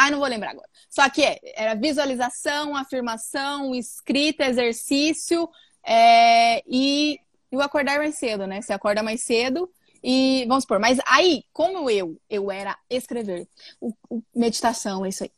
Ai, 0.00 0.10
não 0.12 0.20
vou 0.20 0.28
lembrar 0.28 0.50
agora. 0.52 0.68
Só 0.88 1.08
que 1.10 1.24
é, 1.24 1.40
era 1.56 1.74
visualização, 1.74 2.76
afirmação, 2.76 3.74
escrita, 3.74 4.44
exercício 4.46 5.48
é, 5.84 6.62
e, 6.68 7.18
e 7.50 7.56
o 7.56 7.60
acordar 7.60 7.98
mais 7.98 8.14
cedo, 8.16 8.46
né? 8.46 8.60
Você 8.62 8.72
acorda 8.72 9.02
mais 9.02 9.22
cedo 9.22 9.68
e 10.02 10.44
vamos 10.46 10.62
supor. 10.62 10.78
Mas 10.78 10.98
aí, 11.04 11.42
como 11.52 11.90
eu, 11.90 12.16
eu 12.30 12.48
era 12.48 12.78
escrever, 12.88 13.48
o, 13.80 13.92
o- 14.08 14.22
meditação, 14.34 15.04
é 15.04 15.08
isso 15.08 15.24
aí. 15.24 15.32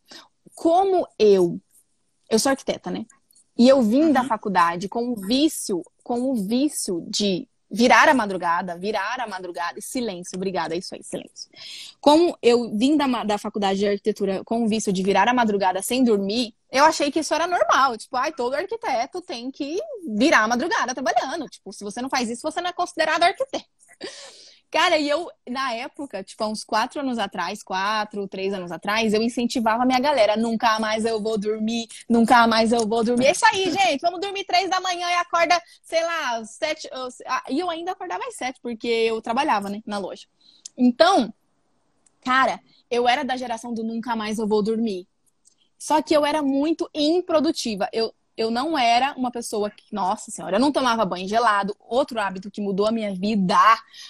Como 0.54 1.08
eu, 1.18 1.58
eu 2.28 2.38
sou 2.38 2.50
arquiteta, 2.50 2.90
né? 2.90 3.06
E 3.56 3.66
eu 3.66 3.80
vim 3.80 4.12
da 4.12 4.20
Uhum. 4.22 4.28
faculdade 4.28 4.88
com 4.90 5.08
o 5.08 5.16
vício, 5.16 5.82
com 6.04 6.20
o 6.30 6.34
vício 6.34 7.02
de 7.08 7.48
virar 7.70 8.08
a 8.08 8.14
madrugada, 8.14 8.76
virar 8.76 9.20
a 9.20 9.26
madrugada 9.28 9.78
e 9.78 9.82
silêncio, 9.82 10.36
obrigada, 10.36 10.74
é 10.74 10.78
isso 10.78 10.94
aí, 10.94 11.02
silêncio. 11.02 11.50
Como 12.00 12.36
eu 12.42 12.76
vim 12.76 12.96
da, 12.96 13.06
da 13.24 13.38
faculdade 13.38 13.78
de 13.78 13.86
arquitetura 13.86 14.42
com 14.44 14.64
o 14.64 14.68
vício 14.68 14.92
de 14.92 15.02
virar 15.02 15.28
a 15.28 15.34
madrugada 15.34 15.80
sem 15.80 16.02
dormir, 16.02 16.54
eu 16.70 16.84
achei 16.84 17.10
que 17.10 17.20
isso 17.20 17.34
era 17.34 17.46
normal. 17.46 17.96
Tipo, 17.96 18.16
ai, 18.16 18.32
todo 18.32 18.54
arquiteto 18.54 19.20
tem 19.20 19.50
que 19.50 19.78
virar 20.06 20.40
a 20.40 20.48
madrugada 20.48 20.94
trabalhando. 20.94 21.48
Tipo, 21.48 21.72
se 21.72 21.84
você 21.84 22.02
não 22.02 22.08
faz 22.08 22.28
isso, 22.28 22.42
você 22.42 22.60
não 22.60 22.70
é 22.70 22.72
considerado 22.72 23.22
arquiteto. 23.22 23.64
Cara, 24.70 24.98
e 24.98 25.08
eu, 25.08 25.28
na 25.48 25.74
época, 25.74 26.22
tipo, 26.22 26.44
há 26.44 26.48
uns 26.48 26.62
quatro 26.62 27.00
anos 27.00 27.18
atrás, 27.18 27.60
quatro, 27.60 28.28
três 28.28 28.54
anos 28.54 28.70
atrás, 28.70 29.12
eu 29.12 29.20
incentivava 29.20 29.82
a 29.82 29.86
minha 29.86 29.98
galera. 29.98 30.36
Nunca 30.36 30.78
mais 30.78 31.04
eu 31.04 31.20
vou 31.20 31.36
dormir, 31.36 31.88
nunca 32.08 32.46
mais 32.46 32.72
eu 32.72 32.86
vou 32.86 33.02
dormir. 33.02 33.26
É 33.26 33.32
isso 33.32 33.44
aí, 33.46 33.64
gente. 33.72 34.00
Vamos 34.00 34.20
dormir 34.20 34.44
três 34.44 34.70
da 34.70 34.80
manhã 34.80 35.08
e 35.10 35.14
acorda, 35.14 35.60
sei 35.82 36.02
lá, 36.04 36.44
sete. 36.44 36.88
ah, 37.26 37.42
E 37.50 37.58
eu 37.58 37.68
ainda 37.68 37.92
acordava 37.92 38.24
às 38.28 38.36
sete, 38.36 38.60
porque 38.62 38.86
eu 38.86 39.20
trabalhava, 39.20 39.68
né, 39.68 39.82
na 39.84 39.98
loja. 39.98 40.26
Então, 40.78 41.34
cara, 42.22 42.60
eu 42.88 43.08
era 43.08 43.24
da 43.24 43.36
geração 43.36 43.74
do 43.74 43.82
nunca 43.82 44.14
mais 44.14 44.38
eu 44.38 44.46
vou 44.46 44.62
dormir. 44.62 45.06
Só 45.78 46.00
que 46.00 46.14
eu 46.14 46.24
era 46.24 46.42
muito 46.42 46.88
improdutiva. 46.94 47.88
Eu, 47.92 48.14
eu 48.40 48.50
não 48.50 48.78
era 48.78 49.12
uma 49.18 49.30
pessoa 49.30 49.68
que, 49.68 49.94
nossa 49.94 50.30
senhora, 50.30 50.56
eu 50.56 50.60
não 50.60 50.72
tomava 50.72 51.04
banho 51.04 51.28
gelado. 51.28 51.76
Outro 51.78 52.18
hábito 52.18 52.50
que 52.50 52.58
mudou 52.58 52.86
a 52.86 52.90
minha 52.90 53.14
vida. 53.14 53.54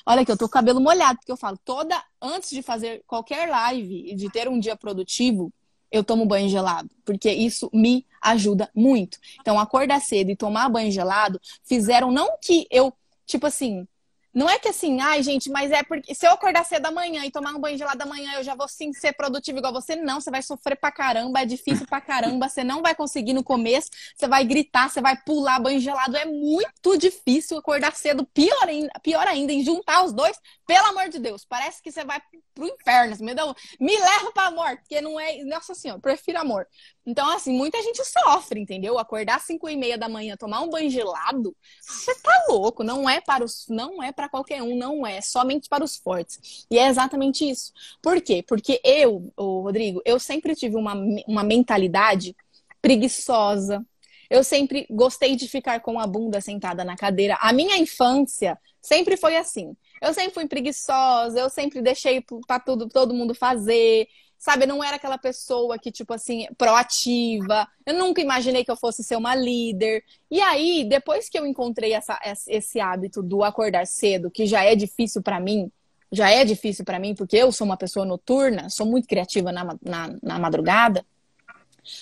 Olha 0.07 0.25
que 0.25 0.31
eu 0.31 0.37
tô 0.37 0.45
com 0.45 0.51
o 0.51 0.53
cabelo 0.53 0.81
molhado, 0.81 1.19
porque 1.19 1.33
eu 1.33 1.37
falo, 1.37 1.59
toda 1.64 2.01
antes 2.23 2.51
de 2.51 2.62
fazer 2.62 3.03
qualquer 3.09 3.49
live 3.49 4.09
e 4.09 4.14
de 4.14 4.31
ter 4.31 4.49
um 4.49 4.61
dia 4.61 4.77
produtivo, 4.77 5.53
eu 5.90 6.05
tomo 6.05 6.25
banho 6.25 6.49
gelado, 6.49 6.88
porque 7.05 7.29
isso 7.29 7.69
me 7.75 8.07
ajuda 8.23 8.71
muito. 8.73 9.19
Então, 9.40 9.59
acordar 9.59 10.01
cedo 10.01 10.31
e 10.31 10.37
tomar 10.37 10.69
banho 10.69 10.93
gelado 10.93 11.40
fizeram 11.64 12.12
não 12.12 12.38
que 12.40 12.69
eu, 12.71 12.93
tipo 13.27 13.49
assim, 13.49 13.85
não 14.33 14.49
é 14.49 14.59
que 14.59 14.69
assim, 14.69 15.01
ai, 15.01 15.23
gente, 15.23 15.51
mas 15.51 15.71
é 15.71 15.83
porque 15.83 16.14
se 16.14 16.27
eu 16.27 16.33
acordar 16.33 16.64
cedo 16.64 16.83
da 16.83 16.90
manhã 16.90 17.25
e 17.25 17.31
tomar 17.31 17.53
um 17.55 17.61
banho 17.61 17.77
gelado 17.77 17.99
da 17.99 18.07
manhã, 18.07 18.35
eu 18.35 18.45
já 18.45 18.55
vou 18.55 18.69
sim 18.69 18.93
ser 18.93 19.12
produtivo 19.12 19.59
igual 19.59 19.73
você. 19.73 19.97
Não, 19.97 20.21
você 20.21 20.31
vai 20.31 20.43
sofrer 20.43 20.77
pra 20.77 20.93
caramba, 20.93 21.40
é 21.40 21.47
difícil 21.47 21.87
pra 21.87 22.01
caramba, 22.01 22.49
você 22.49 22.62
não 22.62 22.81
vai 22.83 22.95
conseguir 22.95 23.33
no 23.33 23.43
começo, 23.43 23.90
você 24.14 24.29
vai 24.29 24.45
gritar, 24.45 24.88
você 24.88 25.01
vai 25.01 25.16
pular 25.25 25.59
banho 25.59 25.81
gelado. 25.81 26.16
É 26.16 26.25
muito 26.25 26.97
difícil 26.97 27.59
acordar 27.59 27.93
cedo, 27.95 28.25
pior 28.27 28.69
ainda, 28.69 28.90
pior 29.03 29.27
ainda, 29.27 29.53
em 29.53 29.64
juntar 29.64 30.05
os 30.05 30.12
dois, 30.12 30.38
pelo 30.71 30.87
amor 30.87 31.09
de 31.09 31.19
Deus. 31.19 31.45
Parece 31.45 31.83
que 31.83 31.91
você 31.91 32.05
vai 32.05 32.23
pro 32.55 32.69
inferno, 32.69 33.15
assim, 33.15 33.25
me, 33.25 33.35
dá, 33.35 33.45
me 33.81 33.99
leva 33.99 34.31
pra 34.33 34.53
morte, 34.53 34.83
porque 34.83 35.01
não 35.01 35.19
é. 35.19 35.43
Nossa 35.43 35.75
senhora, 35.75 36.01
prefiro 36.01 36.39
a 36.39 36.45
morte. 36.45 36.71
Então, 37.05 37.29
assim, 37.31 37.53
muita 37.53 37.83
gente 37.83 38.01
sofre, 38.05 38.61
entendeu? 38.61 38.97
Acordar 38.97 39.39
às 39.39 39.43
5 39.43 39.69
e 39.69 39.77
meia 39.77 39.99
da 39.99 40.09
manhã, 40.09 40.37
tomar 40.37 40.61
um 40.61 40.71
banho 40.71 40.89
gelado, 40.89 41.57
você 41.81 42.15
tá 42.21 42.45
louco. 42.49 42.85
Não 42.85 43.11
é 43.11 43.21
para 43.21 43.45
os, 43.45 43.67
não 43.69 44.01
é 44.01 44.13
para 44.13 44.29
qualquer 44.29 44.63
um, 44.63 44.77
não 44.77 45.05
é 45.05 45.21
somente 45.21 45.69
para 45.69 45.83
os 45.83 45.97
fortes. 45.97 46.67
E 46.71 46.79
é 46.79 46.87
exatamente 46.87 47.49
isso. 47.49 47.73
Por 48.01 48.21
quê? 48.21 48.45
Porque 48.47 48.81
eu, 48.85 49.33
Rodrigo, 49.37 50.01
eu 50.05 50.21
sempre 50.21 50.55
tive 50.55 50.77
uma, 50.77 50.95
uma 51.27 51.43
mentalidade 51.43 52.37
preguiçosa. 52.81 53.85
Eu 54.31 54.45
sempre 54.45 54.87
gostei 54.89 55.35
de 55.35 55.49
ficar 55.49 55.81
com 55.81 55.99
a 55.99 56.07
bunda 56.07 56.41
sentada 56.41 56.85
na 56.85 56.97
cadeira. 56.97 57.37
A 57.41 57.53
minha 57.53 57.77
infância 57.77 58.57
sempre 58.81 59.17
foi 59.17 59.37
assim. 59.37 59.75
Eu 60.01 60.15
sempre 60.15 60.33
fui 60.33 60.47
preguiçosa, 60.47 61.39
eu 61.39 61.51
sempre 61.51 61.83
deixei 61.83 62.25
para 62.47 62.59
tudo 62.59 62.89
todo 62.89 63.15
mundo 63.15 63.35
fazer. 63.35 64.09
Sabe, 64.39 64.65
eu 64.65 64.69
não 64.69 64.83
era 64.83 64.97
aquela 64.97 65.19
pessoa 65.19 65.79
que, 65.79 65.93
tipo 65.93 66.15
assim, 66.15 66.47
proativa. 66.57 67.69
Eu 67.85 67.95
nunca 67.95 68.23
imaginei 68.23 68.65
que 68.65 68.71
eu 68.71 68.77
fosse 68.77 69.05
ser 69.05 69.17
uma 69.17 69.35
líder. 69.35 70.03
E 70.31 70.41
aí, 70.41 70.87
depois 70.89 71.29
que 71.29 71.39
eu 71.39 71.47
encontrei 71.47 71.93
essa, 71.93 72.19
esse 72.49 72.81
hábito 72.81 73.23
do 73.23 73.45
acordar 73.45 73.87
cedo, 73.87 74.31
que 74.31 74.47
já 74.47 74.65
é 74.65 74.75
difícil 74.75 75.23
para 75.23 75.39
mim, 75.39 75.71
já 76.11 76.31
é 76.31 76.43
difícil 76.43 76.87
para 76.87 76.99
mim, 76.99 77.15
porque 77.15 77.37
eu 77.37 77.53
sou 77.53 77.67
uma 77.67 77.77
pessoa 77.77 78.07
noturna, 78.07 78.71
sou 78.71 78.87
muito 78.87 79.07
criativa 79.07 79.53
na, 79.53 79.77
na, 79.83 80.17
na 80.23 80.39
madrugada. 80.39 81.05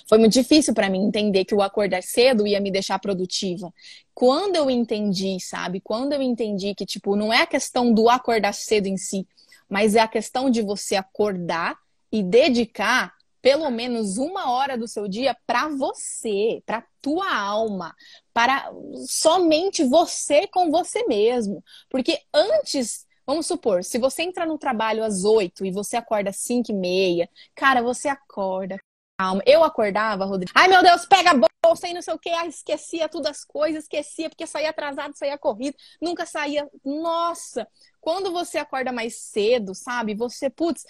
Foi 0.07 0.19
muito 0.19 0.33
difícil 0.33 0.75
para 0.75 0.89
mim 0.89 1.07
entender 1.07 1.45
que 1.45 1.55
o 1.55 1.63
acordar 1.63 2.03
cedo 2.03 2.47
ia 2.47 2.61
me 2.61 2.71
deixar 2.71 2.99
produtiva. 2.99 3.73
Quando 4.15 4.57
eu 4.57 4.71
entendi, 4.71 5.39
sabe? 5.41 5.81
Quando 5.81 6.13
eu 6.13 6.23
entendi 6.23 6.75
que, 6.75 6.85
tipo, 6.85 7.17
não 7.17 7.33
é 7.33 7.43
a 7.43 7.47
questão 7.47 7.93
do 7.93 8.09
acordar 8.09 8.53
cedo 8.53 8.87
em 8.87 8.97
si, 8.97 9.27
mas 9.69 9.95
é 9.95 10.01
a 10.01 10.09
questão 10.09 10.51
de 10.51 10.63
você 10.63 10.97
acordar 10.97 11.77
e 12.11 12.23
dedicar 12.23 13.15
pelo 13.41 13.71
menos 13.71 14.19
uma 14.19 14.51
hora 14.51 14.77
do 14.77 14.89
seu 14.89 15.07
dia 15.07 15.37
para 15.47 15.69
você, 15.69 16.63
para 16.67 16.85
tua 17.01 17.33
alma, 17.33 17.95
para 18.33 18.71
somente 19.07 19.85
você 19.85 20.47
com 20.49 20.71
você 20.71 21.05
mesmo. 21.07 21.63
Porque 21.89 22.21
antes, 22.35 23.07
vamos 23.27 23.47
supor, 23.47 23.85
se 23.85 23.99
você 23.99 24.23
entra 24.23 24.45
no 24.45 24.59
trabalho 24.59 25.05
às 25.05 25.25
oito 25.25 25.65
e 25.65 25.71
você 25.71 25.97
acorda 25.97 26.31
às 26.31 26.37
cinco 26.37 26.73
e 26.73 26.75
meia, 26.75 27.29
cara, 27.55 27.83
você 27.83 28.09
acorda. 28.09 28.79
Calma. 29.19 29.43
Eu 29.45 29.65
acordava, 29.65 30.25
Rodrigo. 30.25 30.53
Ai, 30.55 30.69
meu 30.69 30.81
Deus, 30.81 31.05
pega 31.05 31.33
a 31.33 31.49
bolsa 31.67 31.89
e 31.89 31.93
não 31.93 32.01
sei 32.01 32.15
o 32.15 32.19
que. 32.19 32.31
Ai, 32.31 32.47
esquecia 32.47 33.09
todas 33.09 33.39
as 33.39 33.45
coisas, 33.45 33.83
esquecia, 33.83 34.29
porque 34.29 34.47
saía 34.47 34.71
atrasado, 34.71 35.17
saía 35.17 35.37
corrido, 35.37 35.77
nunca 36.01 36.25
saía. 36.25 36.69
Nossa, 36.85 37.67
quando 38.01 38.31
você 38.31 38.59
acorda 38.59 38.93
mais 38.93 39.17
cedo, 39.17 39.75
sabe? 39.75 40.15
Você, 40.15 40.49
putz, 40.49 40.85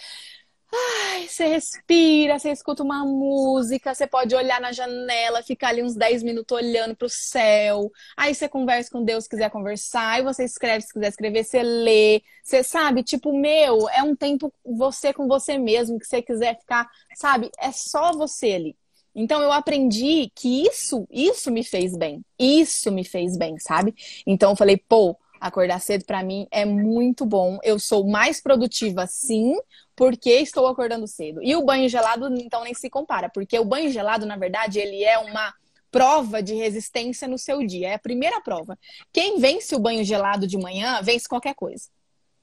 Ai, 0.71 1.27
você 1.27 1.47
respira, 1.47 2.37
você 2.37 2.51
escuta 2.51 2.83
uma 2.83 3.03
música, 3.03 3.93
você 3.93 4.05
pode 4.05 4.35
olhar 4.35 4.61
na 4.61 4.71
janela, 4.71 5.41
ficar 5.41 5.69
ali 5.69 5.81
uns 5.81 5.95
10 5.95 6.21
minutos 6.21 6.55
olhando 6.55 6.95
pro 6.95 7.09
céu. 7.09 7.91
Aí 8.15 8.35
você 8.35 8.47
conversa 8.47 8.91
com 8.91 9.03
Deus 9.03 9.23
se 9.23 9.29
quiser 9.29 9.49
conversar, 9.49 10.11
aí 10.11 10.23
você 10.23 10.43
escreve 10.43 10.81
se 10.85 10.93
quiser 10.93 11.07
escrever, 11.09 11.43
você 11.43 11.63
lê. 11.63 12.21
Você 12.43 12.63
sabe, 12.63 13.03
tipo, 13.03 13.33
meu, 13.33 13.89
é 13.89 14.03
um 14.03 14.15
tempo 14.15 14.53
você 14.63 15.11
com 15.11 15.27
você 15.27 15.57
mesmo, 15.57 15.97
que 15.99 16.05
você 16.05 16.21
quiser 16.21 16.59
ficar, 16.59 16.87
sabe? 17.15 17.49
É 17.59 17.71
só 17.71 18.11
você 18.13 18.53
ali. 18.53 18.75
Então 19.15 19.41
eu 19.41 19.51
aprendi 19.51 20.31
que 20.35 20.67
isso, 20.67 21.07
isso 21.09 21.51
me 21.51 21.63
fez 21.63 21.97
bem. 21.97 22.23
Isso 22.37 22.91
me 22.91 23.03
fez 23.03 23.35
bem, 23.35 23.57
sabe? 23.59 23.93
Então 24.25 24.51
eu 24.51 24.55
falei, 24.55 24.77
pô, 24.77 25.17
acordar 25.39 25.79
cedo 25.79 26.05
para 26.05 26.23
mim 26.23 26.47
é 26.51 26.65
muito 26.65 27.25
bom. 27.25 27.59
Eu 27.63 27.79
sou 27.79 28.07
mais 28.07 28.41
produtiva 28.41 29.05
sim, 29.07 29.55
porque 29.95 30.29
estou 30.31 30.67
acordando 30.67 31.07
cedo. 31.07 31.43
E 31.43 31.55
o 31.55 31.65
banho 31.65 31.89
gelado, 31.89 32.33
então, 32.35 32.63
nem 32.63 32.73
se 32.73 32.89
compara, 32.89 33.29
porque 33.29 33.57
o 33.57 33.65
banho 33.65 33.91
gelado, 33.91 34.25
na 34.25 34.37
verdade, 34.37 34.79
ele 34.79 35.03
é 35.03 35.17
uma 35.17 35.53
prova 35.91 36.41
de 36.41 36.53
resistência 36.53 37.27
no 37.27 37.37
seu 37.37 37.65
dia. 37.65 37.89
É 37.89 37.93
a 37.95 37.99
primeira 37.99 38.39
prova. 38.41 38.77
Quem 39.11 39.39
vence 39.39 39.75
o 39.75 39.79
banho 39.79 40.03
gelado 40.03 40.47
de 40.47 40.57
manhã, 40.57 41.01
vence 41.01 41.27
qualquer 41.27 41.55
coisa. 41.55 41.89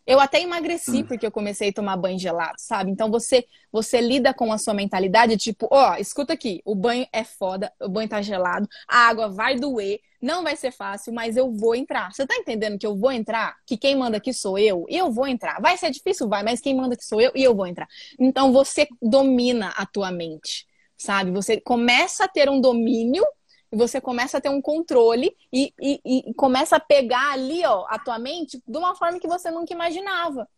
Eu 0.06 0.20
até 0.20 0.40
emagreci 0.40 0.98
hum. 0.98 1.06
porque 1.06 1.26
eu 1.26 1.32
comecei 1.32 1.70
a 1.70 1.72
tomar 1.72 1.96
banho 1.96 2.18
gelado, 2.18 2.54
sabe? 2.58 2.90
Então 2.90 3.10
você 3.10 3.44
você 3.72 4.00
lida 4.00 4.32
com 4.32 4.52
a 4.52 4.58
sua 4.58 4.72
mentalidade, 4.72 5.36
tipo, 5.36 5.68
ó, 5.70 5.92
oh, 5.92 5.94
escuta 5.96 6.32
aqui, 6.32 6.62
o 6.64 6.74
banho 6.74 7.06
é 7.12 7.24
foda, 7.24 7.70
o 7.80 7.88
banho 7.88 8.08
tá 8.08 8.22
gelado, 8.22 8.66
a 8.88 9.08
água 9.08 9.28
vai 9.28 9.56
doer, 9.56 10.00
não 10.22 10.42
vai 10.42 10.56
ser 10.56 10.70
fácil, 10.70 11.12
mas 11.12 11.36
eu 11.36 11.52
vou 11.52 11.74
entrar. 11.74 12.12
Você 12.12 12.26
tá 12.26 12.34
entendendo 12.36 12.78
que 12.78 12.86
eu 12.86 12.96
vou 12.96 13.12
entrar? 13.12 13.56
Que 13.66 13.76
quem 13.76 13.94
manda 13.96 14.16
aqui 14.16 14.32
sou 14.32 14.58
eu 14.58 14.86
e 14.88 14.96
eu 14.96 15.10
vou 15.10 15.26
entrar. 15.26 15.60
Vai 15.60 15.76
ser 15.76 15.90
difícil, 15.90 16.28
vai, 16.28 16.42
mas 16.42 16.60
quem 16.60 16.74
manda 16.74 16.94
aqui 16.94 17.04
sou 17.04 17.20
eu 17.20 17.32
e 17.34 17.42
eu 17.42 17.54
vou 17.54 17.66
entrar. 17.66 17.88
Então 18.18 18.52
você 18.52 18.88
domina 19.02 19.74
a 19.76 19.84
tua 19.84 20.10
mente, 20.10 20.66
sabe? 20.96 21.30
Você 21.32 21.60
começa 21.60 22.24
a 22.24 22.28
ter 22.28 22.48
um 22.48 22.60
domínio 22.60 23.24
e 23.72 23.76
você 23.76 24.00
começa 24.00 24.38
a 24.38 24.40
ter 24.40 24.48
um 24.48 24.62
controle 24.62 25.36
e, 25.52 25.72
e, 25.80 26.30
e 26.30 26.34
começa 26.34 26.76
a 26.76 26.80
pegar 26.80 27.32
ali, 27.32 27.64
ó, 27.64 27.86
a 27.88 27.98
tua 27.98 28.18
mente 28.18 28.62
de 28.66 28.78
uma 28.78 28.94
forma 28.94 29.18
que 29.18 29.28
você 29.28 29.50
nunca 29.50 29.72
imaginava. 29.72 30.48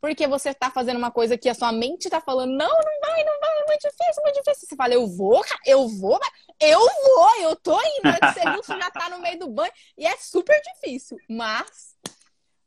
Porque 0.00 0.26
você 0.26 0.52
tá 0.52 0.70
fazendo 0.70 0.98
uma 0.98 1.10
coisa 1.10 1.38
que 1.38 1.48
a 1.48 1.54
sua 1.54 1.72
mente 1.72 2.10
tá 2.10 2.20
falando, 2.20 2.50
não, 2.50 2.68
não 2.68 3.00
vai, 3.00 3.24
não 3.24 3.40
vai, 3.40 3.60
é 3.60 3.66
muito 3.66 3.80
difícil, 3.80 4.22
muito 4.22 4.34
difícil. 4.36 4.68
Você 4.68 4.76
fala, 4.76 4.94
eu 4.94 5.06
vou, 5.06 5.42
eu 5.64 5.88
vou, 5.88 6.20
eu 6.60 6.78
vou, 6.78 7.36
eu 7.40 7.56
tô 7.56 7.80
indo. 7.80 8.04
Aí 8.04 8.56
você 8.56 8.78
já 8.78 8.90
tá 8.90 9.08
no 9.10 9.20
meio 9.20 9.38
do 9.38 9.48
banho 9.48 9.72
e 9.96 10.06
é 10.06 10.16
super 10.16 10.60
difícil. 10.62 11.16
Mas 11.28 11.95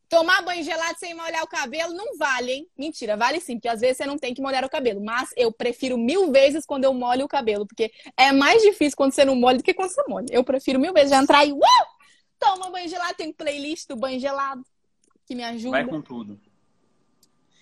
Tomar 0.10 0.42
banho 0.42 0.64
gelado 0.64 0.98
sem 0.98 1.14
molhar 1.14 1.44
o 1.44 1.48
cabelo 1.48 1.94
não 1.94 2.18
vale, 2.18 2.52
hein? 2.52 2.68
Mentira, 2.76 3.16
vale 3.16 3.40
sim, 3.40 3.58
porque 3.58 3.68
às 3.68 3.80
vezes 3.80 3.98
você 3.98 4.08
não 4.08 4.18
tem 4.18 4.34
que 4.34 4.42
molhar 4.42 4.66
o 4.66 4.70
cabelo. 4.70 5.00
Mas 5.00 5.30
eu 5.38 5.52
prefiro 5.52 6.00
mil 6.00 6.32
vezes 6.32 6.66
quando 6.66 6.84
eu 6.84 6.94
molho 6.94 7.26
o 7.26 7.30
cabelo, 7.30 7.68
porque 7.68 7.92
é 8.18 8.32
mais 8.32 8.62
difícil 8.64 8.98
quando 8.98 9.14
você 9.14 9.24
não 9.24 9.36
molha 9.36 9.58
do 9.58 9.64
que 9.64 9.74
quando 9.74 9.92
você 9.92 10.04
molha. 10.08 10.26
Eu 10.32 10.44
prefiro 10.44 10.80
mil 10.80 10.92
vezes 10.94 11.12
já 11.12 11.22
entrar 11.22 11.46
e 11.46 11.52
uh! 11.52 11.60
toma 12.40 12.72
banho 12.72 12.88
gelado, 12.88 13.14
tem 13.16 13.32
playlist 13.32 13.88
do 13.88 13.96
banho 13.96 14.20
gelado 14.20 14.64
que 15.26 15.36
me 15.36 15.44
ajuda. 15.44 15.78
Vai 15.78 15.86
com 15.86 16.02
tudo. 16.02 16.40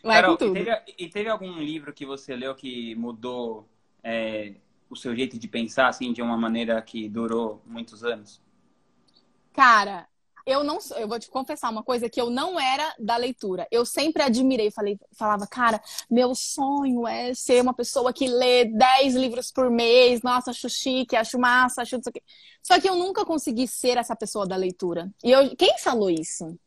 Vai 0.01 0.21
Carol, 0.21 0.37
com 0.37 0.45
tudo. 0.45 0.57
E 0.57 0.63
teve, 0.63 0.95
e 0.97 1.09
teve, 1.09 1.29
algum 1.29 1.59
livro 1.59 1.91
que 1.91 2.05
você 2.05 2.35
leu 2.35 2.55
que 2.55 2.95
mudou 2.95 3.67
é, 4.01 4.53
o 4.89 4.95
seu 4.95 5.13
jeito 5.13 5.37
de 5.37 5.47
pensar, 5.47 5.89
assim, 5.89 6.13
de 6.13 6.21
uma 6.21 6.37
maneira 6.37 6.81
que 6.81 7.09
durou 7.09 7.61
muitos 7.65 8.05
anos? 8.05 8.41
Cara, 9.51 10.07
eu 10.47 10.63
não 10.63 10.79
eu 10.95 11.07
vou 11.09 11.19
te 11.19 11.29
confessar 11.29 11.69
uma 11.69 11.83
coisa 11.83 12.09
que 12.09 12.19
eu 12.19 12.29
não 12.29 12.57
era 12.57 12.95
da 12.97 13.17
leitura. 13.17 13.67
Eu 13.69 13.85
sempre 13.85 14.23
admirei, 14.23 14.71
falei, 14.71 14.97
falava, 15.11 15.45
cara, 15.45 15.81
meu 16.09 16.33
sonho 16.33 17.05
é 17.05 17.33
ser 17.33 17.61
uma 17.61 17.73
pessoa 17.73 18.13
que 18.13 18.27
lê 18.27 18.63
10 18.63 19.13
livros 19.15 19.51
por 19.51 19.69
mês. 19.69 20.21
Nossa, 20.21 20.51
acho 20.51 20.69
chique, 20.69 21.17
acho 21.17 21.37
massa, 21.37 21.81
acho 21.81 21.97
isso 21.97 22.07
aqui. 22.07 22.21
Só 22.63 22.79
que 22.79 22.87
eu 22.87 22.95
nunca 22.95 23.25
consegui 23.25 23.67
ser 23.67 23.97
essa 23.97 24.15
pessoa 24.15 24.47
da 24.47 24.55
leitura. 24.55 25.11
E 25.21 25.31
eu, 25.31 25.53
quem 25.57 25.77
falou 25.79 26.09
isso? 26.09 26.57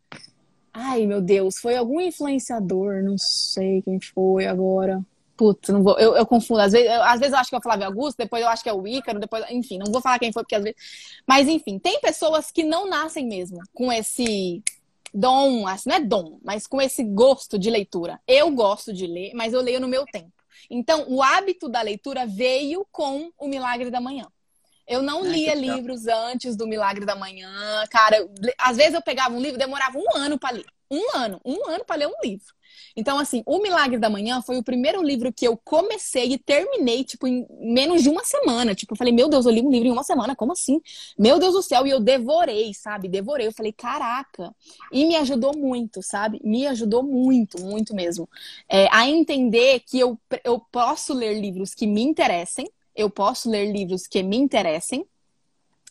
Ai, 0.72 1.07
meu 1.07 1.22
Deus, 1.22 1.59
foi 1.59 1.74
algum 1.74 2.01
influenciador, 2.01 3.03
não 3.03 3.16
sei 3.16 3.81
quem 3.83 3.99
foi 3.99 4.47
agora. 4.47 5.03
Putz, 5.41 5.70
não 5.70 5.82
vou. 5.82 5.99
Eu, 5.99 6.14
eu 6.14 6.26
confundo. 6.26 6.61
Às 6.61 6.72
vezes, 6.72 6.86
eu, 6.86 7.03
às 7.03 7.18
vezes 7.18 7.32
eu 7.32 7.38
acho 7.38 7.49
que 7.49 7.55
é 7.55 7.59
o 7.59 7.62
Flávio 7.62 7.86
Augusto, 7.86 8.18
depois 8.18 8.43
eu 8.43 8.49
acho 8.51 8.62
que 8.62 8.68
é 8.68 8.74
o 8.74 8.86
Ícaro, 8.86 9.18
depois. 9.18 9.43
Enfim, 9.49 9.78
não 9.78 9.91
vou 9.91 10.03
falar 10.03 10.18
quem 10.18 10.30
foi, 10.30 10.43
porque 10.43 10.55
às 10.55 10.62
vezes. 10.62 10.78
Mas, 11.26 11.49
enfim, 11.49 11.78
tem 11.78 11.99
pessoas 11.99 12.51
que 12.51 12.62
não 12.62 12.86
nascem 12.86 13.26
mesmo 13.26 13.59
com 13.72 13.91
esse 13.91 14.62
dom, 15.14 15.66
assim, 15.66 15.88
não 15.88 15.97
é 15.97 16.01
dom, 16.01 16.38
mas 16.45 16.66
com 16.66 16.78
esse 16.78 17.03
gosto 17.03 17.59
de 17.59 17.70
leitura. 17.70 18.20
Eu 18.28 18.51
gosto 18.51 18.93
de 18.93 19.07
ler, 19.07 19.32
mas 19.32 19.55
eu 19.55 19.62
leio 19.62 19.80
no 19.80 19.88
meu 19.88 20.05
tempo. 20.05 20.30
Então, 20.68 21.07
o 21.09 21.22
hábito 21.22 21.70
da 21.70 21.80
leitura 21.80 22.26
veio 22.26 22.86
com 22.93 23.32
o 23.38 23.49
Milagre 23.49 23.91
da 23.91 23.99
Manhã. 23.99 24.26
Eu 24.86 25.01
não 25.01 25.24
lia 25.24 25.55
livros 25.55 26.07
antes 26.07 26.55
do 26.55 26.66
Milagre 26.66 27.07
da 27.07 27.16
Manhã. 27.16 27.51
Cara, 27.91 28.28
às 28.59 28.76
vezes 28.76 28.93
eu 28.93 29.01
pegava 29.01 29.34
um 29.34 29.41
livro, 29.41 29.57
demorava 29.57 29.97
um 29.97 30.16
ano 30.16 30.38
para 30.38 30.57
ler. 30.57 30.66
Um 30.91 31.16
ano, 31.16 31.41
um 31.47 31.66
ano 31.66 31.82
para 31.82 31.97
ler 31.97 32.09
um 32.09 32.20
livro. 32.22 32.55
Então, 32.97 33.18
assim, 33.18 33.43
O 33.47 33.61
Milagre 33.61 33.99
da 33.99 34.11
Manhã 34.11 34.43
foi 34.43 34.59
o 34.59 34.62
primeiro 34.62 35.03
livro 35.03 35.33
que 35.33 35.47
eu 35.47 35.57
comecei 35.57 36.33
e 36.33 36.39
terminei, 36.39 37.05
tipo, 37.05 37.26
em 37.26 37.47
menos 37.61 38.03
de 38.03 38.09
uma 38.09 38.24
semana. 38.24 38.74
Tipo, 38.74 38.95
eu 38.95 38.97
falei, 38.97 39.12
meu 39.12 39.28
Deus, 39.28 39.47
eu 39.47 39.53
li 39.53 39.61
um 39.62 39.70
livro 39.70 39.89
em 39.89 39.93
uma 39.93 40.03
semana, 40.03 40.37
como 40.37 40.53
assim? 40.53 40.81
Meu 41.18 41.39
Deus 41.39 41.55
do 41.55 41.62
céu, 41.62 41.87
e 41.87 41.91
eu 41.91 42.01
devorei, 42.01 42.72
sabe? 42.74 43.09
Devorei. 43.09 43.47
Eu 43.47 43.53
falei, 43.53 43.72
caraca. 43.72 44.55
E 44.93 45.05
me 45.07 45.16
ajudou 45.16 45.57
muito, 45.57 46.03
sabe? 46.03 46.41
Me 46.45 46.66
ajudou 46.66 47.03
muito, 47.03 47.61
muito 47.61 47.95
mesmo. 47.95 48.28
É, 48.68 48.89
a 48.91 49.09
entender 49.09 49.81
que 49.81 49.99
eu, 49.99 50.18
eu 50.45 50.61
posso 50.72 51.14
ler 51.14 51.41
livros 51.41 51.74
que 51.74 51.87
me 51.87 52.03
interessem, 52.03 52.70
eu 52.95 53.09
posso 53.09 53.49
ler 53.49 53.72
livros 53.72 54.07
que 54.07 54.22
me 54.22 54.37
interessem, 54.37 55.07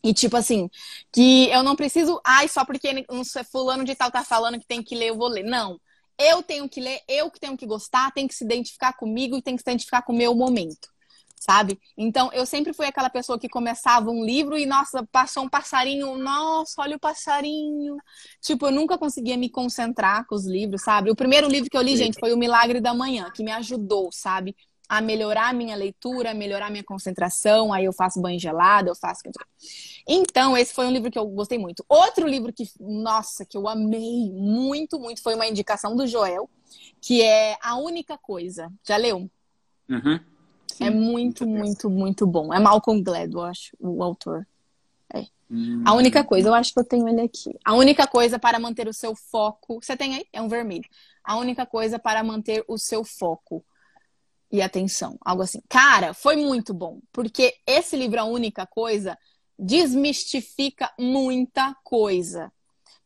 e 0.04 0.14
tipo 0.14 0.38
assim, 0.38 0.70
que 1.12 1.50
eu 1.50 1.62
não 1.62 1.76
preciso, 1.76 2.22
ai, 2.26 2.48
só 2.48 2.64
porque 2.64 3.06
um 3.10 3.24
fulano 3.44 3.84
de 3.84 3.96
tal 3.96 4.10
tá 4.10 4.24
falando 4.24 4.60
que 4.60 4.66
tem 4.66 4.82
que 4.82 4.96
ler, 4.96 5.10
eu 5.10 5.18
vou 5.18 5.28
ler. 5.28 5.44
Não. 5.44 5.80
Eu 6.20 6.44
tenho 6.44 6.68
que 6.68 6.82
ler, 6.82 7.00
eu 7.08 7.32
que 7.32 7.40
tenho 7.40 7.58
que 7.58 7.66
gostar, 7.66 8.12
tem 8.12 8.28
que 8.28 8.36
se 8.36 8.44
identificar 8.44 8.94
comigo 8.94 9.38
e 9.38 9.42
tem 9.42 9.56
que 9.56 9.62
se 9.64 9.70
identificar 9.70 10.02
com 10.02 10.12
o 10.12 10.18
meu 10.18 10.36
momento, 10.36 10.90
sabe? 11.40 11.80
Então, 11.98 12.30
eu 12.34 12.46
sempre 12.46 12.74
fui 12.74 12.86
aquela 12.86 13.10
pessoa 13.10 13.40
que 13.40 13.48
começava 13.48 14.12
um 14.12 14.26
livro 14.26 14.58
e, 14.58 14.66
nossa, 14.66 15.08
passou 15.12 15.44
um 15.44 15.50
passarinho, 15.50 16.18
nossa, 16.18 16.82
olha 16.82 16.98
o 16.98 17.00
passarinho. 17.00 17.96
Tipo, 18.42 18.68
eu 18.68 18.72
nunca 18.72 18.98
conseguia 18.98 19.38
me 19.38 19.50
concentrar 19.50 20.26
com 20.28 20.36
os 20.36 20.46
livros, 20.46 20.82
sabe? 20.84 21.10
O 21.10 21.16
primeiro 21.16 21.48
livro 21.48 21.70
que 21.70 21.78
eu 21.78 21.82
li, 21.82 21.96
gente, 21.96 22.20
foi 22.20 22.34
O 22.34 22.38
Milagre 22.38 22.82
da 22.82 22.94
Manhã, 22.94 23.32
que 23.34 23.44
me 23.44 23.52
ajudou, 23.54 24.10
sabe? 24.12 24.56
A 24.90 25.02
melhorar 25.02 25.50
a 25.50 25.54
minha 25.54 25.76
leitura, 25.76 26.32
a 26.32 26.34
melhorar 26.34 26.66
a 26.66 26.70
minha 26.72 26.84
concentração, 26.84 27.72
aí 27.72 27.86
eu 27.86 27.94
faço 27.94 28.20
banho 28.20 28.40
gelado, 28.40 28.90
eu 28.90 28.96
faço. 28.96 29.22
Então, 30.08 30.58
esse 30.58 30.74
foi 30.74 30.88
um 30.88 30.92
livro 30.92 31.12
que 31.12 31.20
eu 31.20 31.28
gostei 31.28 31.60
muito. 31.60 31.86
Outro 31.88 32.28
livro 32.28 32.52
que, 32.52 32.68
nossa, 32.80 33.46
que 33.46 33.56
eu 33.56 33.68
amei 33.68 34.32
muito, 34.34 35.00
muito, 35.00 35.22
foi 35.22 35.36
uma 35.36 35.46
indicação 35.46 35.96
do 35.96 36.08
Joel, 36.08 36.50
que 37.00 37.22
é 37.22 37.56
A 37.62 37.78
Única 37.78 38.18
Coisa. 38.18 38.74
Já 38.84 38.98
leu? 38.98 39.30
Uhum. 39.88 40.20
É 40.80 40.90
muito, 40.90 41.46
muito, 41.46 41.88
muito 41.88 42.26
bom. 42.26 42.52
É 42.52 42.60
Malcolm 42.60 43.04
Gladwell, 43.04 43.46
acho, 43.46 43.78
o 43.80 44.02
autor. 44.02 44.48
É. 45.14 45.28
Hum. 45.52 45.84
A 45.86 45.94
única 45.94 46.24
coisa, 46.24 46.50
eu 46.50 46.54
acho 46.56 46.74
que 46.74 46.80
eu 46.80 46.84
tenho 46.84 47.08
ele 47.08 47.22
aqui. 47.22 47.56
A 47.64 47.76
única 47.76 48.08
coisa 48.08 48.40
para 48.40 48.58
manter 48.58 48.88
o 48.88 48.94
seu 48.94 49.14
foco. 49.16 49.80
Você 49.84 49.96
tem 49.96 50.16
aí? 50.16 50.26
É 50.34 50.42
um 50.42 50.48
vermelho. 50.48 50.90
A 51.24 51.38
única 51.38 51.64
coisa 51.66 52.00
para 52.00 52.24
manter 52.24 52.64
o 52.68 52.78
seu 52.78 53.04
foco 53.04 53.64
e 54.52 54.62
atenção, 54.62 55.18
algo 55.22 55.44
assim. 55.44 55.62
Cara, 55.70 56.14
foi 56.14 56.36
muito 56.36 56.74
bom, 56.74 57.00
porque 57.12 57.56
esse 57.66 57.96
livro, 57.96 58.20
a 58.20 58.26
única 58.26 58.66
coisa, 58.66 59.18
desmistifica 59.58 60.92
muita 60.98 61.76
coisa. 61.84 62.52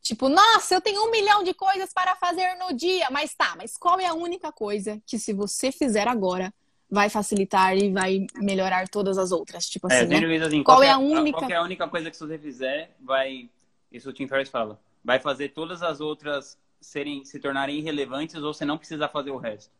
Tipo, 0.00 0.28
nossa, 0.28 0.74
eu 0.74 0.80
tenho 0.80 1.02
um 1.02 1.10
milhão 1.10 1.42
de 1.42 1.54
coisas 1.54 1.92
para 1.92 2.14
fazer 2.16 2.56
no 2.56 2.74
dia, 2.76 3.08
mas 3.10 3.34
tá, 3.34 3.54
mas 3.56 3.76
qual 3.76 3.98
é 3.98 4.06
a 4.06 4.14
única 4.14 4.52
coisa 4.52 5.00
que 5.06 5.18
se 5.18 5.32
você 5.32 5.72
fizer 5.72 6.06
agora 6.06 6.52
vai 6.90 7.08
facilitar 7.08 7.76
e 7.76 7.90
vai 7.90 8.26
melhorar 8.36 8.86
todas 8.88 9.16
as 9.16 9.32
outras? 9.32 9.66
Tipo 9.66 9.90
é, 9.90 10.00
assim, 10.00 10.06
né? 10.06 10.44
assim 10.44 10.62
qual, 10.62 10.76
qual 10.76 10.82
é 10.82 10.90
a 10.90 10.98
única 10.98 11.38
qual 11.38 11.50
é 11.50 11.56
a 11.56 11.62
única 11.62 11.88
coisa 11.88 12.10
que 12.10 12.16
se 12.16 12.26
você 12.26 12.38
fizer 12.38 12.94
vai, 13.00 13.48
isso 13.90 14.10
o 14.10 14.12
Tim 14.12 14.28
Ferriss 14.28 14.50
fala, 14.50 14.78
vai 15.02 15.18
fazer 15.18 15.48
todas 15.48 15.82
as 15.82 16.00
outras 16.00 16.58
serem 16.80 17.24
se 17.24 17.40
tornarem 17.40 17.78
irrelevantes 17.78 18.36
ou 18.36 18.52
você 18.52 18.64
não 18.64 18.76
precisa 18.76 19.08
fazer 19.08 19.30
o 19.30 19.38
resto. 19.38 19.72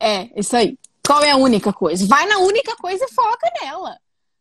É, 0.00 0.28
isso 0.38 0.56
aí. 0.56 0.78
Qual 1.06 1.22
é 1.22 1.30
a 1.30 1.36
única 1.36 1.72
coisa? 1.72 2.06
Vai 2.06 2.26
na 2.26 2.38
única 2.38 2.74
coisa 2.76 3.04
e 3.04 3.14
foca 3.14 3.48
nela. 3.62 3.96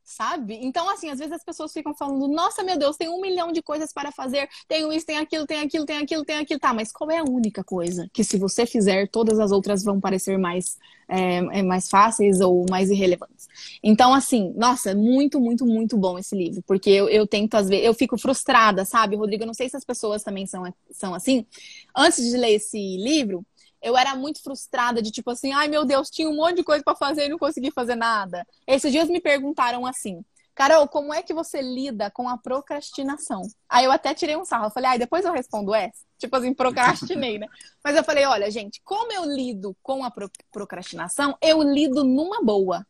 Sabe? 0.07 0.59
Então, 0.61 0.87
assim, 0.87 1.09
às 1.09 1.17
vezes 1.17 1.33
as 1.33 1.43
pessoas 1.43 1.73
ficam 1.73 1.93
falando, 1.95 2.27
nossa, 2.27 2.63
meu 2.63 2.77
Deus, 2.77 2.95
tem 2.95 3.09
um 3.09 3.19
milhão 3.19 3.51
de 3.51 3.61
coisas 3.61 3.91
para 3.91 4.11
fazer, 4.11 4.47
tenho 4.67 4.93
isso, 4.93 5.03
tem 5.03 5.17
aquilo, 5.17 5.47
tem 5.47 5.61
aquilo, 5.61 5.83
tem 5.83 5.97
aquilo, 5.97 6.23
tem 6.23 6.37
aquilo. 6.37 6.59
Tá, 6.59 6.75
mas 6.75 6.91
qual 6.91 7.09
é 7.09 7.17
a 7.17 7.23
única 7.23 7.63
coisa 7.63 8.07
que 8.13 8.23
se 8.23 8.37
você 8.37 8.67
fizer, 8.67 9.09
todas 9.09 9.39
as 9.39 9.51
outras 9.51 9.83
vão 9.83 9.99
parecer 9.99 10.37
mais, 10.37 10.77
é, 11.09 11.37
é 11.59 11.63
mais 11.63 11.89
fáceis 11.89 12.39
ou 12.39 12.67
mais 12.69 12.91
irrelevantes? 12.91 13.47
Então, 13.81 14.13
assim, 14.13 14.53
nossa, 14.55 14.93
muito, 14.93 15.39
muito, 15.39 15.65
muito 15.65 15.97
bom 15.97 16.19
esse 16.19 16.35
livro, 16.35 16.63
porque 16.67 16.91
eu, 16.91 17.09
eu 17.09 17.25
tento, 17.25 17.55
às 17.55 17.67
vezes, 17.67 17.85
eu 17.85 17.93
fico 17.93 18.15
frustrada, 18.15 18.85
sabe, 18.85 19.15
Rodrigo? 19.15 19.41
Eu 19.43 19.47
não 19.47 19.55
sei 19.55 19.67
se 19.69 19.75
as 19.75 19.83
pessoas 19.83 20.23
também 20.23 20.45
são, 20.45 20.71
são 20.91 21.15
assim. 21.15 21.47
Antes 21.95 22.23
de 22.23 22.37
ler 22.37 22.53
esse 22.53 22.77
livro, 22.97 23.43
eu 23.85 23.95
era 23.95 24.15
muito 24.15 24.41
frustrada 24.41 24.99
de 24.99 25.11
tipo 25.11 25.29
assim, 25.29 25.53
ai 25.53 25.67
meu 25.67 25.85
Deus, 25.85 26.09
tinha 26.09 26.27
um 26.27 26.35
monte 26.35 26.55
de 26.55 26.63
coisa 26.63 26.83
para 26.83 26.95
fazer 26.95 27.27
e 27.27 27.29
não 27.29 27.37
consegui 27.37 27.69
fazer 27.69 27.93
nada. 27.93 28.43
Esses 28.65 28.91
dias 28.91 29.07
me 29.07 29.21
perguntaram 29.21 29.85
assim, 29.85 30.25
Carol, 30.55 30.87
como 30.87 31.13
é 31.13 31.21
que 31.21 31.35
você 31.35 31.61
lida 31.61 32.09
com 32.09 32.27
a 32.27 32.35
procrastinação? 32.35 33.43
Aí 33.69 33.85
eu 33.85 33.91
até 33.91 34.15
tirei 34.15 34.35
um 34.35 34.43
sarro, 34.43 34.65
eu 34.65 34.71
falei, 34.71 34.89
ai, 34.89 34.97
depois 34.97 35.23
eu 35.23 35.31
respondo 35.31 35.75
essa. 35.75 36.03
Tipo 36.17 36.35
assim, 36.35 36.51
procrastinei, 36.51 37.37
né? 37.37 37.45
Mas 37.83 37.95
eu 37.95 38.03
falei, 38.03 38.25
olha, 38.25 38.49
gente, 38.49 38.81
como 38.83 39.11
eu 39.11 39.23
lido 39.25 39.77
com 39.83 40.03
a 40.03 40.11
procrastinação, 40.51 41.37
eu 41.39 41.61
lido 41.61 42.03
numa 42.03 42.41
boa. 42.41 42.87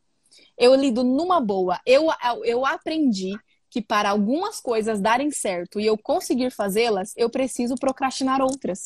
Eu 0.58 0.76
lido 0.76 1.04
numa 1.04 1.42
boa. 1.42 1.78
Eu, 1.86 2.08
eu 2.46 2.66
aprendi 2.66 3.38
que 3.70 3.82
para 3.82 4.12
algumas 4.12 4.62
coisas 4.62 5.02
darem 5.02 5.30
certo 5.30 5.78
e 5.78 5.86
eu 5.86 5.98
conseguir 5.98 6.52
fazê-las, 6.52 7.12
eu 7.18 7.30
preciso 7.30 7.76
procrastinar 7.76 8.42
outras. 8.42 8.86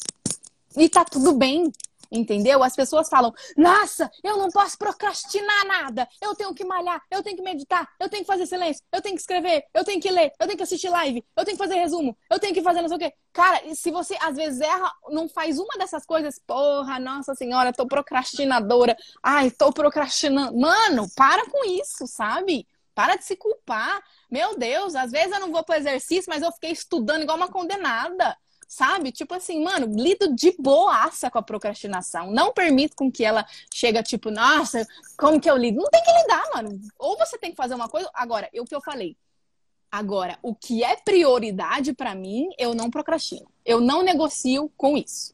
E 0.76 0.88
tá 0.88 1.04
tudo 1.04 1.34
bem. 1.34 1.72
Entendeu? 2.12 2.64
As 2.64 2.76
pessoas 2.76 3.08
falam: 3.08 3.32
Nossa, 3.56 4.10
eu 4.24 4.38
não 4.38 4.50
posso 4.50 4.78
procrastinar 4.78 5.66
nada. 5.66 6.08
Eu 6.22 6.34
tenho 6.36 6.54
que 6.54 6.66
malhar, 6.66 7.02
eu 7.12 7.22
tenho 7.22 7.36
que 7.36 7.44
meditar, 7.44 7.88
eu 8.00 8.10
tenho 8.10 8.24
que 8.24 8.28
fazer 8.28 8.48
silêncio, 8.48 8.84
eu 8.92 9.02
tenho 9.02 9.16
que 9.16 9.22
escrever, 9.22 9.66
eu 9.74 9.84
tenho 9.84 10.02
que 10.02 10.10
ler, 10.10 10.32
eu 10.40 10.48
tenho 10.48 10.58
que 10.58 10.64
assistir 10.64 10.90
live, 10.90 11.24
eu 11.38 11.46
tenho 11.46 11.58
que 11.58 11.64
fazer 11.64 11.76
resumo, 11.76 12.18
eu 12.30 12.40
tenho 12.40 12.54
que 12.54 12.64
fazer 12.64 12.82
não 12.82 12.88
sei 12.88 12.98
o 12.98 13.00
quê. 13.00 13.14
Cara, 13.32 13.62
se 13.76 13.92
você 13.92 14.18
às 14.22 14.36
vezes 14.36 14.60
erra, 14.60 14.92
não 15.10 15.30
faz 15.30 15.60
uma 15.60 15.78
dessas 15.78 16.06
coisas, 16.06 16.40
porra, 16.40 17.00
nossa 17.00 17.36
senhora, 17.36 17.72
tô 17.72 17.86
procrastinadora. 17.86 18.98
Ai, 19.22 19.52
tô 19.52 19.72
procrastinando. 19.72 20.58
Mano, 20.58 21.08
para 21.16 21.48
com 21.50 21.64
isso, 21.70 22.08
sabe? 22.08 22.68
Para 22.96 23.16
de 23.16 23.24
se 23.24 23.36
culpar. 23.36 24.02
Meu 24.32 24.58
Deus, 24.58 24.96
às 24.96 25.12
vezes 25.12 25.32
eu 25.32 25.40
não 25.40 25.52
vou 25.52 25.64
pro 25.64 25.76
exercício, 25.76 26.26
mas 26.28 26.42
eu 26.42 26.52
fiquei 26.52 26.72
estudando 26.72 27.22
igual 27.22 27.38
uma 27.38 27.48
condenada 27.52 28.36
sabe? 28.70 29.12
Tipo 29.12 29.34
assim, 29.34 29.64
mano, 29.64 29.88
lido 29.88 30.34
de 30.36 30.56
boaça 30.60 31.30
com 31.32 31.40
a 31.40 31.42
procrastinação. 31.42 32.32
Não 32.32 32.54
permito 32.54 32.96
com 32.96 33.12
que 33.12 33.26
ela 33.26 33.44
chega, 33.74 34.04
tipo, 34.04 34.30
nossa, 34.30 34.88
como 35.18 35.42
que 35.42 35.50
eu 35.50 35.58
lido? 35.58 35.78
Não 35.82 35.90
tem 35.90 36.04
que 36.04 36.12
lidar, 36.22 36.44
mano. 36.54 36.80
Ou 37.00 37.18
você 37.18 37.36
tem 37.40 37.50
que 37.50 37.58
fazer 37.58 37.74
uma 37.74 37.90
coisa. 37.90 38.08
Agora, 38.14 38.48
o 38.54 38.66
que 38.66 38.76
eu 38.76 38.80
falei. 38.80 39.18
Agora, 39.92 40.38
o 40.44 40.54
que 40.54 40.84
é 40.84 40.96
prioridade 40.98 41.94
para 41.94 42.14
mim, 42.14 42.48
eu 42.60 42.76
não 42.76 42.92
procrastino. 42.92 43.52
Eu 43.66 43.82
não 43.82 44.04
negocio 44.04 44.72
com 44.78 44.96
isso. 44.96 45.34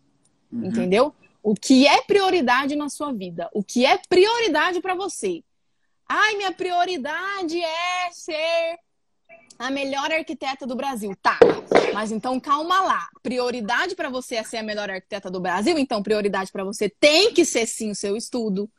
Uhum. 0.49 0.67
Entendeu? 0.67 1.13
O 1.43 1.53
que 1.53 1.85
é 1.85 2.01
prioridade 2.03 2.73
na 2.73 2.87
sua 2.87 3.11
vida? 3.11 3.49
O 3.53 3.61
que 3.61 3.85
é 3.85 3.99
prioridade 4.07 4.79
para 4.79 4.95
você? 4.95 5.43
Ai, 6.07 6.35
minha 6.35 6.53
prioridade 6.53 7.61
é 7.61 8.11
ser 8.11 8.79
a 9.57 9.71
melhor 9.71 10.11
arquiteta 10.11 10.65
do 10.65 10.75
Brasil. 10.75 11.15
Tá, 11.21 11.39
mas 11.93 12.11
então 12.11 12.39
calma 12.39 12.81
lá. 12.81 13.07
Prioridade 13.21 13.95
para 13.95 14.09
você 14.09 14.35
é 14.35 14.43
ser 14.43 14.57
a 14.57 14.63
melhor 14.63 14.89
arquiteta 14.89 15.29
do 15.29 15.39
Brasil, 15.39 15.77
então 15.77 16.03
prioridade 16.03 16.51
para 16.51 16.63
você 16.63 16.89
tem 16.89 17.33
que 17.33 17.45
ser 17.45 17.65
sim 17.65 17.91
o 17.91 17.95
seu 17.95 18.15
estudo. 18.15 18.69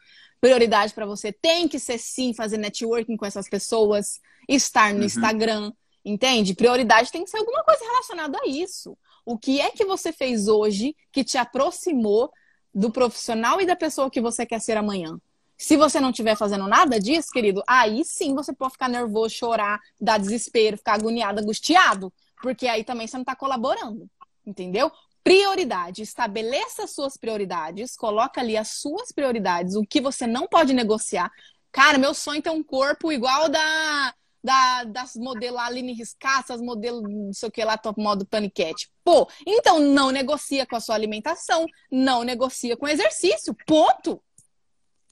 Prioridade 0.40 0.92
para 0.92 1.06
você 1.06 1.32
tem 1.32 1.66
que 1.66 1.78
ser 1.78 1.98
sim 1.98 2.34
fazer 2.34 2.58
networking 2.58 3.16
com 3.16 3.26
essas 3.26 3.48
pessoas, 3.48 4.20
estar 4.48 4.92
no 4.92 5.00
uhum. 5.00 5.06
Instagram, 5.06 5.72
entende? 6.04 6.54
Prioridade 6.54 7.10
tem 7.10 7.24
que 7.24 7.30
ser 7.30 7.38
alguma 7.38 7.64
coisa 7.64 7.84
relacionada 7.84 8.38
a 8.42 8.46
isso. 8.46 8.96
O 9.24 9.36
que 9.36 9.60
é 9.60 9.70
que 9.70 9.84
você 9.84 10.12
fez 10.12 10.46
hoje 10.46 10.94
que 11.10 11.24
te 11.24 11.38
aproximou 11.38 12.30
do 12.72 12.92
profissional 12.92 13.60
e 13.60 13.66
da 13.66 13.74
pessoa 13.74 14.10
que 14.10 14.20
você 14.20 14.44
quer 14.44 14.60
ser 14.60 14.76
amanhã? 14.76 15.18
Se 15.56 15.76
você 15.76 15.98
não 15.98 16.10
estiver 16.10 16.36
fazendo 16.36 16.66
nada 16.68 17.00
disso, 17.00 17.28
querido, 17.32 17.62
aí 17.66 18.04
sim 18.04 18.34
você 18.34 18.52
pode 18.52 18.72
ficar 18.72 18.88
nervoso, 18.88 19.34
chorar, 19.34 19.80
dar 20.00 20.18
desespero, 20.18 20.76
ficar 20.76 20.94
agoniado, 20.94 21.40
angustiado, 21.40 22.12
porque 22.42 22.66
aí 22.68 22.84
também 22.84 23.06
você 23.06 23.16
não 23.16 23.22
está 23.22 23.34
colaborando, 23.34 24.08
entendeu? 24.46 24.92
Prioridade, 25.24 26.02
estabeleça 26.02 26.84
as 26.84 26.90
suas 26.90 27.16
prioridades, 27.16 27.96
coloca 27.96 28.40
ali 28.40 28.56
as 28.56 28.68
suas 28.68 29.10
prioridades, 29.10 29.74
o 29.74 29.82
que 29.82 30.00
você 30.00 30.26
não 30.26 30.46
pode 30.46 30.72
negociar. 30.72 31.32
Cara, 31.72 31.98
meu 31.98 32.14
sonho 32.14 32.38
é 32.38 32.42
ter 32.42 32.50
um 32.50 32.62
corpo 32.62 33.10
igual 33.10 33.48
da, 33.48 34.14
da 34.42 34.84
das 34.84 35.16
modelos 35.16 35.60
Aline 35.60 35.92
Riscaça, 35.94 36.54
as 36.54 36.60
modelos 36.60 37.02
não 37.02 37.32
sei 37.32 37.48
o 37.48 37.52
que 37.52 37.64
lá, 37.64 37.76
top 37.76 38.00
modo 38.00 38.24
paniquete. 38.24 38.88
Pô, 39.02 39.28
então 39.46 39.80
não 39.80 40.10
negocia 40.10 40.64
com 40.66 40.76
a 40.76 40.80
sua 40.80 40.94
alimentação, 40.94 41.66
não 41.90 42.22
negocia 42.22 42.76
com 42.76 42.86
exercício, 42.86 43.56
ponto. 43.66 44.22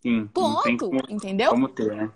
Sim. 0.05 0.27
Ponto, 0.27 0.91
como, 0.91 1.03
entendeu? 1.09 1.51
Como 1.51 1.67
ter, 1.67 1.97
né? 1.97 2.13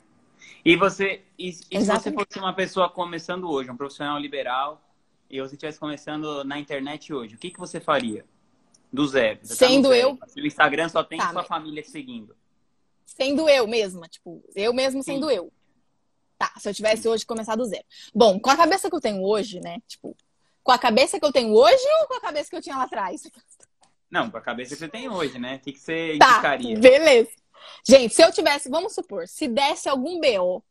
E 0.63 0.77
você, 0.77 1.23
e, 1.39 1.49
e 1.49 1.53
se 1.53 1.87
você 1.87 2.13
fosse 2.13 2.39
uma 2.39 2.53
pessoa 2.53 2.91
começando 2.91 3.51
hoje, 3.51 3.71
um 3.71 3.77
profissional 3.77 4.19
liberal, 4.19 4.83
e 5.31 5.41
você 5.41 5.55
estivesse 5.55 5.79
começando 5.79 6.45
na 6.45 6.59
internet 6.59 7.15
hoje, 7.15 7.35
o 7.35 7.39
que, 7.39 7.51
que 7.51 7.59
você 7.59 7.81
faria? 7.81 8.27
Do 8.93 9.07
zero. 9.07 9.39
Você 9.43 9.57
tá 9.57 9.69
Sendo 9.69 9.89
tá 9.89 9.95
zero. 9.95 10.19
eu. 10.37 10.43
O 10.43 10.47
Instagram 10.47 10.89
só 10.91 11.03
tem 11.03 11.19
tá, 11.19 11.27
sua 11.27 11.35
mas... 11.35 11.47
família 11.47 11.83
seguindo. 11.83 12.37
Sendo 13.07 13.49
eu 13.49 13.67
mesma, 13.67 14.07
tipo, 14.07 14.45
eu 14.55 14.75
mesmo 14.75 15.03
sendo 15.03 15.29
Sim. 15.29 15.37
eu. 15.37 15.53
Tá, 16.37 16.53
se 16.59 16.69
eu 16.69 16.75
tivesse 16.75 17.09
hoje 17.09 17.25
começado 17.25 17.59
do 17.59 17.65
zero. 17.65 17.85
Bom, 18.15 18.39
com 18.39 18.51
a 18.51 18.57
cabeça 18.57 18.91
que 18.91 18.95
eu 18.95 19.01
tenho 19.01 19.23
hoje, 19.23 19.61
né? 19.61 19.79
Tipo, 19.89 20.15
com 20.63 20.73
a 20.73 20.79
cabeça 20.79 21.19
que 21.19 21.25
eu 21.25 21.33
tenho 21.33 21.53
hoje 21.55 21.85
ou 22.03 22.09
com 22.09 22.15
a 22.15 22.21
cabeça 22.21 22.51
que 22.51 22.57
eu 22.57 22.63
tinha 22.63 22.77
lá 22.77 22.85
atrás? 22.85 23.23
Não, 24.11 24.31
com 24.31 24.37
a 24.37 24.41
cabeça 24.41 24.75
que 24.75 24.81
você 24.81 24.89
tem 24.89 25.09
hoje, 25.09 25.39
né? 25.39 25.57
O 25.57 25.59
que, 25.61 25.73
que 25.73 25.81
você 25.81 26.17
tá, 26.19 26.33
indicaria? 26.33 26.79
Beleza. 26.79 27.31
Gente, 27.87 28.15
se 28.15 28.23
eu 28.23 28.33
tivesse, 28.33 28.69
vamos 28.69 28.95
supor, 28.95 29.27
se 29.29 29.49
desse 29.49 29.89
algum 29.89 30.21
BO, 30.21 30.63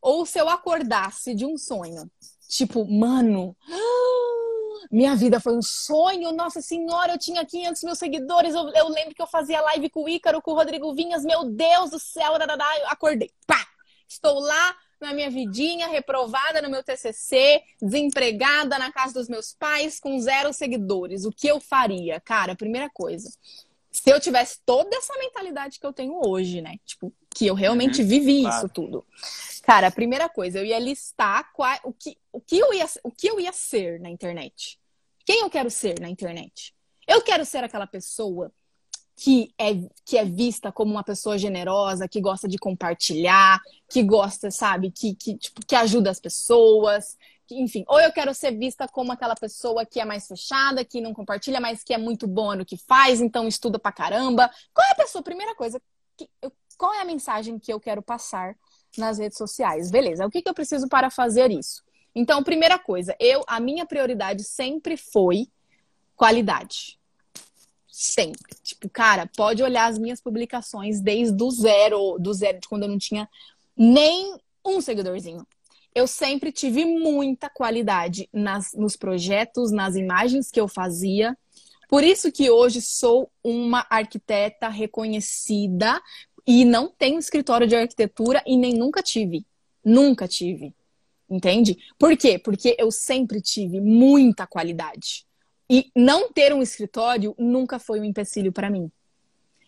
ou 0.00 0.26
se 0.26 0.38
eu 0.38 0.48
acordasse 0.48 1.34
de 1.34 1.44
um 1.44 1.56
sonho, 1.56 2.10
tipo, 2.48 2.84
mano, 2.84 3.56
minha 4.90 5.16
vida 5.16 5.40
foi 5.40 5.56
um 5.56 5.62
sonho, 5.62 6.32
nossa 6.32 6.60
senhora, 6.60 7.12
eu 7.12 7.18
tinha 7.18 7.44
500 7.44 7.82
mil 7.82 7.94
seguidores, 7.94 8.54
eu, 8.54 8.68
eu 8.70 8.88
lembro 8.88 9.14
que 9.14 9.22
eu 9.22 9.26
fazia 9.26 9.60
live 9.60 9.90
com 9.90 10.04
o 10.04 10.08
Ícaro, 10.08 10.42
com 10.42 10.52
o 10.52 10.54
Rodrigo 10.54 10.94
Vinhas, 10.94 11.24
meu 11.24 11.44
Deus 11.44 11.90
do 11.90 11.98
céu, 11.98 12.34
eu 12.34 12.88
acordei, 12.88 13.30
pá, 13.46 13.66
estou 14.08 14.38
lá 14.38 14.76
na 15.00 15.12
minha 15.12 15.30
vidinha, 15.30 15.88
reprovada 15.88 16.62
no 16.62 16.70
meu 16.70 16.82
TCC, 16.82 17.62
desempregada 17.80 18.78
na 18.78 18.90
casa 18.90 19.14
dos 19.14 19.28
meus 19.28 19.52
pais, 19.52 20.00
com 20.00 20.18
zero 20.18 20.52
seguidores. 20.52 21.24
O 21.24 21.30
que 21.30 21.46
eu 21.46 21.60
faria? 21.60 22.20
Cara, 22.20 22.56
primeira 22.56 22.88
coisa, 22.90 23.28
se 24.02 24.10
eu 24.10 24.20
tivesse 24.20 24.58
toda 24.64 24.94
essa 24.94 25.16
mentalidade 25.18 25.80
que 25.80 25.86
eu 25.86 25.92
tenho 25.92 26.20
hoje, 26.24 26.60
né? 26.60 26.76
Tipo, 26.84 27.12
que 27.34 27.46
eu 27.46 27.54
realmente 27.54 28.02
uhum, 28.02 28.08
vivi 28.08 28.42
claro. 28.42 28.56
isso 28.56 28.68
tudo. 28.68 29.06
Cara, 29.62 29.86
a 29.86 29.90
primeira 29.90 30.28
coisa, 30.28 30.58
eu 30.58 30.64
ia 30.64 30.78
listar 30.78 31.50
qual, 31.54 31.74
o, 31.82 31.92
que, 31.92 32.16
o, 32.30 32.40
que 32.40 32.58
eu 32.58 32.74
ia, 32.74 32.86
o 33.02 33.10
que 33.10 33.26
eu 33.26 33.40
ia 33.40 33.52
ser 33.52 33.98
na 33.98 34.10
internet. 34.10 34.78
Quem 35.24 35.40
eu 35.40 35.50
quero 35.50 35.70
ser 35.70 35.98
na 35.98 36.10
internet? 36.10 36.74
Eu 37.08 37.22
quero 37.22 37.44
ser 37.44 37.64
aquela 37.64 37.86
pessoa 37.86 38.52
que 39.16 39.50
é, 39.58 39.70
que 40.04 40.18
é 40.18 40.24
vista 40.24 40.70
como 40.70 40.92
uma 40.92 41.02
pessoa 41.02 41.38
generosa, 41.38 42.06
que 42.06 42.20
gosta 42.20 42.46
de 42.46 42.58
compartilhar, 42.58 43.60
que 43.88 44.02
gosta, 44.02 44.50
sabe, 44.50 44.90
que, 44.90 45.14
que, 45.14 45.38
tipo, 45.38 45.64
que 45.66 45.74
ajuda 45.74 46.10
as 46.10 46.20
pessoas, 46.20 47.16
enfim, 47.50 47.84
ou 47.86 48.00
eu 48.00 48.12
quero 48.12 48.34
ser 48.34 48.52
vista 48.56 48.88
como 48.88 49.12
aquela 49.12 49.34
pessoa 49.34 49.86
que 49.86 50.00
é 50.00 50.04
mais 50.04 50.26
fechada, 50.26 50.84
que 50.84 51.00
não 51.00 51.14
compartilha, 51.14 51.60
mas 51.60 51.84
que 51.84 51.94
é 51.94 51.98
muito 51.98 52.26
boa 52.26 52.56
no 52.56 52.64
que 52.64 52.76
faz, 52.76 53.20
então 53.20 53.46
estuda 53.46 53.78
pra 53.78 53.92
caramba. 53.92 54.50
Qual 54.74 54.86
é 54.86 54.92
a 54.92 54.96
pessoa? 54.96 55.22
Primeira 55.22 55.54
coisa, 55.54 55.80
que, 56.16 56.28
qual 56.76 56.92
é 56.94 57.00
a 57.00 57.04
mensagem 57.04 57.58
que 57.58 57.72
eu 57.72 57.80
quero 57.80 58.02
passar 58.02 58.56
nas 58.98 59.18
redes 59.18 59.38
sociais? 59.38 59.90
Beleza, 59.90 60.26
o 60.26 60.30
que, 60.30 60.42
que 60.42 60.48
eu 60.48 60.54
preciso 60.54 60.88
para 60.88 61.10
fazer 61.10 61.50
isso? 61.50 61.82
Então, 62.14 62.42
primeira 62.42 62.78
coisa, 62.78 63.14
eu, 63.20 63.42
a 63.46 63.60
minha 63.60 63.84
prioridade 63.84 64.42
sempre 64.42 64.96
foi 64.96 65.48
qualidade. 66.14 66.98
Sempre. 67.86 68.54
Tipo, 68.62 68.88
cara, 68.88 69.30
pode 69.36 69.62
olhar 69.62 69.86
as 69.86 69.98
minhas 69.98 70.20
publicações 70.20 71.00
desde 71.00 71.42
o 71.42 71.50
zero, 71.50 72.18
do 72.18 72.32
zero, 72.32 72.60
de 72.60 72.68
quando 72.68 72.84
eu 72.84 72.88
não 72.88 72.98
tinha 72.98 73.28
nem 73.76 74.38
um 74.64 74.80
seguidorzinho 74.80 75.46
eu 75.96 76.06
sempre 76.06 76.52
tive 76.52 76.84
muita 76.84 77.48
qualidade 77.48 78.28
nas, 78.30 78.74
nos 78.74 78.96
projetos, 78.96 79.72
nas 79.72 79.96
imagens 79.96 80.50
que 80.50 80.60
eu 80.60 80.68
fazia. 80.68 81.34
Por 81.88 82.04
isso 82.04 82.30
que 82.30 82.50
hoje 82.50 82.82
sou 82.82 83.30
uma 83.42 83.86
arquiteta 83.88 84.68
reconhecida 84.68 85.98
e 86.46 86.66
não 86.66 86.90
tenho 86.90 87.18
escritório 87.18 87.66
de 87.66 87.74
arquitetura 87.74 88.42
e 88.46 88.58
nem 88.58 88.74
nunca 88.74 89.02
tive. 89.02 89.46
Nunca 89.82 90.28
tive. 90.28 90.74
Entende? 91.30 91.78
Por 91.98 92.14
quê? 92.14 92.38
Porque 92.38 92.76
eu 92.78 92.90
sempre 92.90 93.40
tive 93.40 93.80
muita 93.80 94.46
qualidade. 94.46 95.24
E 95.68 95.90
não 95.96 96.30
ter 96.30 96.52
um 96.52 96.60
escritório 96.60 97.34
nunca 97.38 97.78
foi 97.78 98.00
um 98.00 98.04
empecilho 98.04 98.52
para 98.52 98.68
mim. 98.68 98.92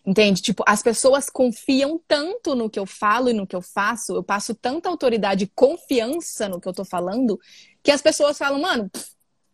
Entende? 0.09 0.41
Tipo, 0.41 0.63
as 0.65 0.81
pessoas 0.81 1.29
confiam 1.29 2.01
tanto 2.07 2.55
no 2.55 2.67
que 2.67 2.79
eu 2.79 2.85
falo 2.87 3.29
e 3.29 3.33
no 3.33 3.45
que 3.45 3.55
eu 3.55 3.61
faço, 3.61 4.15
eu 4.15 4.23
passo 4.23 4.55
tanta 4.55 4.89
autoridade 4.89 5.43
e 5.43 5.51
confiança 5.53 6.49
no 6.49 6.59
que 6.59 6.67
eu 6.67 6.73
tô 6.73 6.83
falando, 6.83 7.39
que 7.83 7.91
as 7.91 8.01
pessoas 8.01 8.35
falam, 8.35 8.59
mano, 8.59 8.89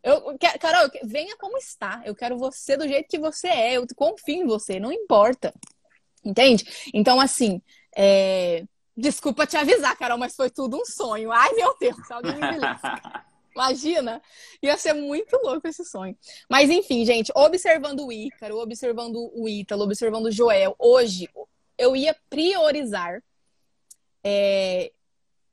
eu, 0.01 0.37
Carol, 0.61 0.89
venha 1.03 1.35
como 1.35 1.57
está. 1.57 2.01
Eu 2.05 2.15
quero 2.15 2.37
você 2.37 2.77
do 2.77 2.87
jeito 2.87 3.09
que 3.09 3.19
você 3.19 3.49
é. 3.49 3.73
Eu 3.73 3.85
confio 3.97 4.43
em 4.43 4.45
você, 4.45 4.79
não 4.79 4.93
importa. 4.93 5.53
Entende? 6.23 6.63
Então, 6.93 7.19
assim, 7.19 7.61
é... 7.93 8.63
desculpa 8.95 9.45
te 9.45 9.57
avisar, 9.57 9.97
Carol, 9.97 10.17
mas 10.17 10.37
foi 10.37 10.49
tudo 10.49 10.77
um 10.77 10.85
sonho. 10.85 11.33
Ai, 11.33 11.51
meu 11.51 11.75
Deus, 11.77 12.09
alguém 12.09 12.35
me 12.35 12.39
Imagina? 13.55 14.21
Ia 14.61 14.77
ser 14.77 14.93
muito 14.93 15.37
louco 15.37 15.67
esse 15.67 15.85
sonho. 15.85 16.15
Mas 16.49 16.69
enfim, 16.69 17.05
gente, 17.05 17.31
observando 17.33 18.05
o 18.05 18.11
Ícaro, 18.11 18.57
observando 18.57 19.31
o 19.33 19.47
Ítalo, 19.47 19.83
observando 19.83 20.25
o 20.25 20.31
Joel, 20.31 20.75
hoje 20.77 21.29
eu 21.77 21.95
ia 21.95 22.15
priorizar 22.29 23.23
é, 24.23 24.91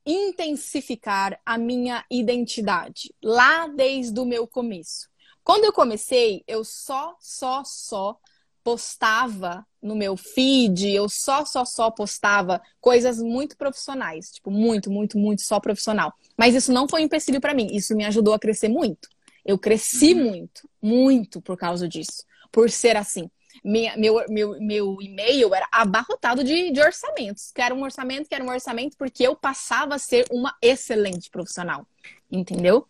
intensificar 0.05 1.40
a 1.46 1.57
minha 1.57 2.05
identidade 2.11 3.14
lá 3.22 3.68
desde 3.68 4.18
o 4.18 4.24
meu 4.24 4.48
começo. 4.48 5.09
Quando 5.44 5.64
eu 5.64 5.72
comecei, 5.72 6.42
eu 6.46 6.64
só, 6.64 7.16
só, 7.20 7.62
só 7.64 8.18
postava 8.62 9.66
no 9.82 9.96
meu 9.96 10.16
feed, 10.16 10.88
eu 10.88 11.08
só, 11.08 11.44
só, 11.44 11.64
só 11.64 11.90
postava 11.90 12.62
coisas 12.80 13.18
muito 13.18 13.56
profissionais, 13.56 14.30
tipo, 14.30 14.50
muito, 14.50 14.90
muito, 14.90 15.18
muito 15.18 15.42
só 15.42 15.58
profissional. 15.58 16.12
Mas 16.36 16.54
isso 16.54 16.72
não 16.72 16.88
foi 16.88 17.02
um 17.02 17.04
empecilho 17.04 17.40
para 17.40 17.54
mim, 17.54 17.68
isso 17.72 17.96
me 17.96 18.04
ajudou 18.04 18.32
a 18.32 18.38
crescer 18.38 18.68
muito. 18.68 19.08
Eu 19.44 19.58
cresci 19.58 20.14
uhum. 20.14 20.24
muito, 20.24 20.68
muito 20.80 21.40
por 21.40 21.56
causa 21.56 21.88
disso, 21.88 22.24
por 22.52 22.70
ser 22.70 22.96
assim. 22.96 23.28
minha, 23.64 23.96
meu, 23.96 24.24
meu, 24.28 24.60
meu 24.60 25.02
e-mail 25.02 25.52
era 25.52 25.66
abarrotado 25.72 26.44
de, 26.44 26.70
de 26.70 26.80
orçamentos. 26.80 27.50
Quero 27.52 27.74
um 27.74 27.82
orçamento, 27.82 28.28
quero 28.28 28.44
um 28.44 28.50
orçamento, 28.50 28.96
porque 28.96 29.26
eu 29.26 29.34
passava 29.34 29.96
a 29.96 29.98
ser 29.98 30.26
uma 30.30 30.56
excelente 30.62 31.28
profissional. 31.28 31.86
Entendeu? 32.30 32.86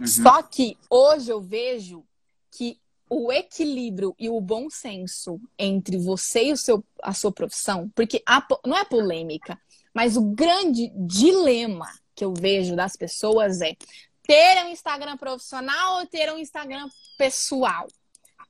Uhum. 0.00 0.06
Só 0.06 0.42
que 0.42 0.76
hoje 0.90 1.30
eu 1.30 1.40
vejo 1.40 2.04
que 2.50 2.78
o 3.08 3.32
equilíbrio 3.32 4.14
e 4.18 4.28
o 4.28 4.40
bom 4.40 4.68
senso 4.70 5.40
entre 5.58 5.96
você 5.98 6.46
e 6.46 6.52
o 6.52 6.56
seu, 6.56 6.84
a 7.02 7.12
sua 7.12 7.32
profissão, 7.32 7.90
porque 7.94 8.22
a, 8.26 8.46
não 8.64 8.76
é 8.76 8.84
polêmica, 8.84 9.60
mas 9.92 10.16
o 10.16 10.22
grande 10.22 10.90
dilema 10.96 11.88
que 12.14 12.24
eu 12.24 12.32
vejo 12.32 12.74
das 12.74 12.96
pessoas 12.96 13.60
é 13.60 13.76
ter 14.22 14.64
um 14.64 14.68
Instagram 14.68 15.16
profissional 15.16 15.98
ou 15.98 16.06
ter 16.06 16.32
um 16.32 16.38
Instagram 16.38 16.88
pessoal. 17.18 17.86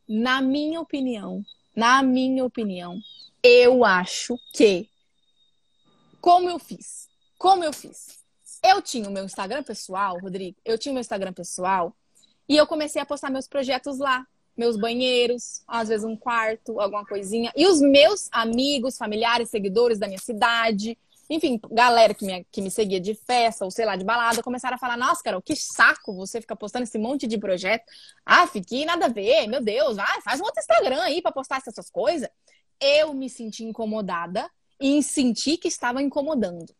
Na 0.08 0.40
minha 0.40 0.80
opinião, 0.80 1.42
na 1.74 2.02
minha 2.02 2.44
opinião, 2.44 2.98
eu 3.42 3.84
acho 3.84 4.38
que 4.52 4.88
como 6.20 6.48
eu 6.48 6.58
fiz, 6.58 7.08
como 7.36 7.64
eu 7.64 7.72
fiz. 7.72 8.22
Eu 8.62 8.80
tinha 8.80 9.06
o 9.08 9.12
meu 9.12 9.24
Instagram 9.24 9.62
pessoal, 9.62 10.18
Rodrigo, 10.18 10.56
eu 10.64 10.78
tinha 10.78 10.92
o 10.92 10.94
meu 10.94 11.02
Instagram 11.02 11.34
pessoal 11.34 11.94
e 12.48 12.56
eu 12.56 12.66
comecei 12.66 13.02
a 13.02 13.04
postar 13.04 13.30
meus 13.30 13.46
projetos 13.46 13.98
lá 13.98 14.26
meus 14.56 14.76
banheiros, 14.76 15.62
às 15.66 15.88
vezes 15.88 16.04
um 16.04 16.16
quarto, 16.16 16.80
alguma 16.80 17.04
coisinha. 17.04 17.52
E 17.56 17.66
os 17.66 17.80
meus 17.80 18.28
amigos, 18.30 18.96
familiares, 18.96 19.50
seguidores 19.50 19.98
da 19.98 20.06
minha 20.06 20.18
cidade, 20.18 20.96
enfim, 21.28 21.58
galera 21.70 22.14
que 22.14 22.24
me, 22.24 22.44
que 22.50 22.60
me 22.60 22.70
seguia 22.70 23.00
de 23.00 23.14
festa 23.14 23.64
ou 23.64 23.70
sei 23.70 23.84
lá, 23.84 23.96
de 23.96 24.04
balada, 24.04 24.42
começaram 24.42 24.76
a 24.76 24.78
falar: 24.78 24.96
Nossa, 24.96 25.22
Carol, 25.22 25.40
que 25.40 25.56
saco 25.56 26.14
você 26.14 26.40
ficar 26.40 26.56
postando 26.56 26.84
esse 26.84 26.98
monte 26.98 27.26
de 27.26 27.38
projeto. 27.38 27.84
Ah, 28.24 28.46
fiquei 28.46 28.84
nada 28.84 29.06
a 29.06 29.08
ver, 29.08 29.46
meu 29.46 29.62
Deus, 29.62 29.96
vai, 29.96 30.20
faz 30.20 30.40
um 30.40 30.44
outro 30.44 30.60
Instagram 30.60 31.00
aí 31.02 31.22
pra 31.22 31.32
postar 31.32 31.62
essas 31.66 31.90
coisas. 31.90 32.28
Eu 32.80 33.14
me 33.14 33.30
senti 33.30 33.64
incomodada 33.64 34.50
e 34.80 35.02
senti 35.02 35.56
que 35.56 35.68
estava 35.68 36.02
incomodando. 36.02 36.74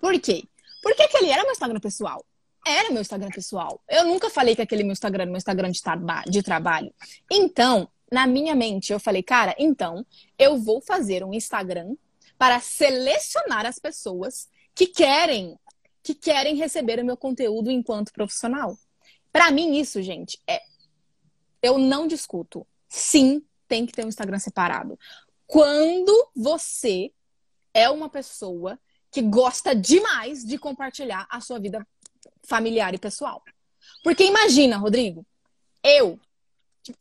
Por 0.00 0.18
quê? 0.20 0.44
Porque 0.82 1.02
aquele 1.02 1.30
era 1.30 1.42
meu 1.42 1.52
Instagram 1.52 1.80
pessoal 1.80 2.24
era 2.66 2.90
meu 2.90 3.00
Instagram 3.00 3.28
pessoal. 3.28 3.82
Eu 3.88 4.04
nunca 4.04 4.30
falei 4.30 4.54
que 4.54 4.62
aquele 4.62 4.82
meu 4.82 4.92
Instagram 4.92 5.22
era 5.22 5.30
meu 5.30 5.38
Instagram 5.38 5.70
de, 5.70 5.82
traba 5.82 6.22
de 6.22 6.42
trabalho. 6.42 6.92
Então, 7.30 7.88
na 8.10 8.26
minha 8.26 8.54
mente, 8.54 8.92
eu 8.92 9.00
falei, 9.00 9.22
cara, 9.22 9.54
então 9.58 10.04
eu 10.38 10.58
vou 10.58 10.80
fazer 10.80 11.24
um 11.24 11.32
Instagram 11.32 11.96
para 12.36 12.60
selecionar 12.60 13.66
as 13.66 13.78
pessoas 13.78 14.48
que 14.74 14.86
querem 14.86 15.58
que 16.02 16.14
querem 16.14 16.56
receber 16.56 16.98
o 16.98 17.04
meu 17.04 17.16
conteúdo 17.16 17.70
enquanto 17.70 18.12
profissional. 18.12 18.76
Para 19.30 19.50
mim 19.50 19.78
isso, 19.78 20.00
gente, 20.02 20.40
é 20.46 20.60
eu 21.62 21.76
não 21.78 22.06
discuto. 22.06 22.66
Sim, 22.88 23.44
tem 23.68 23.84
que 23.84 23.92
ter 23.92 24.04
um 24.04 24.08
Instagram 24.08 24.38
separado. 24.38 24.98
Quando 25.46 26.30
você 26.34 27.12
é 27.74 27.88
uma 27.90 28.08
pessoa 28.08 28.78
que 29.12 29.20
gosta 29.20 29.74
demais 29.74 30.44
de 30.44 30.58
compartilhar 30.58 31.26
a 31.30 31.40
sua 31.40 31.58
vida 31.58 31.86
familiar 32.42 32.94
e 32.94 32.98
pessoal. 32.98 33.42
Porque 34.02 34.24
imagina, 34.24 34.76
Rodrigo, 34.76 35.24
eu, 35.82 36.18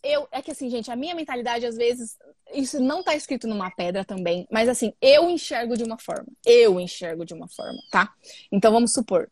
eu, 0.03 0.27
é 0.31 0.41
que 0.41 0.51
assim, 0.51 0.69
gente, 0.69 0.91
a 0.91 0.95
minha 0.95 1.15
mentalidade 1.15 1.65
às 1.65 1.75
vezes, 1.75 2.17
isso 2.53 2.79
não 2.79 3.03
tá 3.03 3.15
escrito 3.15 3.47
numa 3.47 3.71
pedra 3.71 4.03
também, 4.03 4.47
mas 4.51 4.69
assim, 4.69 4.93
eu 5.01 5.29
enxergo 5.29 5.77
de 5.77 5.83
uma 5.83 5.97
forma. 5.97 6.27
Eu 6.45 6.79
enxergo 6.79 7.25
de 7.25 7.33
uma 7.33 7.47
forma, 7.47 7.79
tá? 7.91 8.13
Então 8.51 8.71
vamos 8.71 8.93
supor. 8.93 9.29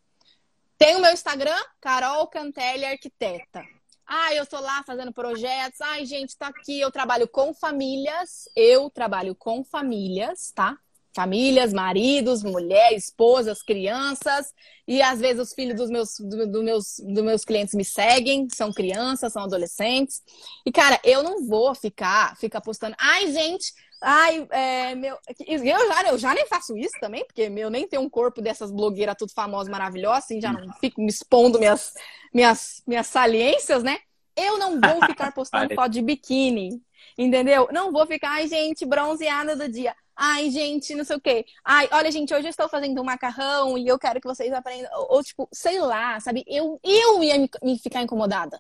Tem 0.78 0.96
o 0.96 1.02
meu 1.02 1.12
Instagram, 1.12 1.60
Carol 1.82 2.28
Cantelli 2.28 2.86
Arquiteta. 2.86 3.64
Ah, 4.06 4.34
eu 4.34 4.46
tô 4.46 4.60
lá 4.60 4.84
fazendo 4.84 5.12
projetos. 5.12 5.82
Ai, 5.82 6.06
gente, 6.06 6.38
tá 6.38 6.48
aqui. 6.48 6.80
Eu 6.80 6.90
trabalho 6.90 7.28
com 7.28 7.54
famílias. 7.54 8.48
Eu 8.56 8.90
trabalho 8.90 9.36
com 9.36 9.66
famílias, 9.66 10.52
tá? 10.52 10.78
Famílias, 11.18 11.74
maridos, 11.74 12.44
mulheres, 12.44 13.06
esposas, 13.06 13.64
crianças, 13.64 14.54
e 14.88 15.02
às 15.02 15.20
vezes 15.20 15.42
os 15.42 15.52
filhos 15.52 15.76
dos 15.76 15.90
meus, 15.90 16.20
do, 16.20 16.46
do 16.46 16.64
meus, 16.64 17.00
dos 17.00 17.24
meus 17.24 17.44
clientes 17.44 17.74
me 17.74 17.84
seguem, 17.84 18.48
são 18.54 18.72
crianças, 18.72 19.34
são 19.34 19.42
adolescentes. 19.44 20.22
E, 20.64 20.72
cara, 20.72 21.00
eu 21.04 21.24
não 21.24 21.44
vou 21.48 21.74
ficar, 21.74 22.38
ficar 22.38 22.62
postando, 22.62 22.96
ai, 23.00 23.32
gente, 23.32 23.74
ai, 24.00 24.48
é, 24.52 24.94
meu. 24.94 25.18
Eu 25.40 25.58
já, 25.66 26.04
eu 26.04 26.18
já 26.20 26.36
nem 26.36 26.46
faço 26.46 26.78
isso 26.78 26.94
também, 27.02 27.26
porque 27.26 27.42
eu 27.42 27.70
nem 27.72 27.88
tenho 27.88 28.04
um 28.04 28.10
corpo 28.10 28.40
dessas 28.40 28.72
blogueiras 28.72 29.16
tudo 29.18 29.34
famosas, 29.34 29.72
maravilhosas, 29.72 30.26
assim, 30.26 30.40
já 30.40 30.54
não 30.54 30.72
fico 30.74 31.02
me 31.02 31.10
expondo 31.10 31.58
minhas, 31.58 31.94
minhas, 32.32 32.84
minhas 32.86 33.08
saliências, 33.08 33.82
né? 33.82 33.98
Eu 34.36 34.60
não 34.60 34.80
vou 34.80 35.04
ficar 35.08 35.32
postando 35.34 35.74
foto 35.74 35.90
de 35.90 36.04
biquíni, 36.04 36.80
entendeu? 37.18 37.70
Não 37.72 37.92
vou 37.92 38.06
ficar, 38.06 38.34
ai, 38.34 38.48
gente, 38.48 38.86
bronzeada 38.86 39.56
do 39.56 39.68
dia. 39.68 39.96
Ai, 40.20 40.50
gente, 40.50 40.96
não 40.96 41.04
sei 41.04 41.16
o 41.16 41.22
quê. 41.22 41.46
Ai, 41.64 41.88
olha, 41.92 42.12
gente, 42.12 42.34
hoje 42.34 42.48
eu 42.48 42.50
estou 42.50 42.68
fazendo 42.68 43.00
um 43.00 43.04
macarrão 43.04 43.78
e 43.78 43.88
eu 43.88 44.00
quero 44.00 44.20
que 44.20 44.28
vocês 44.28 44.52
aprendam. 44.52 44.90
Ou, 44.96 45.18
ou 45.18 45.24
tipo, 45.24 45.48
sei 45.54 45.80
lá, 45.80 46.20
sabe? 46.20 46.44
Eu, 46.48 46.80
eu 46.84 47.24
ia 47.24 47.38
me, 47.38 47.48
me 47.62 47.78
ficar 47.78 48.02
incomodada. 48.02 48.60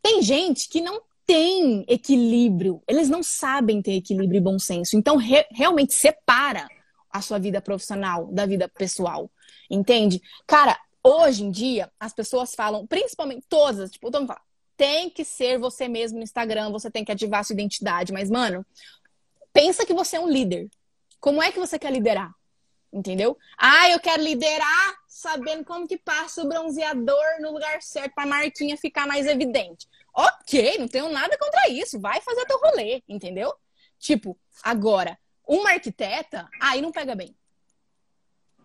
Tem 0.00 0.22
gente 0.22 0.66
que 0.70 0.80
não 0.80 1.02
tem 1.26 1.84
equilíbrio. 1.86 2.82
Eles 2.88 3.10
não 3.10 3.22
sabem 3.22 3.82
ter 3.82 3.92
equilíbrio 3.92 4.38
e 4.38 4.42
bom 4.42 4.58
senso. 4.58 4.96
Então, 4.96 5.16
re, 5.16 5.46
realmente 5.50 5.92
separa 5.92 6.66
a 7.10 7.20
sua 7.20 7.38
vida 7.38 7.60
profissional 7.60 8.26
da 8.32 8.46
vida 8.46 8.68
pessoal. 8.70 9.30
Entende? 9.70 10.22
Cara, 10.46 10.78
hoje 11.04 11.44
em 11.44 11.50
dia, 11.50 11.92
as 12.00 12.14
pessoas 12.14 12.54
falam, 12.54 12.86
principalmente 12.86 13.44
todas, 13.50 13.90
tipo, 13.90 14.10
todo 14.10 14.22
mundo 14.22 14.34
tem 14.78 15.10
que 15.10 15.24
ser 15.24 15.58
você 15.58 15.88
mesmo 15.88 16.18
no 16.18 16.24
Instagram, 16.24 16.70
você 16.70 16.90
tem 16.90 17.04
que 17.04 17.12
ativar 17.12 17.44
sua 17.44 17.52
identidade. 17.52 18.12
Mas, 18.12 18.30
mano, 18.30 18.64
pensa 19.52 19.84
que 19.84 19.94
você 19.94 20.16
é 20.16 20.20
um 20.20 20.28
líder. 20.28 20.68
Como 21.20 21.42
é 21.42 21.50
que 21.50 21.58
você 21.58 21.78
quer 21.78 21.92
liderar? 21.92 22.32
Entendeu? 22.92 23.36
Ah, 23.56 23.90
eu 23.90 24.00
quero 24.00 24.22
liderar 24.22 24.96
sabendo 25.06 25.64
como 25.64 25.86
que 25.86 25.98
passa 25.98 26.42
o 26.42 26.48
bronzeador 26.48 27.40
no 27.40 27.52
lugar 27.52 27.82
certo 27.82 28.14
para 28.14 28.24
a 28.24 28.26
marquinha 28.26 28.76
ficar 28.76 29.06
mais 29.06 29.26
evidente. 29.26 29.86
Ok, 30.14 30.78
não 30.78 30.88
tenho 30.88 31.08
nada 31.10 31.36
contra 31.36 31.68
isso. 31.68 32.00
Vai 32.00 32.20
fazer 32.20 32.46
teu 32.46 32.58
rolê, 32.58 33.02
entendeu? 33.08 33.52
Tipo, 33.98 34.38
agora, 34.62 35.18
uma 35.46 35.70
arquiteta, 35.70 36.48
aí 36.60 36.80
não 36.80 36.92
pega 36.92 37.14
bem. 37.14 37.36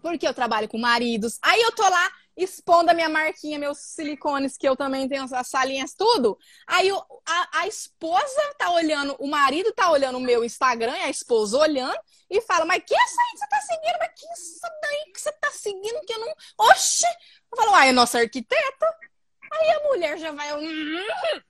Porque 0.02 0.28
eu 0.28 0.34
trabalho 0.34 0.70
com 0.70 0.78
maridos. 0.78 1.40
Aí 1.42 1.62
eu 1.62 1.72
tô 1.72 1.84
lá 1.84 2.12
expondo 2.36 2.90
a 2.90 2.94
minha 2.94 3.10
marquinha, 3.10 3.60
meus 3.60 3.78
silicones, 3.80 4.58
que 4.58 4.68
eu 4.68 4.76
também 4.76 5.08
tenho 5.08 5.24
as 5.24 5.48
salinhas, 5.48 5.94
tudo. 5.94 6.38
Aí 6.68 6.90
a, 7.26 7.60
a, 7.60 7.68
esposa 7.68 8.42
tá 8.58 8.72
olhando, 8.72 9.16
o 9.20 9.28
marido 9.28 9.72
tá 9.74 9.92
olhando 9.92 10.18
o 10.18 10.22
meu 10.22 10.44
Instagram, 10.44 10.94
a 10.94 11.10
esposa 11.10 11.58
olhando, 11.58 12.00
e 12.30 12.42
fala, 12.42 12.66
mas 12.66 12.84
que 12.84 12.96
isso 12.96 13.22
aí 13.22 13.32
que 13.34 13.40
você 13.40 13.48
tá 13.48 13.62
seguindo? 13.62 13.98
Mas 14.00 14.12
que 14.20 14.34
isso 14.34 14.62
daí 14.82 15.12
que 15.14 15.22
você 15.22 15.32
tá 15.34 15.52
seguindo 15.52 16.06
que 16.06 16.14
eu 16.14 16.20
não... 16.20 16.34
Oxi! 16.70 17.06
Eu 17.52 17.58
falo, 17.58 17.76
ah, 17.76 17.86
é 17.86 17.92
nossa 17.92 18.20
arquiteta. 18.20 18.98
Aí 19.52 19.72
a 19.72 19.84
mulher 19.84 20.18
já 20.18 20.32
vai... 20.32 20.54
Hum, 20.58 21.42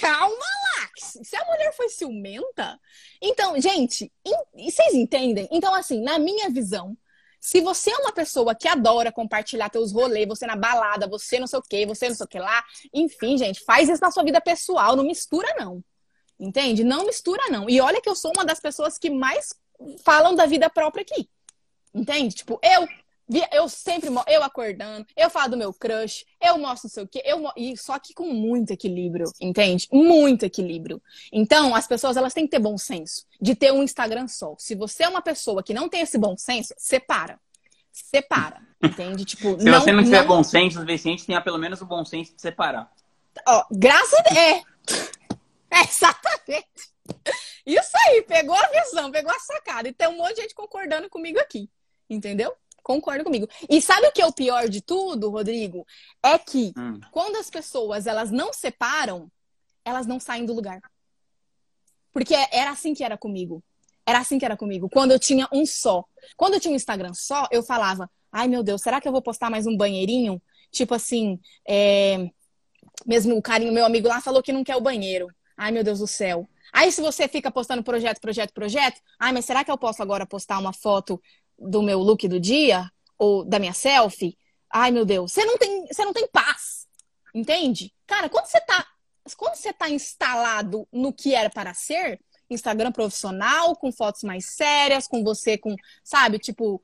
calma 0.00 0.36
lá! 0.36 0.90
Se 0.96 1.36
a 1.36 1.44
mulher 1.44 1.72
foi 1.74 1.88
ciumenta... 1.90 2.80
Então, 3.20 3.60
gente, 3.60 4.10
vocês 4.54 4.94
entendem? 4.94 5.48
Então, 5.50 5.74
assim, 5.74 6.00
na 6.00 6.18
minha 6.18 6.48
visão 6.48 6.96
se 7.40 7.60
você 7.60 7.90
é 7.90 7.96
uma 7.98 8.12
pessoa 8.12 8.54
que 8.54 8.66
adora 8.68 9.12
compartilhar 9.12 9.68
teus 9.68 9.92
rolês, 9.92 10.26
você 10.26 10.46
na 10.46 10.56
balada, 10.56 11.06
você 11.06 11.38
não 11.38 11.46
sei 11.46 11.58
o 11.58 11.62
que, 11.62 11.86
você 11.86 12.08
não 12.08 12.16
sei 12.16 12.24
o 12.24 12.28
que 12.28 12.38
lá, 12.38 12.64
enfim, 12.92 13.38
gente, 13.38 13.64
faz 13.64 13.88
isso 13.88 14.02
na 14.02 14.10
sua 14.10 14.24
vida 14.24 14.40
pessoal, 14.40 14.96
não 14.96 15.04
mistura 15.04 15.54
não. 15.58 15.82
Entende? 16.38 16.84
Não 16.84 17.04
mistura 17.04 17.42
não. 17.50 17.68
E 17.68 17.80
olha 17.80 18.00
que 18.00 18.08
eu 18.08 18.14
sou 18.14 18.32
uma 18.34 18.44
das 18.44 18.60
pessoas 18.60 18.96
que 18.96 19.10
mais 19.10 19.48
falam 20.04 20.34
da 20.34 20.46
vida 20.46 20.70
própria 20.70 21.02
aqui. 21.02 21.28
Entende? 21.92 22.36
Tipo, 22.36 22.60
eu 22.62 22.86
eu 23.52 23.68
sempre 23.68 24.08
eu 24.26 24.42
acordando, 24.42 25.06
eu 25.16 25.28
falo 25.28 25.50
do 25.50 25.56
meu 25.56 25.72
crush, 25.72 26.24
eu 26.40 26.56
mostro 26.58 26.88
não 26.88 26.90
sei 26.90 27.02
o 27.02 27.08
quê, 27.08 27.22
eu 27.24 27.44
e 27.56 27.76
só 27.76 27.98
que 27.98 28.14
com 28.14 28.32
muito 28.32 28.72
equilíbrio, 28.72 29.30
entende? 29.40 29.86
Muito 29.92 30.44
equilíbrio. 30.44 31.02
Então, 31.30 31.74
as 31.74 31.86
pessoas 31.86 32.16
elas 32.16 32.32
têm 32.32 32.44
que 32.44 32.50
ter 32.50 32.58
bom 32.58 32.78
senso 32.78 33.26
de 33.40 33.54
ter 33.54 33.72
um 33.72 33.82
Instagram 33.82 34.26
só. 34.28 34.54
Se 34.58 34.74
você 34.74 35.04
é 35.04 35.08
uma 35.08 35.20
pessoa 35.20 35.62
que 35.62 35.74
não 35.74 35.88
tem 35.88 36.00
esse 36.00 36.16
bom 36.16 36.36
senso, 36.36 36.74
separa. 36.78 37.38
Separa, 37.92 38.62
entende? 38.82 39.24
Tipo, 39.24 39.58
Se 39.58 39.64
não, 39.64 39.80
você 39.80 39.92
não 39.92 40.04
tiver 40.04 40.20
não... 40.20 40.28
bom 40.28 40.42
senso 40.42 40.80
suficiente, 40.80 41.26
tenha 41.26 41.40
pelo 41.40 41.58
menos 41.58 41.82
o 41.82 41.86
bom 41.86 42.04
senso 42.04 42.34
de 42.34 42.40
separar. 42.40 42.90
Ó, 43.46 43.64
graças 43.70 44.18
a 44.20 44.22
Deus. 44.22 44.36
É. 44.38 44.50
é. 45.76 45.84
Exatamente. 45.84 46.88
Isso 47.66 47.90
aí, 48.06 48.22
pegou 48.22 48.56
a 48.56 48.66
visão, 48.68 49.10
pegou 49.10 49.30
a 49.30 49.38
sacada. 49.38 49.88
E 49.88 49.92
tem 49.92 50.08
um 50.08 50.16
monte 50.16 50.36
de 50.36 50.42
gente 50.42 50.54
concordando 50.54 51.08
comigo 51.10 51.38
aqui. 51.38 51.68
Entendeu? 52.08 52.56
Concorda 52.88 53.22
comigo. 53.22 53.46
E 53.68 53.82
sabe 53.82 54.06
o 54.06 54.12
que 54.12 54.22
é 54.22 54.24
o 54.24 54.32
pior 54.32 54.66
de 54.66 54.80
tudo, 54.80 55.28
Rodrigo? 55.28 55.86
É 56.22 56.38
que 56.38 56.72
hum. 56.74 56.98
quando 57.12 57.36
as 57.36 57.50
pessoas 57.50 58.06
elas 58.06 58.30
não 58.30 58.50
separam, 58.50 59.30
elas 59.84 60.06
não 60.06 60.18
saem 60.18 60.46
do 60.46 60.54
lugar. 60.54 60.80
Porque 62.10 62.34
era 62.50 62.70
assim 62.70 62.94
que 62.94 63.04
era 63.04 63.18
comigo. 63.18 63.62
Era 64.06 64.20
assim 64.20 64.38
que 64.38 64.44
era 64.46 64.56
comigo. 64.56 64.88
Quando 64.88 65.10
eu 65.10 65.18
tinha 65.18 65.46
um 65.52 65.66
só. 65.66 66.02
Quando 66.34 66.54
eu 66.54 66.60
tinha 66.60 66.72
um 66.72 66.76
Instagram 66.76 67.12
só, 67.12 67.46
eu 67.50 67.62
falava: 67.62 68.10
ai 68.32 68.48
meu 68.48 68.62
Deus, 68.62 68.80
será 68.80 69.02
que 69.02 69.06
eu 69.06 69.12
vou 69.12 69.20
postar 69.20 69.50
mais 69.50 69.66
um 69.66 69.76
banheirinho? 69.76 70.40
Tipo 70.72 70.94
assim, 70.94 71.38
é... 71.68 72.30
mesmo 73.04 73.36
o 73.36 73.42
carinho, 73.42 73.70
meu 73.70 73.84
amigo 73.84 74.08
lá 74.08 74.22
falou 74.22 74.42
que 74.42 74.50
não 74.50 74.64
quer 74.64 74.76
o 74.76 74.80
banheiro. 74.80 75.28
Ai 75.58 75.70
meu 75.72 75.84
Deus 75.84 75.98
do 75.98 76.06
céu. 76.06 76.48
Aí 76.72 76.90
se 76.90 77.02
você 77.02 77.28
fica 77.28 77.50
postando 77.50 77.82
projeto, 77.82 78.18
projeto, 78.18 78.54
projeto, 78.54 78.98
ai, 79.20 79.30
mas 79.32 79.44
será 79.44 79.62
que 79.62 79.70
eu 79.70 79.76
posso 79.76 80.02
agora 80.02 80.26
postar 80.26 80.58
uma 80.58 80.72
foto 80.72 81.20
do 81.58 81.82
meu 81.82 81.98
look 82.00 82.26
do 82.28 82.38
dia 82.38 82.90
ou 83.18 83.44
da 83.44 83.58
minha 83.58 83.72
selfie? 83.72 84.38
Ai, 84.70 84.90
meu 84.90 85.04
Deus, 85.04 85.32
você 85.32 85.44
não 85.44 85.56
tem, 85.58 85.86
você 85.86 86.04
não 86.04 86.12
tem 86.12 86.28
paz. 86.28 86.86
Entende? 87.34 87.92
Cara, 88.06 88.28
quando 88.28 88.46
você 88.46 88.60
tá 88.60 88.86
quando 89.36 89.56
você 89.56 89.74
tá 89.74 89.90
instalado 89.90 90.88
no 90.90 91.12
que 91.12 91.34
era 91.34 91.50
para 91.50 91.74
ser, 91.74 92.18
Instagram 92.48 92.92
profissional, 92.92 93.76
com 93.76 93.92
fotos 93.92 94.22
mais 94.22 94.46
sérias, 94.46 95.06
com 95.06 95.22
você 95.22 95.58
com, 95.58 95.76
sabe, 96.02 96.38
tipo, 96.38 96.82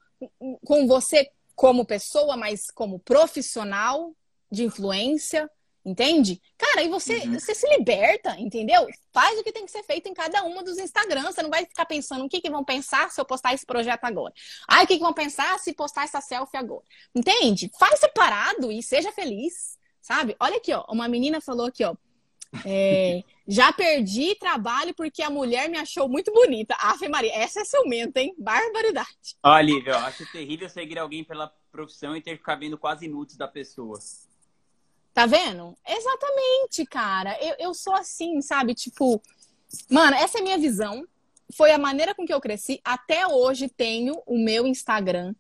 com 0.65 0.87
você 0.87 1.31
como 1.55 1.87
pessoa, 1.87 2.37
mas 2.37 2.71
como 2.71 2.99
profissional 2.99 4.15
de 4.51 4.65
influência, 4.65 5.51
entende? 5.85 6.41
Cara, 6.57 6.81
aí 6.81 6.89
você, 6.89 7.19
uhum. 7.19 7.39
você 7.39 7.55
se 7.55 7.69
liberta, 7.77 8.35
entendeu? 8.39 8.87
Faz 9.13 9.39
o 9.39 9.45
que 9.45 9.53
tem 9.53 9.67
que 9.67 9.71
ser 9.71 9.83
feito 9.83 10.09
em 10.09 10.15
cada 10.15 10.43
uma 10.45 10.63
dos 10.63 10.79
Instagrams. 10.79 11.35
Você 11.35 11.43
não 11.43 11.51
vai 11.51 11.67
ficar 11.67 11.85
pensando 11.85 12.25
o 12.25 12.29
que, 12.29 12.41
que 12.41 12.51
vão 12.51 12.65
pensar 12.65 13.11
se 13.11 13.21
eu 13.21 13.25
postar 13.25 13.53
esse 13.53 13.67
projeto 13.67 14.05
agora. 14.05 14.33
Ai, 14.67 14.85
o 14.85 14.87
que, 14.87 14.97
que 14.97 15.03
vão 15.03 15.13
pensar 15.13 15.59
se 15.59 15.75
postar 15.75 16.05
essa 16.05 16.21
selfie 16.21 16.57
agora? 16.57 16.85
Entende? 17.15 17.71
Faz 17.79 18.01
separado 18.01 18.73
e 18.73 18.83
seja 18.83 19.13
feliz, 19.13 19.79
sabe? 20.01 20.35
Olha 20.41 20.57
aqui, 20.57 20.73
ó. 20.73 20.85
Uma 20.89 21.07
menina 21.09 21.41
falou 21.41 21.67
aqui, 21.67 21.85
ó. 21.85 21.95
É, 22.65 23.23
já 23.47 23.73
perdi 23.73 24.35
trabalho 24.37 24.95
porque 24.95 25.23
a 25.23 25.31
mulher 25.31 25.69
me 25.69 25.77
achou 25.77 26.09
muito 26.09 26.33
bonita. 26.33 26.75
Afe 26.79 27.09
Maria, 27.09 27.35
essa 27.35 27.61
é 27.61 27.65
ciumenta, 27.65 28.21
hein? 28.21 28.35
Barbaridade. 28.39 29.37
Olha, 29.43 29.63
Lívia, 29.63 29.93
eu 29.93 29.99
acho 29.99 30.31
terrível 30.33 30.69
seguir 30.69 30.99
alguém 30.99 31.25
pela 31.25 31.53
profissão 31.71 32.17
e 32.17 32.23
ter 32.23 32.33
que 32.33 32.39
ficar 32.39 32.55
vendo 32.55 32.79
quase 32.79 33.07
nudes 33.09 33.37
da 33.37 33.49
pessoa. 33.49 33.99
Tá 35.15 35.27
vendo? 35.27 35.75
Exatamente, 35.87 36.85
cara. 36.85 37.39
Eu, 37.41 37.55
eu 37.59 37.75
sou 37.75 37.95
assim, 37.95 38.43
sabe? 38.43 38.75
Tipo, 38.75 39.23
mano, 39.89 40.17
essa 40.17 40.39
é 40.39 40.43
minha 40.43 40.59
visão. 40.59 41.07
Foi 41.57 41.71
a 41.71 41.79
maneira 41.79 42.15
com 42.15 42.27
que 42.27 42.35
eu 42.35 42.41
cresci. 42.41 42.81
Até 42.85 43.27
hoje 43.27 43.69
tenho 43.69 44.21
o 44.27 44.37
meu 44.37 44.67
Instagram 44.67 45.35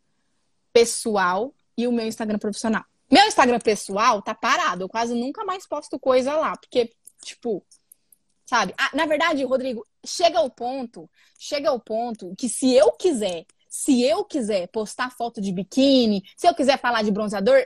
pessoal 0.72 1.52
e 1.76 1.86
o 1.86 1.92
meu 1.92 2.06
Instagram 2.06 2.38
profissional. 2.38 2.84
Meu 3.10 3.26
Instagram 3.26 3.58
pessoal 3.58 4.22
tá 4.22 4.34
parado. 4.34 4.84
Eu 4.84 4.88
quase 4.88 5.14
nunca 5.14 5.44
mais 5.44 5.66
posto 5.66 5.98
coisa 5.98 6.36
lá, 6.36 6.56
porque 6.56 6.92
Tipo, 7.24 7.64
sabe? 8.44 8.74
Ah, 8.78 8.90
na 8.94 9.06
verdade, 9.06 9.42
Rodrigo, 9.44 9.84
chega 10.04 10.38
ao 10.38 10.50
ponto, 10.50 11.10
chega 11.38 11.70
ao 11.70 11.80
ponto 11.80 12.34
que 12.36 12.48
se 12.48 12.72
eu 12.74 12.92
quiser, 12.92 13.46
se 13.68 14.02
eu 14.02 14.24
quiser 14.24 14.68
postar 14.68 15.10
foto 15.10 15.40
de 15.40 15.50
biquíni, 15.50 16.22
se 16.36 16.46
eu 16.46 16.54
quiser 16.54 16.78
falar 16.78 17.02
de 17.02 17.10
bronzeador, 17.10 17.64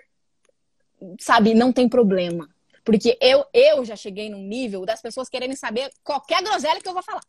sabe, 1.19 1.55
não 1.55 1.73
tem 1.73 1.89
problema. 1.89 2.49
Porque 2.85 3.19
eu, 3.21 3.45
eu 3.53 3.85
já 3.85 3.97
cheguei 3.97 4.31
num 4.31 4.43
nível 4.43 4.87
das 4.87 5.03
pessoas 5.03 5.29
querendo 5.29 5.55
saber 5.57 5.91
qualquer 6.03 6.43
groselha 6.43 6.81
que 6.81 6.89
eu 6.89 6.95
vou 6.95 7.03
falar. 7.03 7.23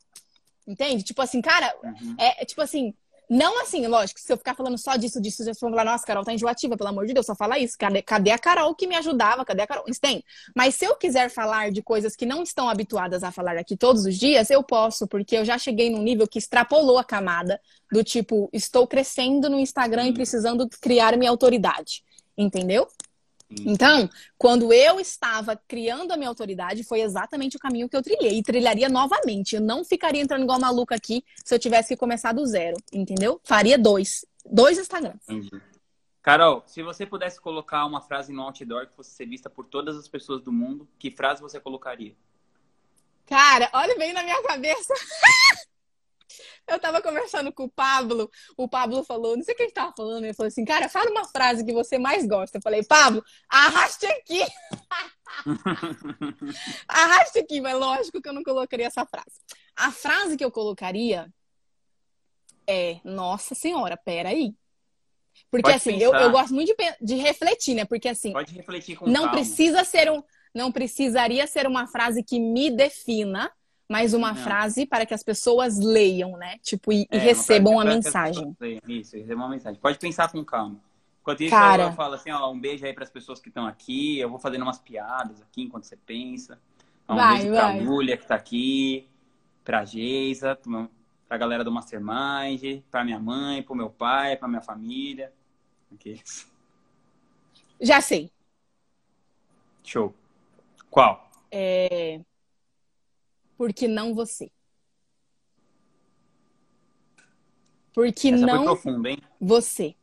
Entende? 0.67 1.03
Tipo 1.03 1.21
assim, 1.21 1.41
cara, 1.41 1.75
uhum. 1.83 2.15
é, 2.17 2.43
é 2.43 2.45
tipo 2.45 2.61
assim, 2.61 2.93
não 3.29 3.61
assim, 3.61 3.85
lógico, 3.85 4.19
se 4.19 4.33
eu 4.33 4.37
ficar 4.37 4.55
falando 4.55 4.75
só 4.79 4.95
disso, 4.95 5.21
disso, 5.21 5.45
já 5.45 5.51
vão 5.61 5.69
falar, 5.69 5.85
nossa, 5.85 6.03
Carol 6.03 6.23
tá 6.23 6.33
enjoativa, 6.33 6.75
pelo 6.75 6.89
amor 6.89 7.05
de 7.05 7.13
Deus, 7.13 7.27
só 7.27 7.35
fala 7.35 7.59
isso. 7.59 7.77
Cadê, 7.77 8.01
cadê 8.01 8.31
a 8.31 8.39
Carol 8.39 8.73
que 8.73 8.87
me 8.87 8.95
ajudava? 8.95 9.45
Cadê 9.45 9.61
a 9.61 9.67
Carol? 9.67 9.85
Tem. 10.01 10.23
Mas 10.55 10.73
se 10.73 10.85
eu 10.85 10.95
quiser 10.95 11.29
falar 11.29 11.71
de 11.71 11.83
coisas 11.83 12.15
que 12.15 12.25
não 12.25 12.41
estão 12.41 12.67
habituadas 12.67 13.21
a 13.21 13.31
falar 13.31 13.55
aqui 13.55 13.77
todos 13.77 14.05
os 14.05 14.17
dias, 14.17 14.49
eu 14.49 14.63
posso, 14.63 15.07
porque 15.07 15.37
eu 15.37 15.45
já 15.45 15.59
cheguei 15.59 15.91
num 15.91 16.01
nível 16.01 16.27
que 16.27 16.39
extrapolou 16.39 16.97
a 16.97 17.03
camada 17.03 17.61
do 17.91 18.03
tipo, 18.03 18.49
estou 18.51 18.87
crescendo 18.87 19.47
no 19.47 19.59
Instagram 19.59 20.07
e 20.07 20.13
precisando 20.13 20.67
criar 20.81 21.15
minha 21.15 21.29
autoridade. 21.29 22.03
Entendeu? 22.35 22.87
Então, 23.51 24.07
quando 24.37 24.71
eu 24.71 24.99
estava 24.99 25.55
criando 25.67 26.11
a 26.11 26.17
minha 26.17 26.29
autoridade, 26.29 26.83
foi 26.83 27.01
exatamente 27.01 27.57
o 27.57 27.59
caminho 27.59 27.89
que 27.89 27.97
eu 27.97 28.01
trilhei. 28.01 28.37
E 28.37 28.43
trilharia 28.43 28.87
novamente. 28.87 29.55
Eu 29.55 29.61
não 29.61 29.83
ficaria 29.83 30.21
entrando 30.21 30.43
igual 30.43 30.59
maluca 30.59 30.95
aqui 30.95 31.23
se 31.43 31.55
eu 31.55 31.59
tivesse 31.59 31.89
que 31.89 31.97
começar 31.97 32.31
do 32.31 32.45
zero, 32.45 32.77
entendeu? 32.93 33.41
Faria 33.43 33.77
dois. 33.77 34.25
Dois 34.45 34.77
Instagrams. 34.77 35.21
Entendi. 35.27 35.49
Carol, 36.21 36.63
se 36.67 36.83
você 36.83 37.05
pudesse 37.05 37.39
colocar 37.39 37.85
uma 37.85 38.01
frase 38.01 38.31
no 38.31 38.43
outdoor 38.43 38.87
que 38.87 38.95
fosse 38.95 39.11
ser 39.11 39.25
vista 39.25 39.49
por 39.49 39.65
todas 39.65 39.97
as 39.97 40.07
pessoas 40.07 40.41
do 40.41 40.51
mundo, 40.51 40.87
que 40.99 41.09
frase 41.09 41.41
você 41.41 41.59
colocaria? 41.59 42.15
Cara, 43.25 43.69
olha 43.73 43.97
bem 43.97 44.13
na 44.13 44.23
minha 44.23 44.41
cabeça. 44.43 44.93
Eu 46.69 46.79
tava 46.79 47.01
conversando 47.01 47.51
com 47.51 47.63
o 47.63 47.69
Pablo, 47.69 48.29
o 48.55 48.67
Pablo 48.67 49.03
falou, 49.03 49.35
não 49.35 49.43
sei 49.43 49.53
o 49.53 49.57
que 49.57 49.63
ele 49.63 49.71
tava 49.71 49.93
falando, 49.95 50.23
ele 50.23 50.33
falou 50.33 50.47
assim, 50.47 50.63
cara, 50.63 50.87
fala 50.87 51.09
uma 51.09 51.25
frase 51.25 51.65
que 51.65 51.73
você 51.73 51.97
mais 51.97 52.27
gosta. 52.27 52.57
Eu 52.57 52.61
falei, 52.61 52.83
Pablo, 52.83 53.23
arraste 53.49 54.05
aqui. 54.05 54.45
arraste 56.87 57.39
aqui, 57.39 57.61
mas 57.61 57.77
lógico 57.77 58.21
que 58.21 58.29
eu 58.29 58.33
não 58.33 58.43
colocaria 58.43 58.87
essa 58.87 59.05
frase. 59.05 59.39
A 59.75 59.91
frase 59.91 60.37
que 60.37 60.45
eu 60.45 60.51
colocaria 60.51 61.31
é, 62.67 62.99
nossa 63.03 63.55
senhora, 63.55 63.97
peraí. 63.97 64.53
Porque 65.49 65.63
Pode 65.63 65.75
assim, 65.75 65.97
eu, 65.97 66.13
eu, 66.13 66.31
gosto 66.31 66.53
muito 66.53 66.75
de, 66.75 66.95
de, 67.01 67.15
refletir, 67.15 67.73
né? 67.73 67.85
Porque 67.85 68.07
assim, 68.07 68.31
Pode 68.31 68.53
refletir 68.53 68.95
com 68.95 69.07
não 69.07 69.23
calma. 69.23 69.31
precisa 69.31 69.83
ser 69.83 70.11
um, 70.11 70.21
não 70.53 70.71
precisaria 70.71 71.47
ser 71.47 71.65
uma 71.65 71.87
frase 71.87 72.23
que 72.23 72.39
me 72.39 72.69
defina, 72.69 73.51
mas 73.89 74.13
uma 74.13 74.33
não. 74.33 74.35
frase 74.35 74.85
para 74.85 75.03
que 75.03 75.15
as 75.15 75.23
pessoas 75.23 75.79
leiam, 75.79 76.37
né? 76.37 76.59
Tipo, 76.59 76.93
e, 76.93 77.07
é, 77.09 77.17
e 77.17 77.17
recebam 77.17 77.79
a 77.79 77.83
mensagem. 77.83 78.55
Isso, 78.87 79.17
recebam 79.17 79.45
uma 79.45 79.49
mensagem. 79.49 79.79
Pode 79.81 79.97
pensar 79.97 80.31
com 80.31 80.45
calma. 80.45 80.79
Enquanto 81.21 81.41
isso, 81.41 81.49
Cara... 81.49 81.83
eu 81.83 81.93
falo 81.93 82.13
assim, 82.13 82.29
ó, 82.29 82.51
um 82.51 82.59
beijo 82.59 82.85
aí 82.85 82.93
para 82.93 83.03
as 83.03 83.09
pessoas 83.09 83.39
que 83.41 83.49
estão 83.49 83.65
aqui. 83.65 84.19
Eu 84.19 84.29
vou 84.29 84.37
fazendo 84.37 84.61
umas 84.61 84.77
piadas 84.77 85.41
aqui 85.41 85.63
enquanto 85.63 85.85
você 85.85 85.97
pensa. 85.97 86.61
Um 87.09 87.15
vai, 87.15 87.39
beijo 87.39 87.51
vai. 87.51 87.77
pra 87.77 87.83
Lúlia 87.83 88.15
que 88.15 88.23
está 88.23 88.35
aqui, 88.35 89.09
pra 89.63 89.83
Geisa, 89.83 90.57
pra 91.27 91.37
galera 91.37 91.63
do 91.63 91.71
Mastermind, 91.71 92.83
pra 92.91 93.03
minha 93.03 93.19
mãe, 93.19 93.63
pro 93.63 93.73
meu 93.73 93.89
pai, 93.89 94.37
pra 94.37 94.47
minha 94.47 94.61
família. 94.61 95.33
Okay. 95.93 96.21
Já 97.81 97.99
sei. 98.01 98.31
Show. 99.83 100.13
Qual? 100.91 101.27
É 101.51 102.19
porque 103.59 103.89
não 103.89 104.15
você. 104.15 104.49
Porque 107.93 108.29
Essa 108.29 108.45
não 108.45 108.63
profunda, 108.63 109.09
você. 109.37 109.97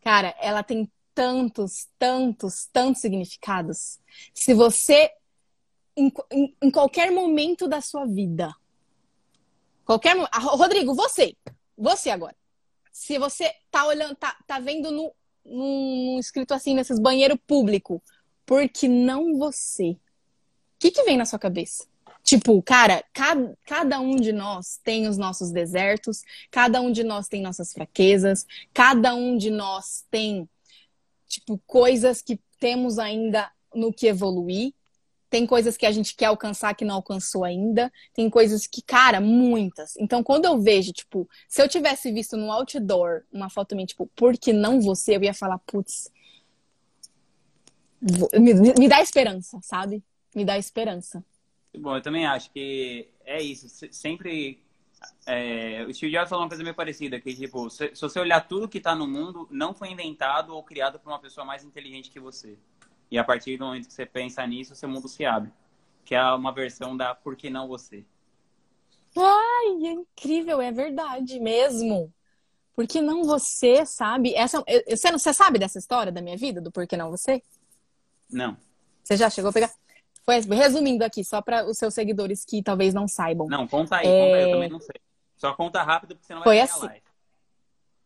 Cara, 0.00 0.34
ela 0.40 0.62
tem 0.62 0.90
tantos, 1.14 1.86
tantos, 1.98 2.66
tantos 2.72 3.02
significados. 3.02 4.00
Se 4.32 4.54
você, 4.54 5.10
em, 5.94 6.10
em, 6.30 6.56
em 6.62 6.70
qualquer 6.70 7.12
momento 7.12 7.68
da 7.68 7.82
sua 7.82 8.06
vida, 8.06 8.50
qualquer 9.84 10.16
Rodrigo, 10.32 10.94
você, 10.94 11.36
você 11.76 12.08
agora. 12.08 12.34
Se 12.90 13.18
você 13.18 13.54
tá 13.70 13.84
olhando, 13.84 14.16
tá, 14.16 14.34
tá 14.46 14.58
vendo 14.58 14.90
no, 14.90 15.14
num 15.44 16.18
escrito 16.18 16.54
assim 16.54 16.72
nesses 16.72 16.98
banheiro 16.98 17.36
público, 17.36 18.02
porque 18.46 18.88
não 18.88 19.36
você 19.36 19.98
que, 20.78 20.90
que 20.90 21.02
vem 21.02 21.16
na 21.16 21.24
sua 21.24 21.38
cabeça? 21.38 21.86
Tipo, 22.22 22.60
cara, 22.62 23.02
cada, 23.12 23.56
cada 23.64 24.00
um 24.00 24.16
de 24.16 24.32
nós 24.32 24.78
tem 24.84 25.08
os 25.08 25.16
nossos 25.16 25.50
desertos, 25.50 26.22
cada 26.50 26.80
um 26.80 26.92
de 26.92 27.02
nós 27.02 27.26
tem 27.26 27.40
nossas 27.40 27.72
fraquezas, 27.72 28.46
cada 28.74 29.14
um 29.14 29.36
de 29.36 29.50
nós 29.50 30.04
tem, 30.10 30.48
tipo, 31.26 31.58
coisas 31.66 32.20
que 32.20 32.38
temos 32.60 32.98
ainda 32.98 33.50
no 33.74 33.92
que 33.92 34.06
evoluir. 34.06 34.74
Tem 35.30 35.46
coisas 35.46 35.76
que 35.76 35.84
a 35.86 35.90
gente 35.90 36.14
quer 36.14 36.26
alcançar 36.26 36.74
que 36.74 36.84
não 36.84 36.96
alcançou 36.96 37.44
ainda. 37.44 37.92
Tem 38.14 38.28
coisas 38.30 38.66
que, 38.66 38.82
cara, 38.82 39.20
muitas. 39.20 39.94
Então, 39.96 40.22
quando 40.22 40.46
eu 40.46 40.60
vejo, 40.60 40.92
tipo, 40.92 41.28
se 41.48 41.62
eu 41.62 41.68
tivesse 41.68 42.10
visto 42.12 42.36
no 42.36 42.50
outdoor 42.50 43.22
uma 43.32 43.50
foto 43.50 43.74
minha, 43.74 43.86
tipo, 43.86 44.06
por 44.14 44.36
que 44.36 44.52
não 44.52 44.80
você? 44.80 45.16
Eu 45.16 45.22
ia 45.22 45.34
falar, 45.34 45.58
putz, 45.60 46.10
me, 48.38 48.54
me 48.54 48.88
dá 48.88 49.00
esperança, 49.00 49.58
sabe? 49.62 50.02
Me 50.38 50.44
dá 50.44 50.56
esperança. 50.56 51.24
Bom, 51.76 51.96
eu 51.96 52.00
também 52.00 52.24
acho 52.24 52.50
que 52.52 53.08
é 53.24 53.42
isso. 53.42 53.68
Sempre. 53.92 54.62
É, 55.26 55.84
o 55.84 55.92
Steve 55.92 56.12
Jobs 56.12 56.28
falou 56.28 56.44
uma 56.44 56.48
coisa 56.48 56.62
meio 56.62 56.74
parecida, 56.74 57.20
que 57.20 57.34
tipo, 57.34 57.68
se, 57.70 57.94
se 57.94 58.00
você 58.00 58.18
olhar 58.18 58.40
tudo 58.46 58.68
que 58.68 58.78
está 58.78 58.94
no 58.94 59.06
mundo, 59.06 59.48
não 59.50 59.74
foi 59.74 59.90
inventado 59.90 60.54
ou 60.54 60.62
criado 60.62 60.98
por 60.98 61.10
uma 61.10 61.18
pessoa 61.18 61.44
mais 61.44 61.64
inteligente 61.64 62.10
que 62.10 62.20
você. 62.20 62.56
E 63.10 63.18
a 63.18 63.24
partir 63.24 63.56
do 63.56 63.64
momento 63.64 63.88
que 63.88 63.92
você 63.92 64.06
pensa 64.06 64.46
nisso, 64.46 64.74
seu 64.76 64.88
mundo 64.88 65.08
se 65.08 65.24
abre. 65.24 65.52
Que 66.04 66.14
é 66.14 66.22
uma 66.32 66.52
versão 66.52 66.96
da 66.96 67.14
Por 67.14 67.36
que 67.36 67.50
não 67.50 67.66
você? 67.66 68.04
Ai, 69.16 69.86
é 69.86 69.92
incrível, 69.92 70.60
é 70.60 70.70
verdade 70.70 71.40
mesmo. 71.40 72.12
Por 72.74 72.86
que 72.86 73.00
não 73.00 73.24
você, 73.24 73.84
sabe? 73.84 74.34
Essa, 74.34 74.62
você, 74.88 75.10
você 75.10 75.34
sabe 75.34 75.58
dessa 75.58 75.78
história 75.78 76.12
da 76.12 76.22
minha 76.22 76.36
vida, 76.36 76.60
do 76.60 76.70
Por 76.70 76.86
que 76.86 76.96
não 76.96 77.10
você? 77.10 77.42
Não. 78.30 78.56
Você 79.02 79.16
já 79.16 79.28
chegou 79.30 79.50
a 79.50 79.52
pegar? 79.52 79.72
Foi, 80.28 80.40
resumindo 80.54 81.02
aqui, 81.02 81.24
só 81.24 81.40
para 81.40 81.64
os 81.64 81.78
seus 81.78 81.94
seguidores 81.94 82.44
que 82.44 82.62
talvez 82.62 82.92
não 82.92 83.08
saibam. 83.08 83.46
Não, 83.48 83.66
conta 83.66 83.96
aí, 83.96 84.06
é... 84.06 84.24
conta 84.24 84.36
aí, 84.36 84.42
eu 84.42 84.50
também 84.50 84.68
não 84.68 84.78
sei. 84.78 85.00
Só 85.34 85.54
conta 85.54 85.82
rápido, 85.82 86.16
porque 86.16 86.26
senão 86.26 86.40
vai 86.40 86.44
Foi 86.44 86.60
assim. 86.60 86.84
live. 86.84 87.02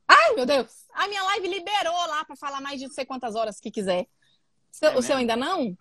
Ai, 0.06 0.34
meu 0.36 0.46
Deus! 0.46 0.86
A 0.94 1.08
minha 1.08 1.20
live 1.20 1.48
liberou 1.48 2.06
lá 2.06 2.24
para 2.24 2.36
falar 2.36 2.60
mais 2.60 2.78
de 2.78 2.86
não 2.86 2.94
sei 2.94 3.04
quantas 3.04 3.34
horas 3.34 3.58
que 3.58 3.72
quiser. 3.72 4.06
Seu, 4.70 4.90
é 4.90 4.96
o 4.96 5.02
seu 5.02 5.16
ainda 5.16 5.34
não? 5.34 5.76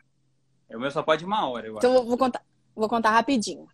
O 0.74 0.80
meu 0.80 0.90
só 0.90 1.04
pode 1.04 1.24
uma 1.24 1.48
hora, 1.48 1.68
eu 1.68 1.78
então, 1.78 1.92
acho. 1.92 2.00
Então, 2.00 2.10
vou 2.10 2.18
contar. 2.18 2.44
Vou 2.74 2.90
contar 2.90 3.12
rapidinho. 3.12 3.68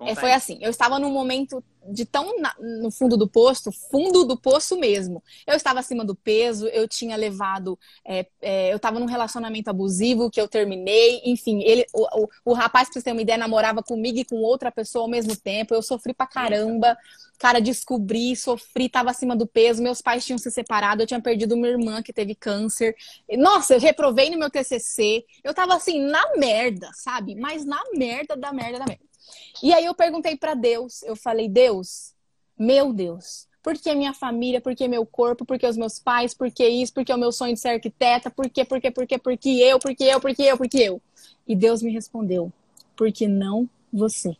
É, 0.00 0.14
foi 0.14 0.32
assim, 0.32 0.58
eu 0.60 0.70
estava 0.70 0.98
num 0.98 1.10
momento 1.10 1.62
de 1.86 2.04
tão 2.04 2.40
na, 2.40 2.54
no 2.58 2.90
fundo 2.90 3.16
do 3.16 3.28
poço, 3.28 3.70
fundo 3.90 4.24
do 4.24 4.36
poço 4.36 4.78
mesmo. 4.78 5.22
Eu 5.46 5.54
estava 5.54 5.80
acima 5.80 6.04
do 6.04 6.14
peso, 6.14 6.66
eu 6.68 6.88
tinha 6.88 7.16
levado, 7.16 7.78
é, 8.04 8.26
é, 8.40 8.72
eu 8.72 8.76
estava 8.76 8.98
num 8.98 9.06
relacionamento 9.06 9.68
abusivo 9.68 10.30
que 10.30 10.40
eu 10.40 10.48
terminei, 10.48 11.20
enfim, 11.24 11.62
ele, 11.62 11.86
o, 11.92 12.24
o, 12.24 12.28
o 12.46 12.52
rapaz, 12.52 12.88
pra 12.88 12.94
você 12.94 13.04
ter 13.04 13.12
uma 13.12 13.22
ideia, 13.22 13.38
namorava 13.38 13.82
comigo 13.82 14.18
e 14.18 14.24
com 14.24 14.36
outra 14.36 14.72
pessoa 14.72 15.04
ao 15.04 15.10
mesmo 15.10 15.36
tempo. 15.36 15.74
Eu 15.74 15.82
sofri 15.82 16.14
pra 16.14 16.26
caramba, 16.26 16.96
cara, 17.38 17.60
descobri, 17.60 18.34
sofri, 18.34 18.86
estava 18.86 19.10
acima 19.10 19.36
do 19.36 19.46
peso. 19.46 19.82
Meus 19.82 20.00
pais 20.00 20.24
tinham 20.24 20.38
se 20.38 20.50
separado, 20.50 21.02
eu 21.02 21.06
tinha 21.06 21.20
perdido 21.20 21.54
uma 21.54 21.68
irmã 21.68 22.02
que 22.02 22.12
teve 22.12 22.34
câncer. 22.34 22.96
Nossa, 23.36 23.74
eu 23.74 23.80
reprovei 23.80 24.30
no 24.30 24.38
meu 24.38 24.50
TCC. 24.50 25.24
Eu 25.42 25.54
tava 25.54 25.74
assim 25.74 26.00
na 26.00 26.36
merda, 26.36 26.90
sabe? 26.94 27.34
Mas 27.34 27.64
na 27.64 27.82
merda 27.94 28.36
da 28.36 28.52
merda 28.52 28.78
da 28.78 28.86
merda. 28.86 29.13
E 29.62 29.72
aí 29.72 29.84
eu 29.84 29.94
perguntei 29.94 30.36
para 30.36 30.54
Deus, 30.54 31.02
eu 31.02 31.16
falei, 31.16 31.48
Deus, 31.48 32.12
meu 32.58 32.92
Deus, 32.92 33.46
por 33.62 33.78
que 33.78 33.94
minha 33.94 34.12
família, 34.12 34.60
por 34.60 34.74
que 34.74 34.86
meu 34.86 35.06
corpo, 35.06 35.44
por 35.44 35.58
que 35.58 35.66
os 35.66 35.76
meus 35.76 35.98
pais, 35.98 36.34
por 36.34 36.50
que 36.50 36.68
isso, 36.68 36.92
por 36.92 37.04
que 37.04 37.12
o 37.12 37.18
meu 37.18 37.32
sonho 37.32 37.54
de 37.54 37.60
ser 37.60 37.68
arquiteta, 37.68 38.30
por 38.30 38.48
que, 38.50 38.64
por 38.64 38.80
que, 38.80 38.90
por 38.90 39.06
que, 39.06 39.18
por 39.18 39.38
que 39.38 39.60
eu, 39.60 39.78
por 39.78 39.94
que 39.94 40.04
eu, 40.04 40.20
por 40.20 40.34
que 40.34 40.42
eu, 40.42 40.58
por 40.58 40.68
que 40.68 40.82
eu? 40.82 41.02
E 41.46 41.54
Deus 41.54 41.82
me 41.82 41.90
respondeu, 41.92 42.52
porque 42.96 43.26
não 43.28 43.68
você. 43.92 44.36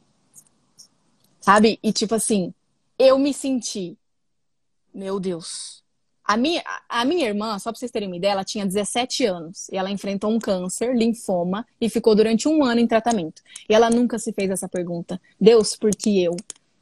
Sabe? 1.40 1.78
E 1.82 1.92
tipo 1.92 2.14
assim, 2.14 2.52
eu 2.98 3.18
me 3.18 3.32
senti, 3.32 3.98
meu 4.92 5.20
Deus, 5.20 5.83
a 6.24 6.36
minha, 6.36 6.62
a 6.88 7.04
minha 7.04 7.26
irmã, 7.26 7.58
só 7.58 7.70
pra 7.70 7.78
vocês 7.78 7.90
terem 7.90 8.08
uma 8.08 8.16
ideia, 8.16 8.32
ela 8.32 8.44
tinha 8.44 8.64
17 8.64 9.26
anos 9.26 9.68
e 9.68 9.76
ela 9.76 9.90
enfrentou 9.90 10.30
um 10.30 10.38
câncer, 10.38 10.96
linfoma, 10.96 11.66
e 11.80 11.90
ficou 11.90 12.14
durante 12.14 12.48
um 12.48 12.64
ano 12.64 12.80
em 12.80 12.86
tratamento. 12.86 13.42
E 13.68 13.74
ela 13.74 13.90
nunca 13.90 14.18
se 14.18 14.32
fez 14.32 14.50
essa 14.50 14.68
pergunta: 14.68 15.20
Deus, 15.38 15.76
por 15.76 15.90
que 15.90 16.22
eu? 16.22 16.34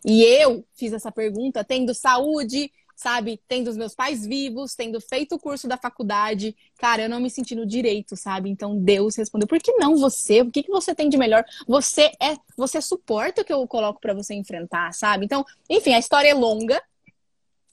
E 0.05 0.23
eu 0.23 0.65
fiz 0.75 0.93
essa 0.93 1.11
pergunta 1.11 1.65
tendo 1.65 1.93
saúde, 1.93 2.71
sabe? 2.95 3.41
Tendo 3.49 3.69
os 3.69 3.77
meus 3.77 3.95
pais 3.95 4.25
vivos, 4.25 4.75
tendo 4.75 5.01
feito 5.01 5.35
o 5.35 5.39
curso 5.39 5.67
da 5.67 5.77
faculdade. 5.77 6.57
Cara, 6.79 7.03
eu 7.03 7.09
não 7.09 7.21
me 7.21 7.29
senti 7.31 7.55
no 7.55 7.67
direito, 7.67 8.17
sabe? 8.17 8.49
Então 8.49 8.79
Deus 8.79 9.17
respondeu: 9.17 9.49
por 9.49 9.61
que 9.61 9.73
não 9.73 9.97
você? 9.97 10.41
O 10.43 10.51
que, 10.51 10.63
que 10.63 10.71
você 10.71 10.95
tem 10.95 11.09
de 11.09 11.17
melhor? 11.17 11.45
Você 11.67 12.13
é. 12.21 12.37
Você 12.57 12.81
suporta 12.81 13.43
o 13.43 13.45
que 13.45 13.53
eu 13.53 13.67
coloco 13.67 14.01
para 14.01 14.15
você 14.15 14.35
enfrentar, 14.35 14.93
sabe? 14.93 15.25
Então, 15.25 15.45
enfim, 15.69 15.95
a 15.95 15.99
história 15.99 16.29
é 16.29 16.35
longa. 16.35 16.81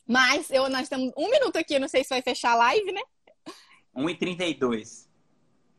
Mas 0.10 0.50
eu, 0.50 0.68
nós 0.72 0.90
temos 0.90 1.14
um 1.16 1.30
minuto 1.30 1.56
aqui, 1.58 1.78
não 1.78 1.88
sei 1.88 2.04
se 2.04 2.10
vai 2.10 2.24
fechar 2.24 2.54
a 2.54 2.56
live, 2.56 2.92
né? 2.92 3.02
1h32. 3.96 5.06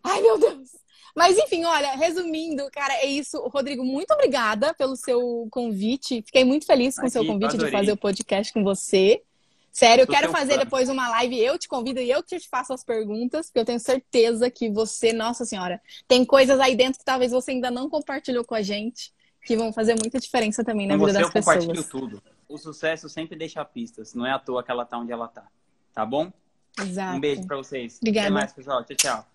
Ai, 0.05 0.23
meu 0.23 0.39
Deus! 0.39 0.71
Mas 1.17 1.37
enfim, 1.37 1.65
olha, 1.65 1.97
resumindo, 1.97 2.71
cara, 2.71 2.95
é 2.95 3.07
isso. 3.07 3.41
Rodrigo, 3.49 3.85
muito 3.85 4.13
obrigada 4.13 4.73
pelo 4.75 4.95
seu 4.95 5.49
convite. 5.51 6.23
Fiquei 6.25 6.45
muito 6.45 6.65
feliz 6.65 6.95
com 6.95 7.09
o 7.09 7.11
seu 7.11 7.27
convite 7.27 7.55
adorei. 7.55 7.73
de 7.73 7.77
fazer 7.77 7.91
o 7.91 7.97
podcast 7.97 8.53
com 8.53 8.63
você. 8.63 9.21
Sério, 9.73 10.03
eu 10.03 10.07
quero 10.07 10.31
fazer 10.31 10.59
depois 10.59 10.89
uma 10.89 11.09
live, 11.09 11.37
eu 11.41 11.59
te 11.59 11.67
convido 11.67 11.99
e 11.99 12.09
eu 12.09 12.23
que 12.23 12.39
te 12.39 12.49
faço 12.49 12.73
as 12.73 12.85
perguntas, 12.85 13.47
porque 13.47 13.59
eu 13.59 13.65
tenho 13.65 13.81
certeza 13.81 14.49
que 14.49 14.71
você, 14.71 15.13
nossa 15.13 15.45
senhora, 15.45 15.81
tem 16.07 16.25
coisas 16.25 16.61
aí 16.61 16.77
dentro 16.77 17.01
que 17.01 17.05
talvez 17.05 17.33
você 17.33 17.51
ainda 17.51 17.71
não 17.71 17.91
compartilhou 17.91 18.45
com 18.45 18.55
a 18.55 18.63
gente, 18.63 19.13
que 19.45 19.57
vão 19.57 19.73
fazer 19.73 19.95
muita 19.95 20.21
diferença 20.21 20.63
também 20.63 20.87
na 20.87 20.97
com 20.97 21.07
vida 21.07 21.19
das 21.19 21.33
pessoas. 21.33 21.57
Eu 21.57 21.63
compartilho 21.63 21.89
tudo 21.91 22.23
o 22.51 22.59
sucesso 22.59 23.09
sempre 23.09 23.37
deixa 23.37 23.65
pistas. 23.65 24.15
Não 24.15 24.27
é 24.27 24.33
à 24.33 24.39
toa 24.39 24.63
que 24.63 24.71
ela 24.71 24.85
tá 24.85 24.99
onde 24.99 25.13
ela 25.13 25.29
tá. 25.29 25.47
Tá 25.95 26.05
bom? 26.05 26.33
Exato. 26.79 27.17
Um 27.17 27.21
beijo 27.21 27.47
para 27.47 27.57
vocês. 27.57 27.99
Obrigada. 28.01 28.27
Até 28.27 28.35
mais, 28.35 28.53
pessoal. 28.53 28.85
Tchau, 28.85 28.97
tchau. 28.97 29.30